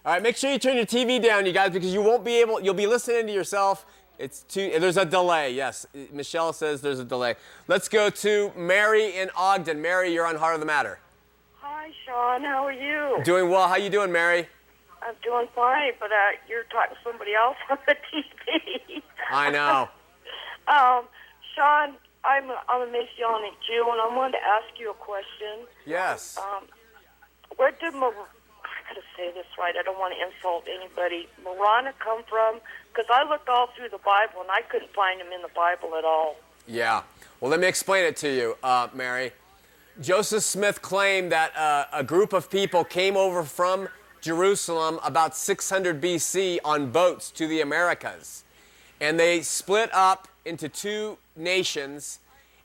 All 0.06 0.12
right, 0.12 0.22
make 0.22 0.36
sure 0.36 0.52
you 0.52 0.60
turn 0.60 0.76
your 0.76 0.86
TV 0.86 1.24
down, 1.24 1.46
you 1.46 1.54
guys, 1.54 1.72
because 1.72 1.94
you 1.94 2.02
won't 2.02 2.26
be 2.26 2.42
able. 2.42 2.60
You'll 2.60 2.74
be 2.74 2.86
listening 2.86 3.28
to 3.28 3.34
yourself. 3.34 3.86
It's 4.18 4.42
too. 4.42 4.78
There's 4.78 4.98
a 4.98 5.06
delay. 5.06 5.54
Yes, 5.54 5.86
Michelle 6.12 6.52
says 6.52 6.82
there's 6.82 7.00
a 7.00 7.06
delay. 7.06 7.36
Let's 7.70 7.88
go 7.88 8.10
to 8.10 8.52
Mary 8.58 9.16
in 9.16 9.30
Ogden. 9.38 9.82
Mary, 9.82 10.14
you're 10.14 10.28
on 10.28 10.36
Heart 10.36 10.56
of 10.56 10.60
the 10.60 10.66
Matter. 10.66 11.00
Hi, 11.62 11.92
Shawn. 12.06 12.44
How 12.44 12.66
are 12.66 12.74
you? 12.74 13.24
Doing 13.24 13.50
well. 13.50 13.70
How 13.70 13.78
you 13.78 13.90
doing, 13.90 14.12
Mary? 14.12 14.50
I'm 15.02 15.16
doing 15.24 15.48
fine, 15.56 15.94
but 16.00 16.12
uh, 16.12 16.38
you're 16.48 16.64
talking 16.66 16.96
to 16.96 17.02
somebody 17.04 17.34
else 17.34 17.58
on 17.70 17.78
the 17.88 17.96
TV. 18.14 19.02
I 19.32 19.50
know. 19.50 19.90
um, 20.68 21.06
Shawn, 21.56 21.96
I'm 22.24 22.50
a, 22.50 22.58
I'm 22.68 22.82
a 22.88 22.92
Messianic 22.92 23.54
Jew, 23.66 23.88
and 23.92 24.02
I 24.02 24.16
wanted 24.16 24.34
to 24.38 24.44
ask 24.44 24.80
you 24.80 24.92
a 24.92 24.94
question. 24.94 25.68
Yes. 25.86 26.38
Um, 26.38 26.66
where 27.56 27.72
did 27.72 27.94
Mar- 27.94 28.12
I 28.12 28.94
gotta 28.94 29.06
say 29.16 29.32
this 29.34 29.46
right? 29.58 29.76
I 29.80 29.84
don't 29.84 30.00
want 30.00 30.14
to 30.18 30.36
insult 30.36 30.66
anybody. 30.68 31.28
Marana 31.44 31.94
come 32.00 32.24
from? 32.28 32.60
Because 32.92 33.06
I 33.12 33.28
looked 33.30 33.50
all 33.50 33.70
through 33.78 33.90
the 33.90 34.00
Bible, 34.04 34.42
and 34.42 34.52
I 34.52 34.62
couldn't 34.62 34.94
find 34.94 35.22
him 35.22 35.32
in 35.34 35.42
the 35.42 35.52
Bible 35.56 35.96
at 35.98 36.06
all. 36.06 36.36
Yeah. 36.68 37.04
Well, 37.40 37.50
let 37.52 37.60
me 37.60 37.68
explain 37.68 38.04
it 38.06 38.18
to 38.18 38.30
you, 38.34 38.58
uh, 38.64 38.90
Mary. 38.94 39.32
Joseph 40.02 40.44
Smith 40.44 40.82
claimed 40.82 41.32
that 41.32 41.56
uh, 41.58 41.86
a 41.92 42.04
group 42.04 42.32
of 42.34 42.50
people 42.50 42.84
came 42.84 43.18
over 43.18 43.44
from 43.44 43.90
Jerusalem 44.22 45.00
about 45.04 45.36
600 45.36 46.02
BC 46.02 46.60
on 46.64 46.92
boats 46.92 47.32
to 47.32 47.48
the 47.48 47.62
Americas. 47.62 48.44
and 49.02 49.20
they 49.20 49.42
split 49.42 49.90
up 49.94 50.28
into 50.46 50.68
two 50.68 51.18
nations. 51.36 52.20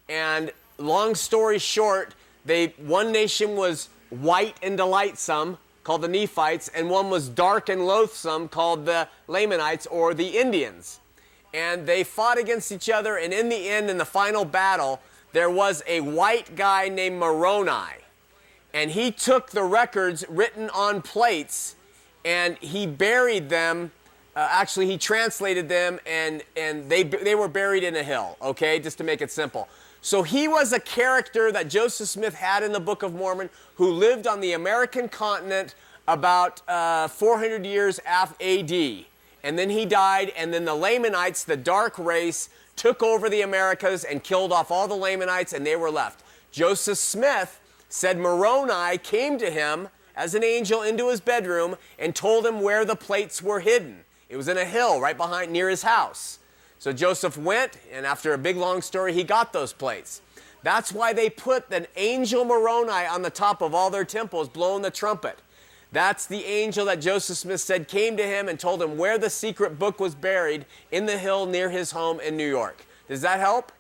And 0.09 0.51
long 0.79 1.15
story 1.15 1.59
short, 1.59 2.15
they 2.45 2.69
one 2.79 3.13
nation 3.13 3.57
was 3.57 3.89
white 4.11 4.57
and 4.63 4.77
delightsome, 4.77 5.59
called 5.85 6.03
the 6.03 6.09
Nephites, 6.09 6.69
and 6.75 6.91
one 6.91 7.11
was 7.11 7.29
dark 7.29 7.69
and 7.69 7.87
loathsome, 7.87 8.49
called 8.49 8.87
the 8.87 9.09
Lamanites 9.29 9.87
or 9.87 10.15
the 10.15 10.39
Indians. 10.39 11.01
And 11.53 11.87
they 11.87 12.03
fought 12.03 12.39
against 12.39 12.73
each 12.73 12.91
other, 12.91 13.17
and 13.17 13.33
in 13.33 13.49
the 13.49 13.69
end, 13.69 13.89
in 13.91 13.99
the 13.99 14.05
final 14.05 14.45
battle, 14.45 15.01
there 15.33 15.51
was 15.51 15.83
a 15.87 16.01
white 16.01 16.57
guy 16.57 16.89
named 16.89 17.19
Moroni. 17.19 18.04
And 18.75 18.91
he 18.91 19.11
took 19.12 19.53
the 19.53 19.62
records 19.62 20.25
written 20.29 20.68
on 20.70 21.01
plates 21.01 21.77
and 22.25 22.59
he 22.59 22.87
buried 22.87 23.49
them. 23.49 23.93
Uh, 24.37 24.49
actually, 24.51 24.87
he 24.87 24.99
translated 24.99 25.68
them, 25.68 26.01
and, 26.07 26.43
and 26.57 26.91
they, 26.91 27.05
they 27.05 27.37
were 27.37 27.47
buried 27.47 27.85
in 27.85 27.95
a 27.95 28.03
hill, 28.03 28.37
okay, 28.43 28.81
just 28.81 28.99
to 28.99 29.05
make 29.05 29.22
it 29.22 29.31
simple. 29.31 29.68
So 30.01 30.22
he 30.25 30.49
was 30.49 30.72
a 30.72 30.81
character 30.81 31.53
that 31.53 31.68
Joseph 31.68 32.09
Smith 32.09 32.35
had 32.35 32.64
in 32.64 32.72
the 32.72 32.81
Book 32.81 33.03
of 33.05 33.14
Mormon 33.14 33.49
who 33.77 33.91
lived 33.91 34.27
on 34.27 34.41
the 34.41 34.53
American 34.53 35.09
continent 35.09 35.77
about 36.09 36.66
uh, 36.68 37.09
400 37.09 37.64
years 37.64 38.01
after 38.05 38.35
AD. 38.45 39.05
And 39.45 39.59
then 39.59 39.70
he 39.70 39.87
died, 39.87 40.33
and 40.37 40.53
then 40.53 40.64
the 40.64 40.75
Lamanites, 40.75 41.45
the 41.45 41.57
dark 41.57 41.99
race, 41.99 42.49
took 42.77 43.03
over 43.03 43.31
the 43.31 43.43
Americas 43.43 44.03
and 44.03 44.22
killed 44.22 44.53
off 44.53 44.70
all 44.70 44.89
the 44.89 44.95
Lamanites, 44.97 45.53
and 45.53 45.64
they 45.64 45.77
were 45.77 45.91
left. 45.91 46.25
Joseph 46.51 46.99
Smith 46.99 47.61
said 47.95 48.18
Moroni 48.18 48.99
came 48.99 49.38
to 49.38 49.49
him 49.49 49.88
as 50.16 50.34
an 50.34 50.42
angel 50.42 50.82
into 50.82 51.11
his 51.11 51.20
bedroom 51.20 51.76
and 51.97 52.12
told 52.12 52.45
him 52.45 52.61
where 52.61 52.84
the 52.84 52.97
plates 52.97 53.40
were 53.40 53.61
hidden. 53.61 54.01
It 54.28 54.36
was 54.36 54.49
in 54.49 54.59
a 54.59 54.64
hill 54.64 55.01
right 55.01 55.16
behind 55.16 55.53
near 55.53 55.70
his 55.70 55.84
house. 55.84 56.40
So 56.80 56.92
Joseph 56.92 57.38
went, 57.38 57.78
and 57.92 58.05
after 58.05 58.34
a 58.34 58.38
big 58.38 58.57
long 58.57 58.82
story, 58.82 59.12
he 59.12 59.22
got 59.22 59.53
those 59.53 59.72
plates. 59.72 60.22
That's 60.64 60.90
why 60.90 61.12
they 61.12 61.30
put 61.30 61.72
an 61.72 61.86
angel 61.95 62.45
Moroni 62.45 63.07
on 63.07 63.22
the 63.22 63.30
top 63.30 63.62
of 63.62 63.76
all 63.76 63.90
their 63.90 64.05
temples 64.05 64.49
blowing 64.49 64.82
the 64.82 64.90
trumpet. 64.90 65.38
That's 65.92 66.26
the 66.26 66.45
angel 66.45 66.86
that 66.86 67.01
Joseph 67.01 67.36
Smith 67.36 67.61
said 67.61 67.86
came 67.86 68.16
to 68.16 68.26
him 68.26 68.49
and 68.49 68.59
told 68.59 68.82
him 68.82 68.99
where 68.99 69.18
the 69.18 69.30
secret 69.30 69.78
book 69.78 70.01
was 70.01 70.16
buried 70.16 70.66
in 70.90 71.07
the 71.07 71.16
hill 71.16 71.47
near 71.47 71.70
his 71.70 71.92
home 71.92 72.18
in 72.18 72.36
New 72.36 72.49
York. 72.49 72.84
Does 73.07 73.20
that 73.20 73.38
help? 73.38 73.70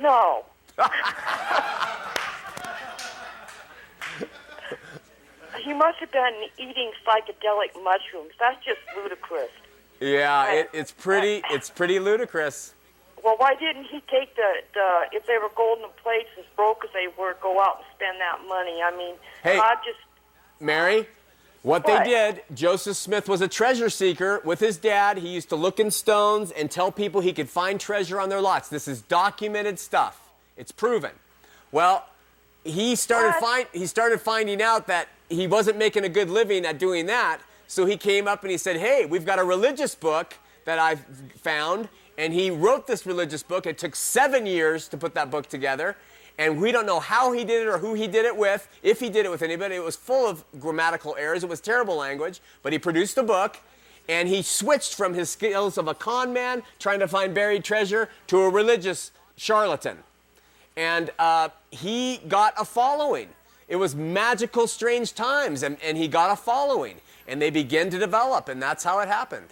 No. 0.00 0.44
he 5.62 5.72
must 5.74 5.98
have 5.98 6.10
been 6.12 6.44
eating 6.58 6.92
psychedelic 7.06 7.74
mushrooms. 7.82 8.32
That's 8.38 8.62
just 8.64 8.78
ludicrous. 8.96 9.50
Yeah, 10.00 10.50
it, 10.52 10.70
it's 10.72 10.92
pretty. 10.92 11.42
It's 11.50 11.68
pretty 11.68 11.98
ludicrous. 11.98 12.72
Well, 13.22 13.34
why 13.36 13.54
didn't 13.54 13.84
he 13.84 14.00
take 14.10 14.34
the, 14.36 14.50
the 14.72 15.00
if 15.12 15.26
they 15.26 15.36
were 15.36 15.50
golden 15.54 15.90
plates 16.02 16.30
as 16.38 16.44
broke 16.56 16.82
as 16.84 16.90
they 16.94 17.08
were, 17.18 17.36
go 17.42 17.60
out 17.60 17.78
and 17.78 17.86
spend 17.94 18.18
that 18.18 18.38
money? 18.48 18.80
I 18.82 18.96
mean, 18.96 19.14
Hey. 19.42 19.58
God 19.58 19.76
just 19.84 19.98
Mary, 20.58 21.06
what, 21.62 21.84
What? 21.84 22.04
they 22.04 22.10
did, 22.10 22.42
Joseph 22.54 22.96
Smith 22.96 23.28
was 23.28 23.42
a 23.42 23.48
treasure 23.48 23.90
seeker 23.90 24.40
with 24.44 24.60
his 24.60 24.78
dad. 24.78 25.18
He 25.18 25.28
used 25.28 25.50
to 25.50 25.56
look 25.56 25.78
in 25.78 25.90
stones 25.90 26.50
and 26.50 26.70
tell 26.70 26.90
people 26.90 27.20
he 27.20 27.34
could 27.34 27.50
find 27.50 27.78
treasure 27.78 28.18
on 28.20 28.30
their 28.30 28.40
lots. 28.40 28.68
This 28.68 28.88
is 28.88 29.02
documented 29.02 29.78
stuff. 29.78 30.29
It's 30.60 30.72
proven. 30.72 31.12
Well, 31.72 32.04
he 32.64 32.94
started 32.94 33.40
find, 33.40 33.66
he 33.72 33.86
started 33.86 34.20
finding 34.20 34.60
out 34.60 34.86
that 34.88 35.08
he 35.30 35.46
wasn't 35.46 35.78
making 35.78 36.04
a 36.04 36.08
good 36.08 36.28
living 36.28 36.66
at 36.66 36.78
doing 36.78 37.06
that. 37.06 37.40
So 37.66 37.86
he 37.86 37.96
came 37.96 38.28
up 38.28 38.42
and 38.42 38.50
he 38.50 38.58
said, 38.58 38.76
"Hey, 38.76 39.06
we've 39.06 39.24
got 39.24 39.38
a 39.38 39.44
religious 39.44 39.94
book 39.94 40.34
that 40.66 40.78
I've 40.78 41.04
found." 41.40 41.88
And 42.18 42.34
he 42.34 42.50
wrote 42.50 42.86
this 42.86 43.06
religious 43.06 43.42
book. 43.42 43.64
It 43.64 43.78
took 43.78 43.96
7 43.96 44.44
years 44.44 44.86
to 44.88 44.98
put 44.98 45.14
that 45.14 45.30
book 45.30 45.48
together. 45.48 45.96
And 46.36 46.60
we 46.60 46.72
don't 46.72 46.84
know 46.84 47.00
how 47.00 47.32
he 47.32 47.44
did 47.44 47.62
it 47.62 47.68
or 47.68 47.78
who 47.78 47.94
he 47.94 48.06
did 48.06 48.26
it 48.26 48.36
with, 48.36 48.68
if 48.82 49.00
he 49.00 49.08
did 49.08 49.24
it 49.24 49.30
with 49.30 49.40
anybody. 49.40 49.76
It 49.76 49.84
was 49.84 49.96
full 49.96 50.28
of 50.28 50.44
grammatical 50.58 51.16
errors. 51.18 51.42
It 51.42 51.48
was 51.48 51.60
terrible 51.60 51.96
language. 51.96 52.40
But 52.62 52.72
he 52.72 52.78
produced 52.78 53.16
a 53.16 53.22
book 53.22 53.58
and 54.08 54.28
he 54.28 54.42
switched 54.42 54.94
from 54.94 55.14
his 55.14 55.30
skills 55.30 55.78
of 55.78 55.88
a 55.88 55.94
con 55.94 56.32
man 56.32 56.62
trying 56.78 56.98
to 57.00 57.08
find 57.08 57.32
buried 57.32 57.64
treasure 57.64 58.10
to 58.26 58.42
a 58.42 58.50
religious 58.50 59.12
charlatan. 59.36 60.02
And 60.80 61.10
uh, 61.18 61.50
he 61.70 62.22
got 62.26 62.54
a 62.56 62.64
following. 62.64 63.28
It 63.68 63.76
was 63.76 63.94
magical, 63.94 64.66
strange 64.66 65.12
times, 65.12 65.62
and, 65.62 65.76
and 65.84 65.98
he 65.98 66.08
got 66.08 66.32
a 66.32 66.36
following. 66.36 67.02
And 67.28 67.40
they 67.40 67.50
began 67.50 67.90
to 67.90 67.98
develop, 67.98 68.48
and 68.48 68.62
that's 68.62 68.82
how 68.82 68.98
it 69.00 69.06
happened. 69.06 69.48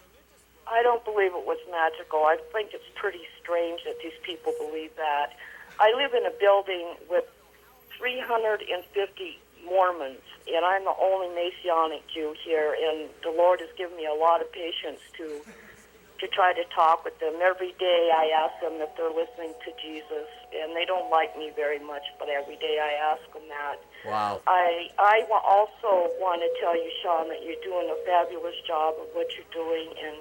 I 0.66 0.82
don't 0.82 1.04
believe 1.04 1.32
it 1.34 1.44
was 1.44 1.58
magical. 1.70 2.20
I 2.20 2.38
think 2.54 2.70
it's 2.72 2.88
pretty 2.94 3.20
strange 3.42 3.84
that 3.84 3.96
these 4.02 4.16
people 4.22 4.54
believe 4.58 4.96
that. 4.96 5.36
I 5.78 5.92
live 5.94 6.14
in 6.14 6.24
a 6.24 6.32
building 6.40 6.94
with 7.10 7.26
350 7.98 9.38
Mormons, 9.66 10.24
and 10.50 10.64
I'm 10.64 10.84
the 10.84 10.96
only 10.98 11.28
Messianic 11.28 12.08
Jew 12.08 12.34
here, 12.42 12.74
and 12.74 13.10
the 13.22 13.36
Lord 13.36 13.60
has 13.60 13.68
given 13.76 13.98
me 13.98 14.06
a 14.06 14.14
lot 14.14 14.40
of 14.40 14.50
patience 14.50 15.00
to 15.18 15.42
to 16.20 16.26
try 16.28 16.52
to 16.52 16.64
talk 16.74 17.04
with 17.04 17.18
them. 17.20 17.34
Every 17.42 17.72
day 17.78 18.10
I 18.14 18.30
ask 18.34 18.58
them 18.60 18.80
if 18.82 18.90
they're 18.96 19.14
listening 19.14 19.54
to 19.64 19.70
Jesus, 19.80 20.26
and 20.50 20.74
they 20.74 20.84
don't 20.84 21.10
like 21.10 21.36
me 21.38 21.50
very 21.54 21.78
much, 21.78 22.02
but 22.18 22.28
every 22.28 22.56
day 22.56 22.78
I 22.82 23.14
ask 23.14 23.22
them 23.32 23.46
that. 23.48 23.78
Wow. 24.04 24.40
I 24.46 24.90
I 24.98 25.22
also 25.46 26.10
want 26.18 26.42
to 26.42 26.50
tell 26.60 26.74
you, 26.76 26.90
Shawn, 27.02 27.28
that 27.28 27.42
you're 27.44 27.62
doing 27.62 27.86
a 27.90 27.98
fabulous 28.06 28.56
job 28.66 28.94
of 29.00 29.06
what 29.14 29.28
you're 29.38 29.52
doing, 29.54 29.94
and 30.02 30.16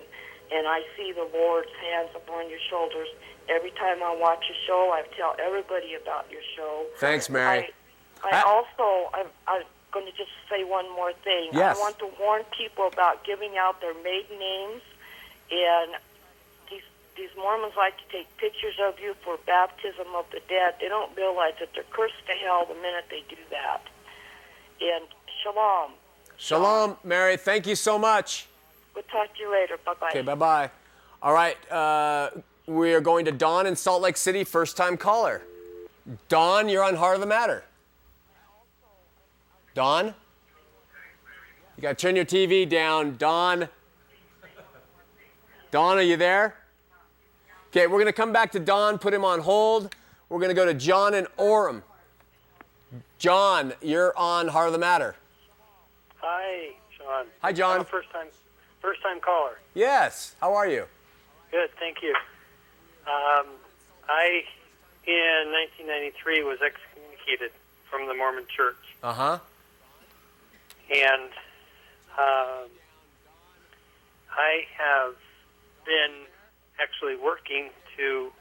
and 0.52 0.68
I 0.68 0.82
see 0.96 1.12
the 1.12 1.28
Lord's 1.34 1.74
hands 1.82 2.10
upon 2.16 2.50
your 2.50 2.60
shoulders 2.70 3.10
every 3.50 3.72
time 3.72 4.04
I 4.04 4.16
watch 4.16 4.44
your 4.48 4.58
show. 4.68 4.92
I 4.94 5.04
tell 5.18 5.36
everybody 5.44 5.96
about 5.96 6.30
your 6.32 6.42
show. 6.56 6.86
Thanks, 6.98 7.30
Mary. 7.30 7.70
I, 8.24 8.30
I 8.30 8.40
I- 8.40 8.44
also 8.44 9.10
I'm, 9.14 9.28
I'm 9.48 9.64
going 9.92 10.06
to 10.06 10.12
just 10.18 10.32
say 10.50 10.64
one 10.64 10.86
more 10.96 11.14
thing. 11.24 11.50
Yes. 11.54 11.76
I 11.76 11.80
want 11.80 11.98
to 12.00 12.10
warn 12.20 12.44
people 12.58 12.88
about 12.92 13.24
giving 13.26 13.58
out 13.58 13.80
their 13.82 13.94
maiden 14.04 14.38
names, 14.38 14.82
and 15.52 15.92
these 16.70 16.84
these 17.16 17.30
Mormons 17.38 17.74
like 17.78 17.98
to 17.98 18.04
take 18.12 18.38
pictures 18.38 18.76
of 18.82 19.00
you 19.00 19.16
for 19.24 19.38
baptism 19.46 20.08
of 20.16 20.26
the 20.32 20.42
dead. 20.48 20.76
They 20.82 20.88
don't 20.88 21.16
realize 21.16 21.54
that 21.60 21.70
they're 21.74 21.84
cursed 21.92 22.26
to 22.28 22.34
hell 22.34 22.66
the 22.68 22.76
minute 22.76 23.06
they 23.10 23.24
do 23.30 23.42
that. 23.52 23.82
And 24.82 25.06
shalom. 25.44 25.92
Shalom, 26.38 26.98
Mary. 27.04 27.38
Thank 27.38 27.66
you 27.66 27.76
so 27.76 27.98
much. 27.98 28.48
We'll 28.94 29.04
talk 29.04 29.34
to 29.36 29.40
you 29.40 29.52
later. 29.52 29.78
Bye 29.86 29.94
bye. 30.00 30.10
Okay, 30.10 30.22
bye 30.22 30.36
bye. 30.36 30.72
All 31.22 31.34
right, 31.34 31.58
uh, 31.72 32.30
we 32.68 32.94
are 32.94 33.02
going 33.02 33.26
to 33.26 33.32
Dawn 33.32 33.66
in 33.66 33.76
Salt 33.76 34.04
Lake 34.04 34.18
City, 34.18 34.44
first 34.44 34.78
time 34.78 34.98
caller. 34.98 35.42
Don, 36.30 36.70
you're 36.70 36.84
on 36.84 36.96
Heart 36.96 37.16
of 37.16 37.22
the 37.22 37.28
Matter. 37.28 37.64
Don? 39.74 40.14
You 41.76 41.82
got 41.82 41.90
to 41.90 41.96
turn 41.96 42.16
your 42.16 42.26
TV 42.26 42.68
down. 42.68 43.18
Dawn? 43.18 43.70
Dawn, 45.78 46.00
are 46.00 46.02
you 46.02 46.18
there? 46.18 46.56
Okay, 47.70 47.86
we're 47.86 48.00
going 48.00 48.08
to 48.08 48.12
come 48.12 48.34
back 48.34 48.52
to 48.54 48.60
Don, 48.60 48.98
put 48.98 49.14
him 49.14 49.24
on 49.24 49.42
hold. 49.42 49.94
We're 50.28 50.40
going 50.40 50.50
to 50.50 50.56
go 50.56 50.66
to 50.66 50.74
John 50.74 51.14
and 51.14 51.28
Orem. 51.38 51.84
John, 53.20 53.74
you're 53.84 54.12
on 54.18 54.48
Heart 54.48 54.66
of 54.70 54.74
the 54.74 54.80
Matter. 54.80 55.16
Hi, 56.16 56.70
Shawn. 56.98 57.28
Hi, 57.44 57.54
John. 57.54 57.86
First 57.86 58.10
time, 58.10 58.26
first 58.82 59.04
time 59.04 59.20
caller. 59.20 59.60
Yes, 59.76 60.34
how 60.42 60.56
are 60.56 60.68
you? 60.68 60.86
Good, 61.52 61.70
thank 61.80 62.02
you. 62.02 62.16
Um, 63.06 63.46
I, 64.10 64.42
in 65.06 65.52
1993, 65.86 66.42
was 66.42 66.58
excommunicated 66.60 67.52
from 67.88 68.08
the 68.08 68.16
Mormon 68.16 68.46
Church, 68.48 68.78
Uh 69.04 69.14
huh. 69.14 69.40
and 70.92 71.30
um, 72.18 72.68
I 74.32 74.64
have 74.76 75.14
been 75.88 76.28
actually 76.80 77.16
working 77.16 77.70
to 77.98 78.32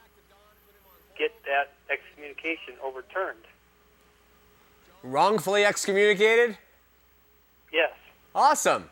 get 1.17 1.33
that 1.45 1.73
excommunication 1.89 2.75
overturned. 2.85 3.39
Wrongfully 5.03 5.65
excommunicated? 5.65 6.59
Yes. 7.73 7.93
Awesome. 8.35 8.91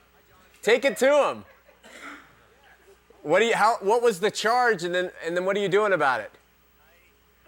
Take 0.63 0.85
it 0.85 0.97
to 0.99 1.29
him. 1.29 1.45
What 3.23 3.41
do 3.41 3.47
you? 3.47 3.55
How? 3.55 3.77
What 3.81 4.03
was 4.03 4.21
the 4.21 4.31
charge, 4.31 4.85
and 4.85 4.95
then 4.95 5.11
and 5.27 5.37
then 5.37 5.45
what 5.45 5.57
are 5.57 5.61
you 5.61 5.69
doing 5.69 5.93
about 5.93 6.21
it? 6.21 6.31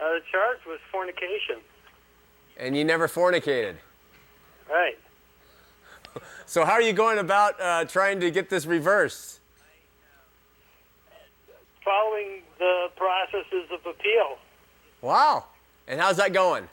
Uh, 0.01 0.05
the 0.15 0.21
charge 0.31 0.59
was 0.67 0.79
fornication. 0.91 1.57
And 2.59 2.77
you 2.77 2.85
never 2.85 3.09
fornicated. 3.09 3.77
Right. 4.71 4.99
So 6.47 6.65
how 6.65 6.73
are 6.73 6.83
you 6.83 6.95
going 6.95 7.19
about 7.19 7.61
uh, 7.61 7.85
trying 7.85 8.21
to 8.21 8.31
get 8.31 8.49
this 8.49 8.65
reversed? 8.65 9.41
Following 11.87 12.43
the 12.59 12.89
processes 12.97 13.71
of 13.73 13.81
appeal. 13.87 14.37
Wow. 15.01 15.45
And 15.89 15.99
how's 15.99 16.19
that 16.19 16.35
going? 16.35 16.69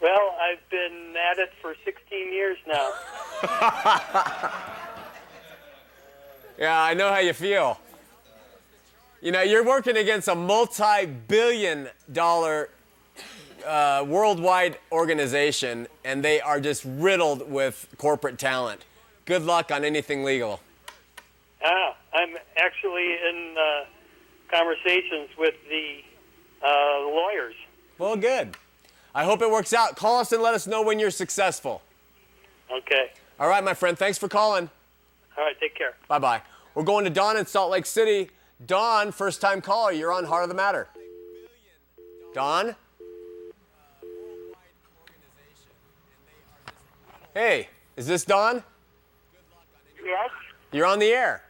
Well, 0.00 0.36
I've 0.40 0.70
been 0.70 1.14
at 1.16 1.38
it 1.38 1.50
for 1.60 1.74
16 1.84 2.32
years 2.32 2.58
now. 2.68 2.92
Yeah, 6.60 6.78
I 6.78 6.92
know 6.92 7.08
how 7.08 7.20
you 7.20 7.32
feel. 7.32 7.80
You 9.22 9.32
know, 9.32 9.40
you're 9.40 9.64
working 9.64 9.96
against 9.96 10.28
a 10.28 10.34
multi 10.34 11.06
billion 11.06 11.88
dollar 12.12 12.68
uh, 13.66 14.04
worldwide 14.06 14.76
organization, 14.92 15.88
and 16.04 16.22
they 16.22 16.38
are 16.38 16.60
just 16.60 16.84
riddled 16.84 17.50
with 17.50 17.88
corporate 17.96 18.38
talent. 18.38 18.84
Good 19.24 19.42
luck 19.42 19.70
on 19.70 19.86
anything 19.86 20.22
legal. 20.22 20.60
Ah, 21.64 21.96
I'm 22.12 22.36
actually 22.80 23.12
in 23.12 23.54
uh, 23.58 23.84
conversations 24.50 25.28
with 25.38 25.54
the 25.68 25.98
uh, 26.62 27.00
lawyers. 27.06 27.54
Well, 27.98 28.16
good. 28.16 28.56
I 29.14 29.24
hope 29.24 29.42
it 29.42 29.50
works 29.50 29.72
out. 29.72 29.96
Call 29.96 30.20
us 30.20 30.32
and 30.32 30.42
let 30.42 30.54
us 30.54 30.66
know 30.66 30.82
when 30.82 30.98
you're 30.98 31.10
successful. 31.10 31.82
Okay. 32.70 33.10
All 33.38 33.48
right, 33.48 33.62
my 33.62 33.74
friend. 33.74 33.98
Thanks 33.98 34.18
for 34.18 34.28
calling. 34.28 34.70
All 35.36 35.44
right. 35.44 35.58
Take 35.60 35.74
care. 35.74 35.94
Bye 36.08 36.18
bye. 36.18 36.42
We're 36.74 36.84
going 36.84 37.04
to 37.04 37.10
Don 37.10 37.36
in 37.36 37.46
Salt 37.46 37.70
Lake 37.70 37.86
City. 37.86 38.30
Don, 38.66 39.10
first 39.12 39.40
time 39.40 39.60
caller. 39.60 39.92
You're 39.92 40.12
on 40.12 40.24
Heart 40.24 40.44
of 40.44 40.48
the 40.48 40.54
Matter. 40.54 40.88
Don? 42.32 42.76
Hey, 47.34 47.68
is 47.96 48.06
this 48.06 48.24
Don? 48.24 48.62
Yes. 50.04 50.30
You're 50.72 50.86
on 50.86 50.98
the 50.98 51.06
air. 51.06 51.42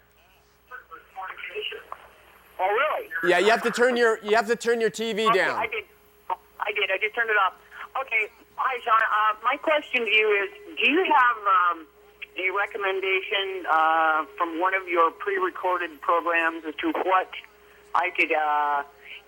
Oh, 2.60 2.68
really? 2.68 3.08
Yeah, 3.24 3.38
you 3.38 3.50
have 3.50 3.62
to 3.62 3.70
turn 3.70 3.96
your 3.96 4.18
you 4.22 4.36
have 4.36 4.46
to 4.48 4.56
turn 4.56 4.80
your 4.80 4.90
TV 4.90 5.26
Okay, 5.28 5.38
down. 5.38 5.56
I 5.56 5.66
did. 5.66 5.84
I 6.28 6.72
did. 6.76 6.90
I 6.92 6.98
just 7.00 7.14
turned 7.14 7.30
it 7.30 7.36
off. 7.40 7.54
Okay. 7.98 8.28
Hi, 8.56 8.76
Shawn. 8.84 9.00
Uh, 9.00 9.40
my 9.42 9.56
question 9.56 10.04
to 10.04 10.10
you 10.10 10.28
is: 10.44 10.76
Do 10.76 10.90
you 10.90 11.00
have 11.08 11.38
um, 11.48 11.86
a 12.36 12.52
recommendation 12.52 13.64
uh, 13.64 14.26
from 14.36 14.60
one 14.60 14.74
of 14.74 14.86
your 14.88 15.10
pre-recorded 15.10 16.00
programs 16.02 16.64
as 16.68 16.74
to 16.84 16.92
what 17.08 17.30
I 17.94 18.10
could 18.10 18.30
uh, 18.32 18.82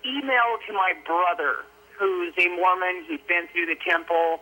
email 0.05 0.61
to 0.67 0.73
my 0.73 0.93
brother, 1.03 1.65
who's 1.97 2.33
a 2.37 2.47
Mormon? 2.49 3.03
He's 3.09 3.25
been 3.27 3.47
through 3.51 3.65
the 3.65 3.77
temple, 3.81 4.41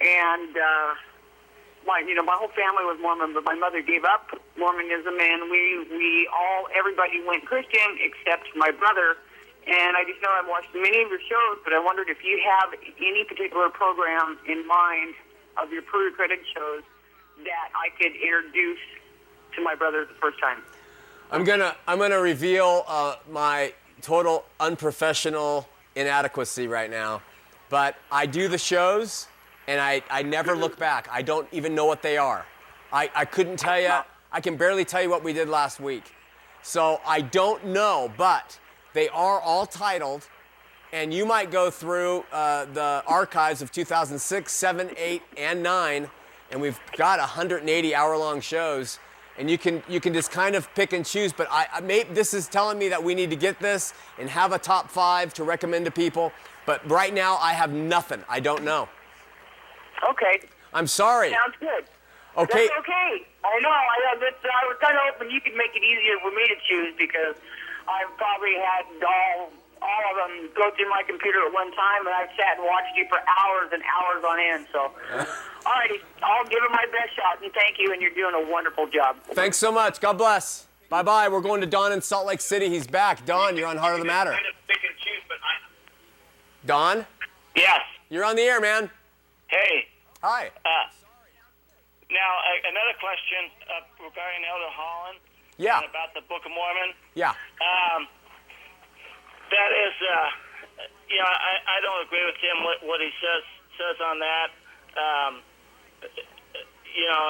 and 0.00 0.56
uh, 0.56 0.94
my 1.86 2.02
you 2.06 2.14
know 2.14 2.22
my 2.22 2.36
whole 2.36 2.52
family 2.52 2.84
was 2.84 2.98
Mormon, 3.00 3.34
but 3.34 3.44
my 3.44 3.54
mother 3.54 3.80
gave 3.82 4.04
up 4.04 4.32
Mormonism, 4.58 5.14
and 5.20 5.50
we 5.50 5.86
we 5.90 6.28
all 6.32 6.66
everybody 6.76 7.22
went 7.26 7.44
Christian 7.44 7.98
except 8.00 8.48
my 8.56 8.70
brother. 8.70 9.16
And 9.66 9.96
I 9.96 10.04
just 10.04 10.20
know 10.20 10.28
I've 10.28 10.48
watched 10.48 10.74
many 10.74 11.00
of 11.02 11.08
your 11.08 11.20
shows, 11.20 11.56
but 11.64 11.72
I 11.72 11.80
wondered 11.80 12.10
if 12.10 12.22
you 12.22 12.36
have 12.44 12.74
any 13.00 13.24
particular 13.24 13.70
program 13.70 14.36
in 14.46 14.66
mind 14.66 15.14
of 15.56 15.72
your 15.72 15.80
pre-recorded 15.80 16.40
shows 16.52 16.82
that 17.44 17.72
I 17.72 17.88
could 17.96 18.12
introduce 18.12 18.84
to 19.56 19.62
my 19.62 19.74
brother 19.74 20.04
the 20.04 20.14
first 20.20 20.38
time. 20.38 20.62
I'm 21.30 21.44
gonna 21.44 21.74
I'm 21.86 21.98
gonna 21.98 22.20
reveal 22.20 22.84
uh, 22.86 23.16
my 23.30 23.72
total 24.02 24.44
unprofessional 24.60 25.68
inadequacy 25.96 26.68
right 26.68 26.90
now, 26.90 27.22
but 27.70 27.96
I 28.12 28.26
do 28.26 28.48
the 28.48 28.58
shows 28.58 29.28
and 29.66 29.80
I, 29.80 30.02
I 30.10 30.22
never 30.22 30.56
look 30.56 30.78
back. 30.78 31.08
I 31.10 31.22
don't 31.22 31.48
even 31.52 31.74
know 31.74 31.86
what 31.86 32.02
they 32.02 32.16
are. 32.16 32.44
I, 32.92 33.10
I 33.14 33.24
couldn't 33.24 33.58
tell 33.58 33.80
you. 33.80 33.90
I 34.32 34.40
can 34.40 34.56
barely 34.56 34.84
tell 34.84 35.02
you 35.02 35.10
what 35.10 35.22
we 35.22 35.32
did 35.32 35.48
last 35.48 35.80
week. 35.80 36.12
So 36.62 37.00
I 37.06 37.20
don't 37.20 37.66
know, 37.66 38.12
but 38.16 38.58
they 38.94 39.08
are 39.10 39.40
all 39.40 39.66
titled, 39.66 40.28
and 40.92 41.12
you 41.12 41.26
might 41.26 41.50
go 41.50 41.70
through 41.70 42.24
uh, 42.32 42.64
the 42.66 43.02
archives 43.06 43.60
of 43.60 43.70
2006, 43.70 44.52
7, 44.52 44.90
8, 44.96 45.22
and 45.36 45.62
9, 45.62 46.08
and 46.50 46.60
we've 46.60 46.80
got 46.96 47.18
180 47.18 47.94
hour-long 47.94 48.40
shows, 48.40 48.98
and 49.36 49.50
you 49.50 49.58
can 49.58 49.82
you 49.88 50.00
can 50.00 50.14
just 50.14 50.30
kind 50.30 50.54
of 50.54 50.72
pick 50.74 50.92
and 50.92 51.04
choose. 51.04 51.32
But 51.32 51.48
I, 51.50 51.66
I 51.72 51.80
may, 51.80 52.04
this 52.04 52.32
is 52.32 52.46
telling 52.46 52.78
me 52.78 52.88
that 52.88 53.02
we 53.02 53.14
need 53.14 53.30
to 53.30 53.36
get 53.36 53.58
this 53.58 53.92
and 54.18 54.30
have 54.30 54.52
a 54.52 54.58
top 54.58 54.90
five 54.90 55.34
to 55.34 55.44
recommend 55.44 55.84
to 55.86 55.90
people. 55.90 56.32
But 56.66 56.88
right 56.88 57.12
now, 57.12 57.36
I 57.36 57.52
have 57.52 57.72
nothing. 57.72 58.24
I 58.28 58.40
don't 58.40 58.62
know. 58.64 58.88
Okay. 60.10 60.40
I'm 60.72 60.86
sorry. 60.86 61.30
Sounds 61.30 61.56
good. 61.60 61.84
Okay. 62.36 62.66
That's 62.66 62.80
okay. 62.80 63.26
I 63.44 63.60
know. 63.60 63.70
I, 63.70 63.96
uh, 64.12 64.18
that's, 64.20 64.42
I 64.42 64.66
was 64.66 64.76
kind 64.80 64.96
of 64.96 65.02
hoping 65.14 65.30
you 65.30 65.40
could 65.40 65.54
make 65.54 65.70
it 65.74 65.84
easier 65.84 66.18
for 66.20 66.30
me 66.34 66.42
to 66.48 66.56
choose 66.66 66.94
because 66.98 67.36
I've 67.86 68.10
probably 68.16 68.54
had 68.58 68.84
all 69.06 69.52
all 69.84 70.04
of 70.10 70.16
them 70.16 70.48
go 70.56 70.70
through 70.74 70.88
my 70.88 71.02
computer 71.06 71.44
at 71.44 71.52
one 71.52 71.70
time, 71.72 72.06
and 72.06 72.14
I've 72.14 72.32
sat 72.40 72.56
and 72.56 72.64
watched 72.64 72.96
you 72.96 73.04
for 73.08 73.18
hours 73.20 73.68
and 73.70 73.82
hours 73.84 74.24
on 74.24 74.40
end. 74.40 74.66
So, 74.72 74.78
all 75.66 75.72
righty, 75.76 76.00
I'll 76.22 76.44
give 76.44 76.60
it 76.64 76.70
my 76.70 76.86
best 76.90 77.14
shot, 77.14 77.42
and 77.42 77.52
thank 77.52 77.76
you, 77.78 77.92
and 77.92 78.00
you're 78.00 78.14
doing 78.14 78.34
a 78.34 78.50
wonderful 78.50 78.88
job. 78.88 79.16
Thanks 79.32 79.58
so 79.58 79.70
much. 79.70 80.00
God 80.00 80.16
bless. 80.16 80.66
Bye 80.88 81.02
bye. 81.02 81.28
We're 81.28 81.42
going 81.42 81.60
to 81.60 81.66
Don 81.66 81.92
in 81.92 82.00
Salt 82.00 82.26
Lake 82.26 82.40
City. 82.40 82.68
He's 82.68 82.86
back. 82.86 83.26
Don, 83.26 83.56
you're 83.56 83.68
on 83.68 83.76
Heart 83.76 83.94
of 83.94 84.00
the 84.00 84.06
Matter. 84.06 84.34
Don? 86.66 87.04
Yes. 87.54 87.80
You're 88.08 88.24
on 88.24 88.36
the 88.36 88.42
air, 88.42 88.60
man. 88.60 88.90
Hey. 89.48 89.86
Hi. 90.24 90.48
Uh, 90.48 90.88
now, 92.08 92.30
uh, 92.48 92.72
another 92.72 92.96
question 92.96 93.52
uh, 93.68 93.84
regarding 94.08 94.40
Elder 94.48 94.72
Holland. 94.72 95.20
Yeah. 95.60 95.84
About 95.84 96.16
the 96.16 96.24
Book 96.24 96.48
of 96.48 96.52
Mormon. 96.56 96.96
Yeah. 97.12 97.36
Um, 97.60 98.08
that 99.52 99.70
is, 99.84 99.94
uh, 100.00 100.28
you 101.12 101.20
know, 101.20 101.28
I, 101.28 101.76
I 101.76 101.78
don't 101.84 102.00
agree 102.08 102.24
with 102.24 102.40
him 102.40 102.64
what, 102.64 102.80
what 102.88 103.04
he 103.04 103.12
says 103.20 103.44
says 103.76 103.98
on 104.00 104.16
that. 104.24 104.48
Um, 104.96 105.32
you 106.88 107.06
know, 107.06 107.24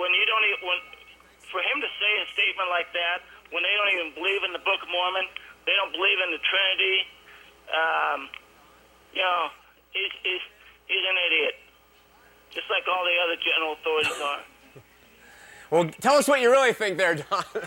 when 0.00 0.10
you 0.16 0.24
don't 0.24 0.44
even 0.48 0.64
when 0.64 0.80
for 1.52 1.60
him 1.60 1.78
to 1.78 1.90
say 2.00 2.10
a 2.24 2.26
statement 2.32 2.72
like 2.72 2.88
that 2.96 3.20
when 3.52 3.62
they 3.62 3.74
don't 3.76 3.92
even 4.00 4.08
believe 4.16 4.42
in 4.48 4.56
the 4.56 4.64
Book 4.64 4.80
of 4.80 4.88
Mormon, 4.88 5.28
they 5.68 5.76
don't 5.76 5.92
believe 5.92 6.18
in 6.24 6.32
the 6.32 6.40
Trinity. 6.40 6.96
Um, 7.68 8.20
you 9.12 9.20
know, 9.20 9.52
he's 9.92 10.14
he's 10.24 10.44
he's 10.88 11.04
an 11.04 11.18
idiot, 11.20 11.54
just 12.50 12.70
like 12.70 12.84
all 12.88 13.04
the 13.04 13.16
other 13.24 13.36
general 13.42 13.72
authorities 13.74 14.20
are. 14.22 14.40
Well, 15.70 15.90
tell 16.00 16.14
us 16.14 16.26
what 16.26 16.40
you 16.40 16.50
really 16.50 16.72
think 16.72 16.96
there, 16.96 17.16
Don. 17.16 17.44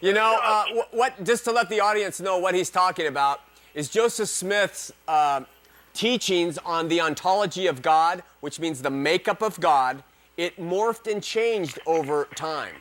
you 0.00 0.12
know, 0.12 0.36
uh, 0.42 0.64
what, 0.90 1.22
just 1.22 1.44
to 1.44 1.52
let 1.52 1.68
the 1.68 1.78
audience 1.78 2.20
know 2.20 2.38
what 2.38 2.56
he's 2.56 2.70
talking 2.70 3.06
about, 3.06 3.40
is 3.72 3.88
Joseph 3.88 4.28
Smith's 4.28 4.90
uh, 5.06 5.42
teachings 5.94 6.58
on 6.58 6.88
the 6.88 7.00
ontology 7.00 7.68
of 7.68 7.82
God, 7.82 8.24
which 8.40 8.58
means 8.58 8.82
the 8.82 8.90
makeup 8.90 9.42
of 9.42 9.60
God. 9.60 10.02
It 10.36 10.58
morphed 10.58 11.08
and 11.08 11.22
changed 11.22 11.78
over 11.86 12.26
time. 12.34 12.74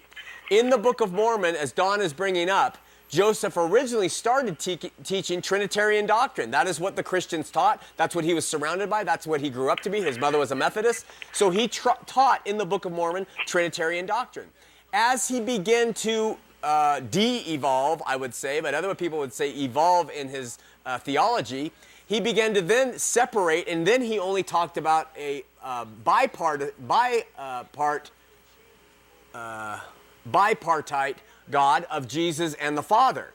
In 0.49 0.72
the 0.72 0.80
Book 0.80 0.99
of 0.99 1.14
Mormon, 1.14 1.56
as 1.56 1.72
Don 1.72 2.02
is 2.02 2.14
bringing 2.14 2.49
up, 2.49 2.80
Joseph 3.12 3.57
originally 3.57 4.07
started 4.07 4.57
te- 4.57 4.91
teaching 5.03 5.41
Trinitarian 5.41 6.05
doctrine. 6.05 6.49
That 6.49 6.66
is 6.66 6.80
what 6.80 6.95
the 6.95 7.03
Christians 7.03 7.51
taught. 7.51 7.84
That's 7.97 8.16
what 8.16 8.24
he 8.24 8.34
was 8.34 8.47
surrounded 8.47 8.89
by. 8.89 9.03
That's 9.03 9.28
what 9.28 9.41
he 9.41 9.49
grew 9.49 9.70
up 9.70 9.82
to 9.82 9.89
be. 9.89 9.99
His 9.99 10.18
mother 10.18 10.38
was 10.38 10.51
a 10.51 10.55
Methodist. 10.55 11.05
So 11.34 11.49
he 11.49 11.68
taught 11.68 12.41
in 12.47 12.57
the 12.57 12.66
Book 12.66 12.86
of 12.86 12.93
Mormon 12.93 13.28
Trinitarian 13.45 14.05
doctrine. 14.05 14.47
As 14.93 15.28
he 15.28 15.41
began 15.41 15.93
to 15.95 16.38
uh, 16.64 17.01
de 17.01 17.39
evolve, 17.53 18.01
I 18.07 18.16
would 18.16 18.34
say, 18.34 18.62
but 18.62 18.74
other 18.74 18.95
people 18.95 19.20
would 19.20 19.34
say 19.34 19.51
evolve 19.51 20.09
in 20.09 20.30
his 20.30 20.57
uh, 20.86 20.97
theology, 20.97 21.74
he 22.07 22.22
began 22.22 22.53
to 22.53 22.62
then 22.62 22.97
separate, 22.97 23.68
and 23.68 23.86
then 23.86 24.01
he 24.01 24.20
only 24.20 24.43
talked 24.43 24.78
about 24.78 25.09
a 25.18 25.43
uh, 25.62 25.86
bipart, 26.05 26.72
bipart 26.88 28.09
uh, 29.34 29.80
bipartite 30.30 31.16
God 31.52 31.86
of 31.91 32.08
Jesus 32.08 32.54
and 32.56 32.78
the 32.78 32.84
Father. 32.84 33.34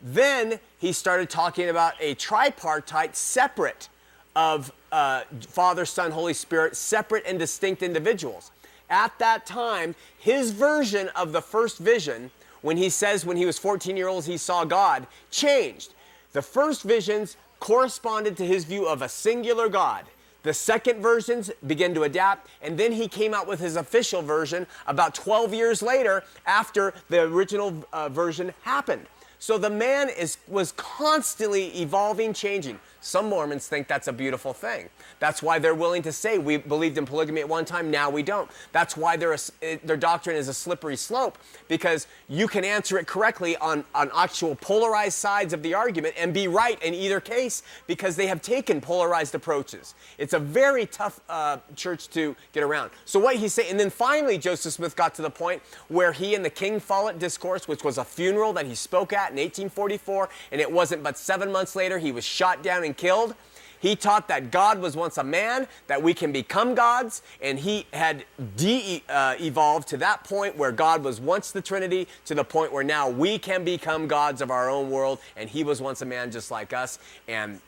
Then 0.00 0.60
he 0.78 0.92
started 0.92 1.28
talking 1.28 1.68
about 1.68 1.94
a 2.00 2.14
tripartite, 2.14 3.16
separate 3.16 3.88
of 4.34 4.72
uh, 4.92 5.22
Father, 5.48 5.84
Son, 5.84 6.10
Holy 6.10 6.34
Spirit, 6.34 6.76
separate 6.76 7.24
and 7.26 7.38
distinct 7.38 7.82
individuals. 7.82 8.50
At 8.88 9.18
that 9.18 9.46
time, 9.46 9.94
his 10.18 10.52
version 10.52 11.08
of 11.16 11.32
the 11.32 11.42
first 11.42 11.78
vision, 11.78 12.30
when 12.62 12.76
he 12.76 12.88
says 12.88 13.26
when 13.26 13.36
he 13.36 13.46
was 13.46 13.58
14 13.58 13.96
years 13.96 14.08
old 14.08 14.24
he 14.26 14.36
saw 14.36 14.64
God, 14.64 15.06
changed. 15.30 15.94
The 16.32 16.42
first 16.42 16.82
visions 16.82 17.36
corresponded 17.58 18.36
to 18.36 18.46
his 18.46 18.64
view 18.64 18.86
of 18.86 19.02
a 19.02 19.08
singular 19.08 19.68
God. 19.68 20.04
The 20.46 20.54
second 20.54 21.02
versions 21.02 21.50
began 21.66 21.92
to 21.94 22.04
adapt, 22.04 22.46
and 22.62 22.78
then 22.78 22.92
he 22.92 23.08
came 23.08 23.34
out 23.34 23.48
with 23.48 23.58
his 23.58 23.74
official 23.74 24.22
version 24.22 24.68
about 24.86 25.12
12 25.12 25.52
years 25.52 25.82
later 25.82 26.22
after 26.46 26.94
the 27.08 27.22
original 27.22 27.74
uh, 27.92 28.08
version 28.08 28.54
happened. 28.62 29.06
So 29.40 29.58
the 29.58 29.70
man 29.70 30.08
is, 30.08 30.38
was 30.46 30.70
constantly 30.76 31.76
evolving, 31.80 32.32
changing. 32.32 32.78
Some 33.00 33.28
Mormons 33.28 33.68
think 33.68 33.88
that's 33.88 34.08
a 34.08 34.12
beautiful 34.12 34.52
thing. 34.52 34.88
That's 35.18 35.42
why 35.42 35.58
they're 35.58 35.74
willing 35.74 36.02
to 36.02 36.12
say 36.12 36.38
we 36.38 36.56
believed 36.56 36.98
in 36.98 37.06
polygamy 37.06 37.40
at 37.40 37.48
one 37.48 37.64
time, 37.64 37.90
now 37.90 38.10
we 38.10 38.22
don't. 38.22 38.50
That's 38.72 38.96
why 38.96 39.16
their, 39.16 39.36
their 39.84 39.96
doctrine 39.96 40.36
is 40.36 40.48
a 40.48 40.54
slippery 40.54 40.96
slope 40.96 41.38
because 41.68 42.06
you 42.28 42.48
can 42.48 42.64
answer 42.64 42.98
it 42.98 43.06
correctly 43.06 43.56
on, 43.58 43.84
on 43.94 44.10
actual 44.14 44.56
polarized 44.56 45.18
sides 45.18 45.52
of 45.52 45.62
the 45.62 45.74
argument 45.74 46.14
and 46.18 46.34
be 46.34 46.48
right 46.48 46.82
in 46.82 46.94
either 46.94 47.20
case 47.20 47.62
because 47.86 48.16
they 48.16 48.26
have 48.26 48.42
taken 48.42 48.80
polarized 48.80 49.34
approaches. 49.34 49.94
It's 50.18 50.32
a 50.32 50.38
very 50.38 50.86
tough 50.86 51.20
uh, 51.28 51.58
church 51.74 52.08
to 52.08 52.34
get 52.52 52.62
around. 52.62 52.90
So 53.04 53.20
what 53.20 53.36
he's 53.36 53.54
saying, 53.54 53.70
and 53.70 53.80
then 53.80 53.90
finally 53.90 54.38
Joseph 54.38 54.72
Smith 54.72 54.96
got 54.96 55.14
to 55.14 55.22
the 55.22 55.30
point 55.30 55.62
where 55.88 56.12
he 56.12 56.34
and 56.34 56.44
the 56.44 56.50
King 56.50 56.80
Follett 56.80 57.18
discourse, 57.18 57.68
which 57.68 57.84
was 57.84 57.98
a 57.98 58.04
funeral 58.04 58.52
that 58.54 58.66
he 58.66 58.74
spoke 58.74 59.12
at 59.12 59.30
in 59.30 59.36
1844, 59.36 60.28
and 60.52 60.60
it 60.60 60.70
wasn't 60.70 61.02
but 61.02 61.16
seven 61.18 61.52
months 61.52 61.76
later 61.76 61.98
he 61.98 62.12
was 62.12 62.24
shot 62.24 62.62
down 62.62 62.84
and 62.84 62.95
killed. 62.96 63.34
He 63.78 63.94
taught 63.94 64.28
that 64.28 64.50
God 64.50 64.80
was 64.80 64.96
once 64.96 65.18
a 65.18 65.24
man, 65.24 65.68
that 65.86 66.02
we 66.02 66.14
can 66.14 66.32
become 66.32 66.74
gods, 66.74 67.22
and 67.42 67.58
he 67.58 67.86
had 67.92 68.24
de 68.56 69.02
uh, 69.08 69.36
evolved 69.38 69.88
to 69.88 69.96
that 69.98 70.24
point 70.24 70.56
where 70.56 70.72
God 70.72 71.04
was 71.04 71.20
once 71.20 71.52
the 71.52 71.60
Trinity, 71.60 72.08
to 72.24 72.34
the 72.34 72.44
point 72.44 72.72
where 72.72 72.84
now 72.84 73.08
we 73.08 73.38
can 73.38 73.64
become 73.64 74.08
gods 74.08 74.40
of 74.40 74.50
our 74.50 74.70
own 74.70 74.90
world, 74.90 75.20
and 75.36 75.48
he 75.48 75.62
was 75.62 75.80
once 75.80 76.02
a 76.02 76.06
man 76.06 76.30
just 76.30 76.50
like 76.50 76.72
us, 76.72 76.98
and 77.28 77.60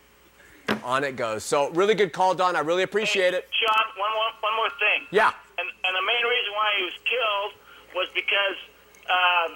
on 0.83 1.05
it 1.05 1.17
goes. 1.17 1.45
So, 1.45 1.71
really 1.71 1.95
good 1.95 2.13
call, 2.13 2.35
Don. 2.35 2.57
I 2.57 2.61
really 2.61 2.83
appreciate 2.83 3.33
hey, 3.33 3.39
it. 3.39 3.49
Shawn, 3.53 3.87
one 3.97 4.13
more, 4.13 4.31
one 4.41 4.57
more 4.57 4.71
thing. 4.79 5.07
Yeah. 5.11 5.33
And, 5.59 5.69
and 5.69 5.93
the 5.97 6.05
main 6.05 6.25
reason 6.25 6.53
why 6.55 6.69
he 6.77 6.83
was 6.85 6.99
killed 7.09 7.53
was 7.95 8.09
because 8.15 8.59
um, 9.09 9.51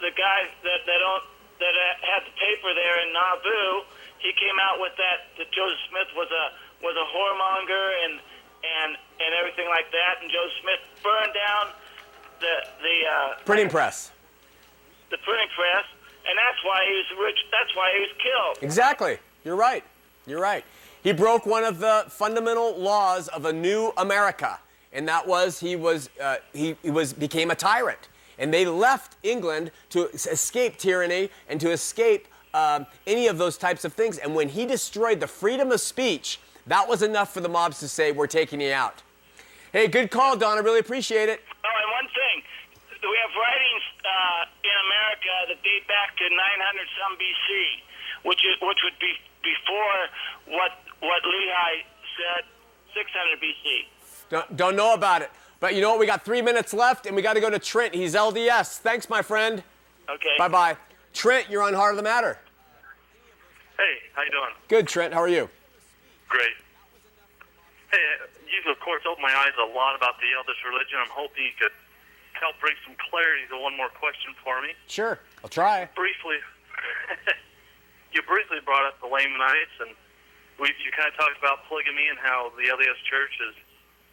the 0.00 0.12
guy 0.16 0.48
that, 0.64 0.80
that, 0.86 1.00
owned, 1.04 1.26
that 1.60 1.74
had 2.00 2.24
the 2.24 2.34
paper 2.38 2.72
there 2.74 3.02
in 3.04 3.12
Nauvoo 3.12 3.84
he 4.20 4.32
came 4.36 4.56
out 4.60 4.80
with 4.80 4.92
that 4.96 5.32
that 5.38 5.48
Joseph 5.52 5.80
Smith 5.88 6.08
was 6.16 6.28
a 6.30 6.44
was 6.84 6.96
a 6.96 7.06
whoremonger 7.08 7.84
and 8.04 8.20
and 8.62 8.96
and 9.20 9.30
everything 9.34 9.68
like 9.68 9.90
that, 9.92 10.20
and 10.22 10.30
Joseph 10.30 10.56
Smith 10.62 10.82
burned 11.02 11.34
down 11.34 11.64
the 12.40 12.54
the 12.80 12.96
uh, 13.04 13.44
printing 13.44 13.68
press. 13.68 14.12
The 15.10 15.18
printing 15.24 15.48
press, 15.56 15.84
and 16.28 16.38
that's 16.38 16.62
why 16.64 16.84
he 16.86 16.94
was 16.96 17.26
rich. 17.26 17.38
That's 17.50 17.74
why 17.74 17.92
he 17.94 18.00
was 18.00 18.12
killed. 18.22 18.62
Exactly. 18.62 19.18
You're 19.44 19.56
right. 19.56 19.84
You're 20.26 20.40
right. 20.40 20.64
He 21.02 21.12
broke 21.12 21.46
one 21.46 21.64
of 21.64 21.78
the 21.80 22.04
fundamental 22.08 22.78
laws 22.78 23.28
of 23.28 23.46
a 23.46 23.52
new 23.52 23.92
America, 23.96 24.60
and 24.92 25.08
that 25.08 25.26
was 25.26 25.58
he 25.58 25.76
was 25.76 26.10
uh, 26.22 26.36
he, 26.52 26.76
he 26.82 26.90
was 26.90 27.12
became 27.12 27.50
a 27.50 27.54
tyrant, 27.54 28.08
and 28.38 28.52
they 28.52 28.66
left 28.66 29.16
England 29.22 29.70
to 29.90 30.08
escape 30.10 30.76
tyranny 30.76 31.30
and 31.48 31.60
to 31.60 31.70
escape 31.70 32.28
um, 32.54 32.86
any 33.06 33.26
of 33.26 33.38
those 33.38 33.56
types 33.56 33.84
of 33.84 33.92
things. 33.92 34.18
And 34.18 34.34
when 34.34 34.48
he 34.48 34.66
destroyed 34.66 35.20
the 35.20 35.26
freedom 35.26 35.70
of 35.72 35.80
speech, 35.80 36.40
that 36.66 36.88
was 36.88 37.02
enough 37.02 37.32
for 37.32 37.40
the 37.40 37.48
mobs 37.48 37.78
to 37.80 37.88
say, 37.88 38.12
We're 38.12 38.26
taking 38.26 38.60
you 38.60 38.72
out. 38.72 39.02
Hey, 39.72 39.86
good 39.86 40.10
call, 40.10 40.36
Don. 40.36 40.58
I 40.58 40.60
really 40.60 40.80
appreciate 40.80 41.28
it. 41.28 41.40
Oh, 41.64 41.82
and 41.82 41.90
one 41.92 42.08
thing 42.12 42.42
we 43.02 43.16
have 43.16 43.32
writings 43.32 43.84
uh, 44.04 44.66
in 44.66 44.76
America 44.86 45.34
that 45.48 45.58
date 45.62 45.86
back 45.88 46.16
to 46.18 46.24
900 46.28 46.36
some 47.00 47.14
BC, 47.16 48.28
which, 48.28 48.40
is, 48.44 48.54
which 48.60 48.78
would 48.84 48.98
be 49.00 49.12
before 49.42 49.98
what, 50.58 50.72
what 51.00 51.22
Lehi 51.24 51.72
said, 52.18 52.44
600 52.94 53.40
BC. 53.40 53.88
Don't, 54.28 54.56
don't 54.56 54.76
know 54.76 54.94
about 54.94 55.22
it. 55.22 55.30
But 55.60 55.74
you 55.74 55.80
know 55.80 55.90
what? 55.90 56.00
We 56.00 56.06
got 56.06 56.24
three 56.24 56.42
minutes 56.42 56.72
left, 56.72 57.06
and 57.06 57.14
we 57.14 57.22
got 57.22 57.34
to 57.34 57.40
go 57.40 57.50
to 57.50 57.58
Trent. 57.58 57.94
He's 57.94 58.14
LDS. 58.14 58.78
Thanks, 58.78 59.08
my 59.10 59.22
friend. 59.22 59.62
Okay. 60.08 60.34
Bye 60.38 60.48
bye. 60.48 60.76
Trent, 61.12 61.50
you're 61.50 61.62
on 61.62 61.74
Heart 61.74 61.92
of 61.92 61.96
the 61.96 62.02
Matter. 62.02 62.38
Hey, 63.76 63.96
how 64.14 64.22
you 64.22 64.30
doing? 64.30 64.54
Good, 64.68 64.88
Trent. 64.88 65.14
How 65.14 65.20
are 65.20 65.28
you? 65.28 65.48
Great. 66.28 66.54
Hey, 67.90 67.98
you've 68.46 68.70
of 68.70 68.78
course 68.80 69.02
opened 69.08 69.22
my 69.22 69.34
eyes 69.34 69.56
a 69.58 69.66
lot 69.74 69.96
about 69.96 70.20
the 70.20 70.30
LDS 70.30 70.62
religion. 70.68 70.98
I'm 71.02 71.10
hoping 71.10 71.44
you 71.44 71.56
could 71.58 71.74
help 72.38 72.54
bring 72.60 72.74
some 72.86 72.94
clarity 73.10 73.44
to 73.50 73.58
one 73.58 73.76
more 73.76 73.90
question 73.90 74.32
for 74.44 74.62
me. 74.62 74.72
Sure, 74.86 75.18
I'll 75.42 75.50
try. 75.50 75.88
Briefly, 75.96 76.38
you 78.12 78.22
briefly 78.22 78.62
brought 78.64 78.86
up 78.86 79.00
the 79.00 79.10
Lamanites, 79.10 79.76
and 79.80 79.90
we 80.60 80.72
you 80.84 80.92
kind 80.94 81.08
of 81.10 81.16
talked 81.18 81.36
about 81.40 81.66
polygamy 81.66 82.08
and 82.08 82.18
how 82.18 82.52
the 82.56 82.68
LDS 82.70 83.00
Church 83.08 83.34
is 83.50 83.56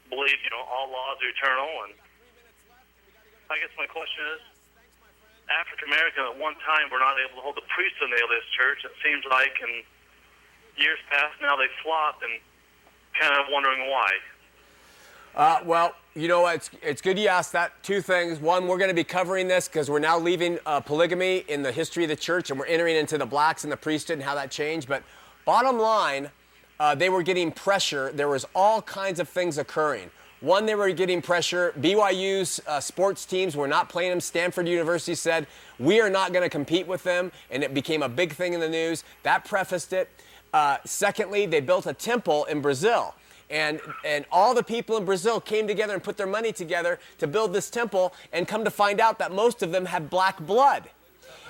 believe 0.10 0.40
you 0.44 0.50
know 0.50 0.64
all 0.64 0.90
laws 0.90 1.20
are 1.22 1.30
eternal. 1.30 1.70
And 1.86 1.94
I 3.52 3.60
guess 3.60 3.72
my 3.78 3.86
question 3.86 4.24
is, 4.36 4.42
African 5.48 5.88
American 5.90 6.24
at 6.28 6.36
one 6.36 6.56
time 6.68 6.92
were 6.92 7.00
not 7.00 7.16
able 7.20 7.40
to 7.40 7.44
hold 7.44 7.56
the 7.56 7.68
priesthood 7.72 8.12
in 8.12 8.16
the 8.16 8.22
LDS 8.22 8.48
Church. 8.52 8.80
It 8.84 8.96
seems 9.00 9.24
like 9.32 9.56
in 9.64 9.84
years 10.76 11.00
past 11.10 11.40
now 11.42 11.56
they 11.56 11.72
flopped, 11.84 12.24
and 12.24 12.40
kind 13.20 13.34
of 13.40 13.48
wondering 13.52 13.90
why. 13.90 14.12
Uh, 15.36 15.60
well, 15.66 15.96
you 16.16 16.28
know? 16.28 16.48
It's, 16.48 16.70
it's 16.82 17.02
good 17.02 17.18
you 17.18 17.28
asked 17.28 17.52
that. 17.54 17.72
Two 17.84 18.02
things. 18.02 18.40
One, 18.40 18.68
we're 18.68 18.78
going 18.78 18.90
to 18.90 18.96
be 18.96 19.04
covering 19.04 19.48
this 19.48 19.68
because 19.68 19.90
we're 19.90 20.00
now 20.00 20.18
leaving 20.18 20.58
uh, 20.66 20.80
polygamy 20.80 21.46
in 21.48 21.62
the 21.62 21.72
history 21.72 22.04
of 22.04 22.10
the 22.10 22.16
church 22.16 22.50
and 22.50 22.60
we're 22.60 22.66
entering 22.66 22.96
into 22.96 23.18
the 23.18 23.26
blacks 23.26 23.64
and 23.64 23.72
the 23.72 23.78
priesthood 23.78 24.16
and 24.16 24.24
how 24.24 24.34
that 24.36 24.50
changed. 24.50 24.88
But 24.88 25.04
bottom 25.46 25.78
line, 25.78 26.32
uh, 26.80 26.96
they 26.96 27.10
were 27.10 27.22
getting 27.22 27.52
pressure. 27.52 28.12
There 28.12 28.28
was 28.28 28.46
all 28.56 28.82
kinds 28.82 29.20
of 29.20 29.30
things 29.30 29.60
occurring. 29.60 30.10
One, 30.40 30.68
they 30.68 30.76
were 30.76 30.92
getting 30.92 31.22
pressure. 31.22 31.74
BYU's 31.80 32.62
uh, 32.68 32.80
sports 32.80 33.26
teams 33.26 33.56
were 33.56 33.68
not 33.68 33.90
playing 33.90 34.12
them. 34.12 34.22
Stanford 34.22 34.68
University 34.68 35.16
said, 35.16 35.48
we 35.80 36.00
are 36.00 36.10
not 36.10 36.32
going 36.32 36.44
to 36.44 36.50
compete 36.50 36.86
with 36.86 37.04
them. 37.04 37.32
And 37.50 37.64
it 37.64 37.74
became 37.74 38.04
a 38.04 38.10
big 38.10 38.34
thing 38.34 38.54
in 38.54 38.60
the 38.60 38.70
news. 38.70 39.04
That 39.24 39.46
prefaced 39.46 39.94
it. 39.94 40.10
Uh, 40.54 40.78
secondly, 40.86 41.46
they 41.48 41.60
built 41.60 41.88
a 41.88 41.94
temple 41.94 42.46
in 42.46 42.62
Brazil. 42.62 43.16
And, 43.50 43.80
and 44.04 44.26
all 44.32 44.54
the 44.54 44.64
people 44.64 44.98
in 44.98 45.06
Brazil 45.06 45.40
came 45.40 45.68
together 45.68 45.94
and 45.94 46.04
put 46.04 46.18
their 46.18 46.28
money 46.28 46.52
together 46.52 47.00
to 47.18 47.28
build 47.28 47.54
this 47.54 47.70
temple 47.70 48.14
and 48.34 48.48
come 48.48 48.64
to 48.64 48.72
find 48.72 49.00
out 49.00 49.20
that 49.20 49.32
most 49.32 49.64
of 49.64 49.72
them 49.72 49.86
had 49.86 50.10
black 50.10 50.40
blood. 50.40 50.90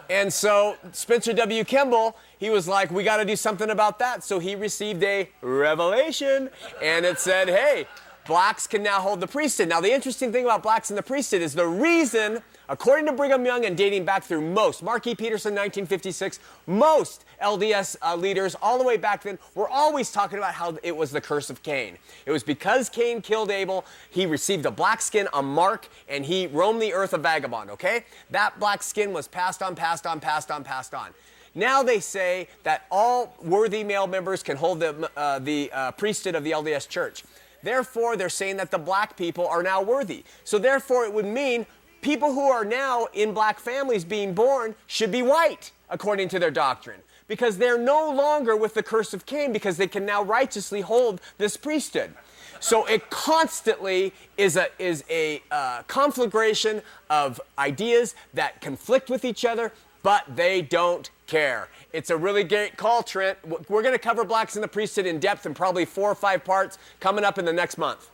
And 0.09 0.31
so 0.31 0.77
Spencer 0.93 1.33
W. 1.33 1.63
Kimball, 1.65 2.15
he 2.37 2.49
was 2.49 2.67
like, 2.67 2.91
we 2.91 3.03
got 3.03 3.17
to 3.17 3.25
do 3.25 3.35
something 3.35 3.69
about 3.69 3.99
that. 3.99 4.23
So 4.23 4.39
he 4.39 4.55
received 4.55 5.03
a 5.03 5.29
revelation 5.41 6.49
and 6.81 7.05
it 7.05 7.19
said, 7.19 7.49
hey, 7.49 7.87
blacks 8.27 8.67
can 8.67 8.83
now 8.83 8.99
hold 8.99 9.21
the 9.21 9.27
priesthood. 9.27 9.69
Now, 9.69 9.81
the 9.81 9.91
interesting 9.91 10.31
thing 10.31 10.43
about 10.43 10.61
blacks 10.61 10.89
in 10.89 10.95
the 10.95 11.01
priesthood 11.01 11.41
is 11.41 11.53
the 11.53 11.65
reason, 11.65 12.43
according 12.69 13.05
to 13.07 13.13
Brigham 13.13 13.45
Young 13.45 13.65
and 13.65 13.75
dating 13.75 14.05
back 14.05 14.23
through 14.23 14.41
most, 14.41 14.83
E. 14.83 15.15
Petersen, 15.15 15.55
1956, 15.55 16.39
most 16.67 17.23
LDS 17.41 17.95
uh, 18.03 18.15
leaders 18.15 18.55
all 18.61 18.77
the 18.77 18.83
way 18.83 18.97
back 18.97 19.23
then 19.23 19.39
were 19.55 19.69
always 19.69 20.11
talking 20.11 20.37
about 20.37 20.53
how 20.53 20.77
it 20.83 20.95
was 20.95 21.11
the 21.11 21.21
curse 21.21 21.49
of 21.49 21.63
Cain. 21.63 21.97
It 22.25 22.31
was 22.31 22.43
because 22.43 22.89
Cain 22.89 23.21
killed 23.21 23.49
Abel, 23.49 23.85
he 24.09 24.25
received 24.25 24.65
a 24.65 24.71
black 24.71 25.01
skin, 25.01 25.27
a 25.33 25.41
mark, 25.41 25.87
and 26.09 26.25
he 26.25 26.47
roamed 26.47 26.81
the 26.81 26.93
earth 26.93 27.13
a 27.13 27.17
vagabond, 27.17 27.71
okay? 27.71 28.03
That 28.29 28.59
black 28.59 28.83
skin 28.83 29.13
was 29.13 29.27
passed 29.27 29.63
on, 29.63 29.75
passed 29.75 30.05
on, 30.05 30.19
passed 30.19 30.51
on, 30.51 30.63
passed 30.63 30.93
on. 30.93 31.11
Now 31.55 31.81
they 31.81 32.01
say 32.01 32.49
that 32.63 32.85
all 32.91 33.35
worthy 33.41 33.83
male 33.83 34.05
members 34.05 34.43
can 34.43 34.57
hold 34.57 34.79
the, 34.79 35.09
uh, 35.17 35.39
the 35.39 35.71
uh, 35.73 35.91
priesthood 35.93 36.35
of 36.35 36.43
the 36.43 36.51
LDS 36.51 36.87
church. 36.87 37.23
Therefore, 37.67 38.15
they're 38.15 38.29
saying 38.29 38.55
that 38.57 38.71
the 38.71 38.77
black 38.77 39.17
people 39.17 39.45
are 39.45 39.61
now 39.61 39.81
worthy. 39.81 40.23
So, 40.45 40.57
therefore, 40.57 41.03
it 41.03 41.11
would 41.11 41.25
mean 41.25 41.65
people 41.99 42.31
who 42.33 42.49
are 42.49 42.63
now 42.63 43.09
in 43.11 43.33
black 43.33 43.59
families 43.59 44.05
being 44.05 44.33
born 44.33 44.73
should 44.85 45.11
be 45.11 45.21
white, 45.21 45.73
according 45.89 46.29
to 46.29 46.39
their 46.39 46.49
doctrine, 46.49 47.01
because 47.27 47.57
they're 47.57 47.77
no 47.77 48.09
longer 48.09 48.55
with 48.55 48.73
the 48.73 48.81
curse 48.81 49.13
of 49.13 49.25
Cain, 49.25 49.51
because 49.51 49.75
they 49.75 49.87
can 49.87 50.05
now 50.05 50.23
righteously 50.23 50.79
hold 50.79 51.19
this 51.39 51.57
priesthood. 51.57 52.13
So 52.61 52.85
it 52.85 53.09
constantly 53.09 54.13
is 54.37 54.55
a, 54.55 54.67
is 54.79 55.03
a 55.09 55.43
uh, 55.51 55.83
conflagration 55.87 56.81
of 57.09 57.41
ideas 57.59 58.15
that 58.33 58.61
conflict 58.61 59.09
with 59.09 59.25
each 59.25 59.43
other, 59.43 59.73
but 60.07 60.23
they 60.37 60.61
don't 60.61 61.09
care. 61.25 61.67
It's 61.91 62.11
a 62.11 62.15
really 62.15 62.45
great 62.45 62.77
call, 62.77 63.03
Trent. 63.03 63.37
We're 63.45 63.81
going 63.81 63.93
to 63.93 63.99
cover 63.99 64.23
blacks 64.23 64.55
in 64.55 64.61
the 64.61 64.67
priesthood 64.69 65.05
in 65.05 65.19
depth 65.19 65.45
in 65.45 65.53
probably 65.53 65.83
four 65.83 66.09
or 66.09 66.15
five 66.15 66.45
parts 66.45 66.77
coming 67.01 67.25
up 67.25 67.37
in 67.37 67.43
the 67.43 67.51
next 67.51 67.77
month. 67.77 68.09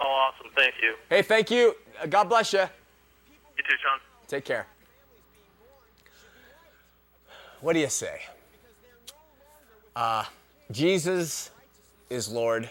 Oh, 0.00 0.04
awesome. 0.04 0.52
Thank 0.54 0.74
you. 0.80 0.94
Hey, 1.10 1.22
thank 1.22 1.50
you. 1.50 1.74
Uh, 2.00 2.06
God 2.06 2.28
bless 2.28 2.52
you. 2.52 2.60
You 2.60 3.64
too, 3.64 3.74
Shawn. 3.82 3.98
Take 4.28 4.44
care. 4.44 4.68
What 7.60 7.72
do 7.72 7.80
you 7.80 7.88
say? 7.88 8.20
Uh, 9.96 10.26
Jesus 10.70 11.50
is 12.08 12.30
Lord. 12.30 12.70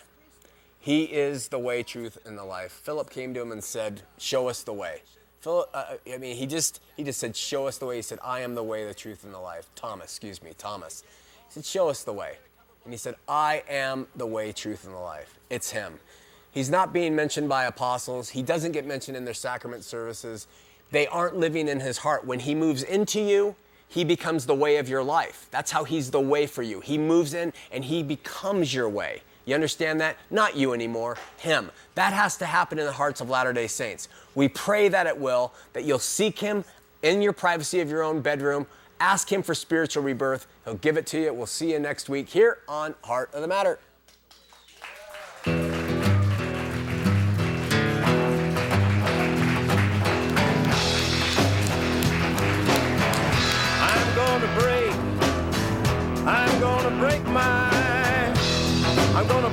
He 0.80 1.04
is 1.04 1.50
the 1.50 1.60
way, 1.60 1.84
truth, 1.84 2.20
and 2.26 2.38
the 2.38 2.46
life. 2.46 2.72
Philip 2.72 3.10
came 3.10 3.34
to 3.34 3.42
him 3.42 3.52
and 3.52 3.62
said, 3.62 4.04
Show 4.18 4.48
us 4.48 4.64
the 4.64 4.72
way. 4.72 5.02
Philip, 5.46 5.70
uh, 5.76 5.78
uh, 5.78 6.12
I 6.12 6.18
mean, 6.18 6.36
he 6.36 6.48
just 6.48 6.82
he 6.98 7.04
just 7.04 7.20
said, 7.20 7.36
"Show 7.36 7.68
us 7.68 7.78
the 7.78 7.86
way." 7.86 7.98
He 7.98 8.02
said, 8.02 8.18
"I 8.24 8.40
am 8.40 8.56
the 8.56 8.64
way, 8.64 8.84
the 8.84 8.96
truth, 8.96 9.24
and 9.24 9.32
the 9.32 9.40
life." 9.40 9.70
Thomas, 9.76 10.06
excuse 10.06 10.42
me, 10.42 10.54
Thomas. 10.58 11.04
He 11.48 11.54
said, 11.54 11.66
"Show 11.66 11.88
us 11.88 12.04
the 12.04 12.14
way," 12.14 12.38
and 12.84 12.92
he 12.92 12.98
said, 12.98 13.14
"I 13.30 13.62
am 13.70 14.08
the 14.16 14.26
way, 14.26 14.52
truth, 14.52 14.86
and 14.86 14.96
the 14.96 15.00
life." 15.00 15.38
It's 15.52 15.70
him. 15.70 16.00
He's 16.50 16.72
not 16.72 16.94
being 16.94 17.16
mentioned 17.16 17.48
by 17.48 17.66
apostles. 17.66 18.30
He 18.30 18.42
doesn't 18.42 18.72
get 18.72 18.88
mentioned 18.88 19.16
in 19.16 19.24
their 19.24 19.36
sacrament 19.36 19.84
services. 19.84 20.48
They 20.90 21.06
aren't 21.06 21.38
living 21.38 21.68
in 21.68 21.80
his 21.80 22.00
heart. 22.00 22.26
When 22.26 22.40
he 22.40 22.56
moves 22.56 22.82
into 22.82 23.22
you, 23.22 23.56
he 23.88 24.04
becomes 24.04 24.48
the 24.48 24.56
way 24.56 24.78
of 24.78 24.90
your 24.90 25.04
life. 25.04 25.48
That's 25.52 25.70
how 25.70 25.84
he's 25.84 26.10
the 26.10 26.20
way 26.20 26.48
for 26.48 26.64
you. 26.64 26.80
He 26.80 26.98
moves 26.98 27.36
in 27.36 27.54
and 27.72 27.86
he 27.86 28.02
becomes 28.02 28.74
your 28.74 28.90
way. 28.90 29.22
You 29.46 29.54
understand 29.54 30.02
that? 30.02 30.18
Not 30.32 30.56
you 30.56 30.74
anymore, 30.74 31.18
him. 31.38 31.70
That 31.94 32.14
has 32.14 32.36
to 32.38 32.48
happen 32.48 32.80
in 32.80 32.86
the 32.86 32.92
hearts 32.92 33.22
of 33.22 33.30
Latter 33.30 33.54
day 33.54 33.68
Saints. 33.68 34.10
We 34.36 34.48
pray 34.50 34.90
that 34.90 35.08
it 35.08 35.18
will, 35.18 35.54
that 35.74 35.86
you'll 35.86 35.98
seek 36.00 36.40
him 36.40 36.64
in 37.02 37.22
your 37.22 37.34
privacy 37.34 37.80
of 37.80 37.90
your 37.90 38.04
own 38.04 38.22
bedroom. 38.22 38.68
Ask 39.00 39.32
him 39.32 39.42
for 39.42 39.56
spiritual 39.56 40.04
rebirth. 40.04 40.48
He'll 40.66 40.76
give 40.76 40.98
it 40.98 41.08
to 41.08 41.20
you. 41.20 41.34
We'll 41.34 41.48
see 41.48 41.72
you 41.72 41.80
next 41.80 42.10
week 42.10 42.30
here 42.30 42.60
on 42.68 42.96
Heart 43.04 43.34
of 43.34 43.42
the 43.42 43.48
Matter. 43.48 43.80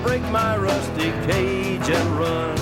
Break 0.02 0.22
my 0.32 0.56
rusty 0.58 1.12
cage 1.26 1.88
and 1.88 2.18
run. 2.18 2.61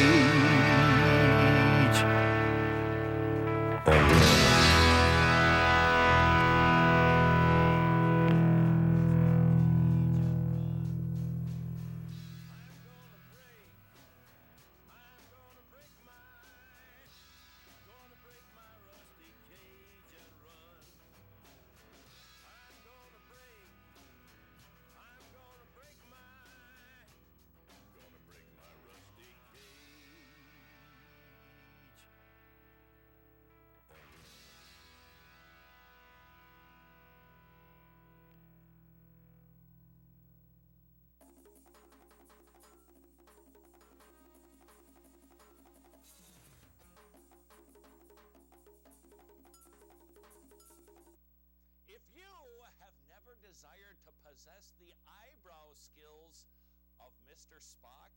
Mr. 57.41 57.57
Spock, 57.57 58.10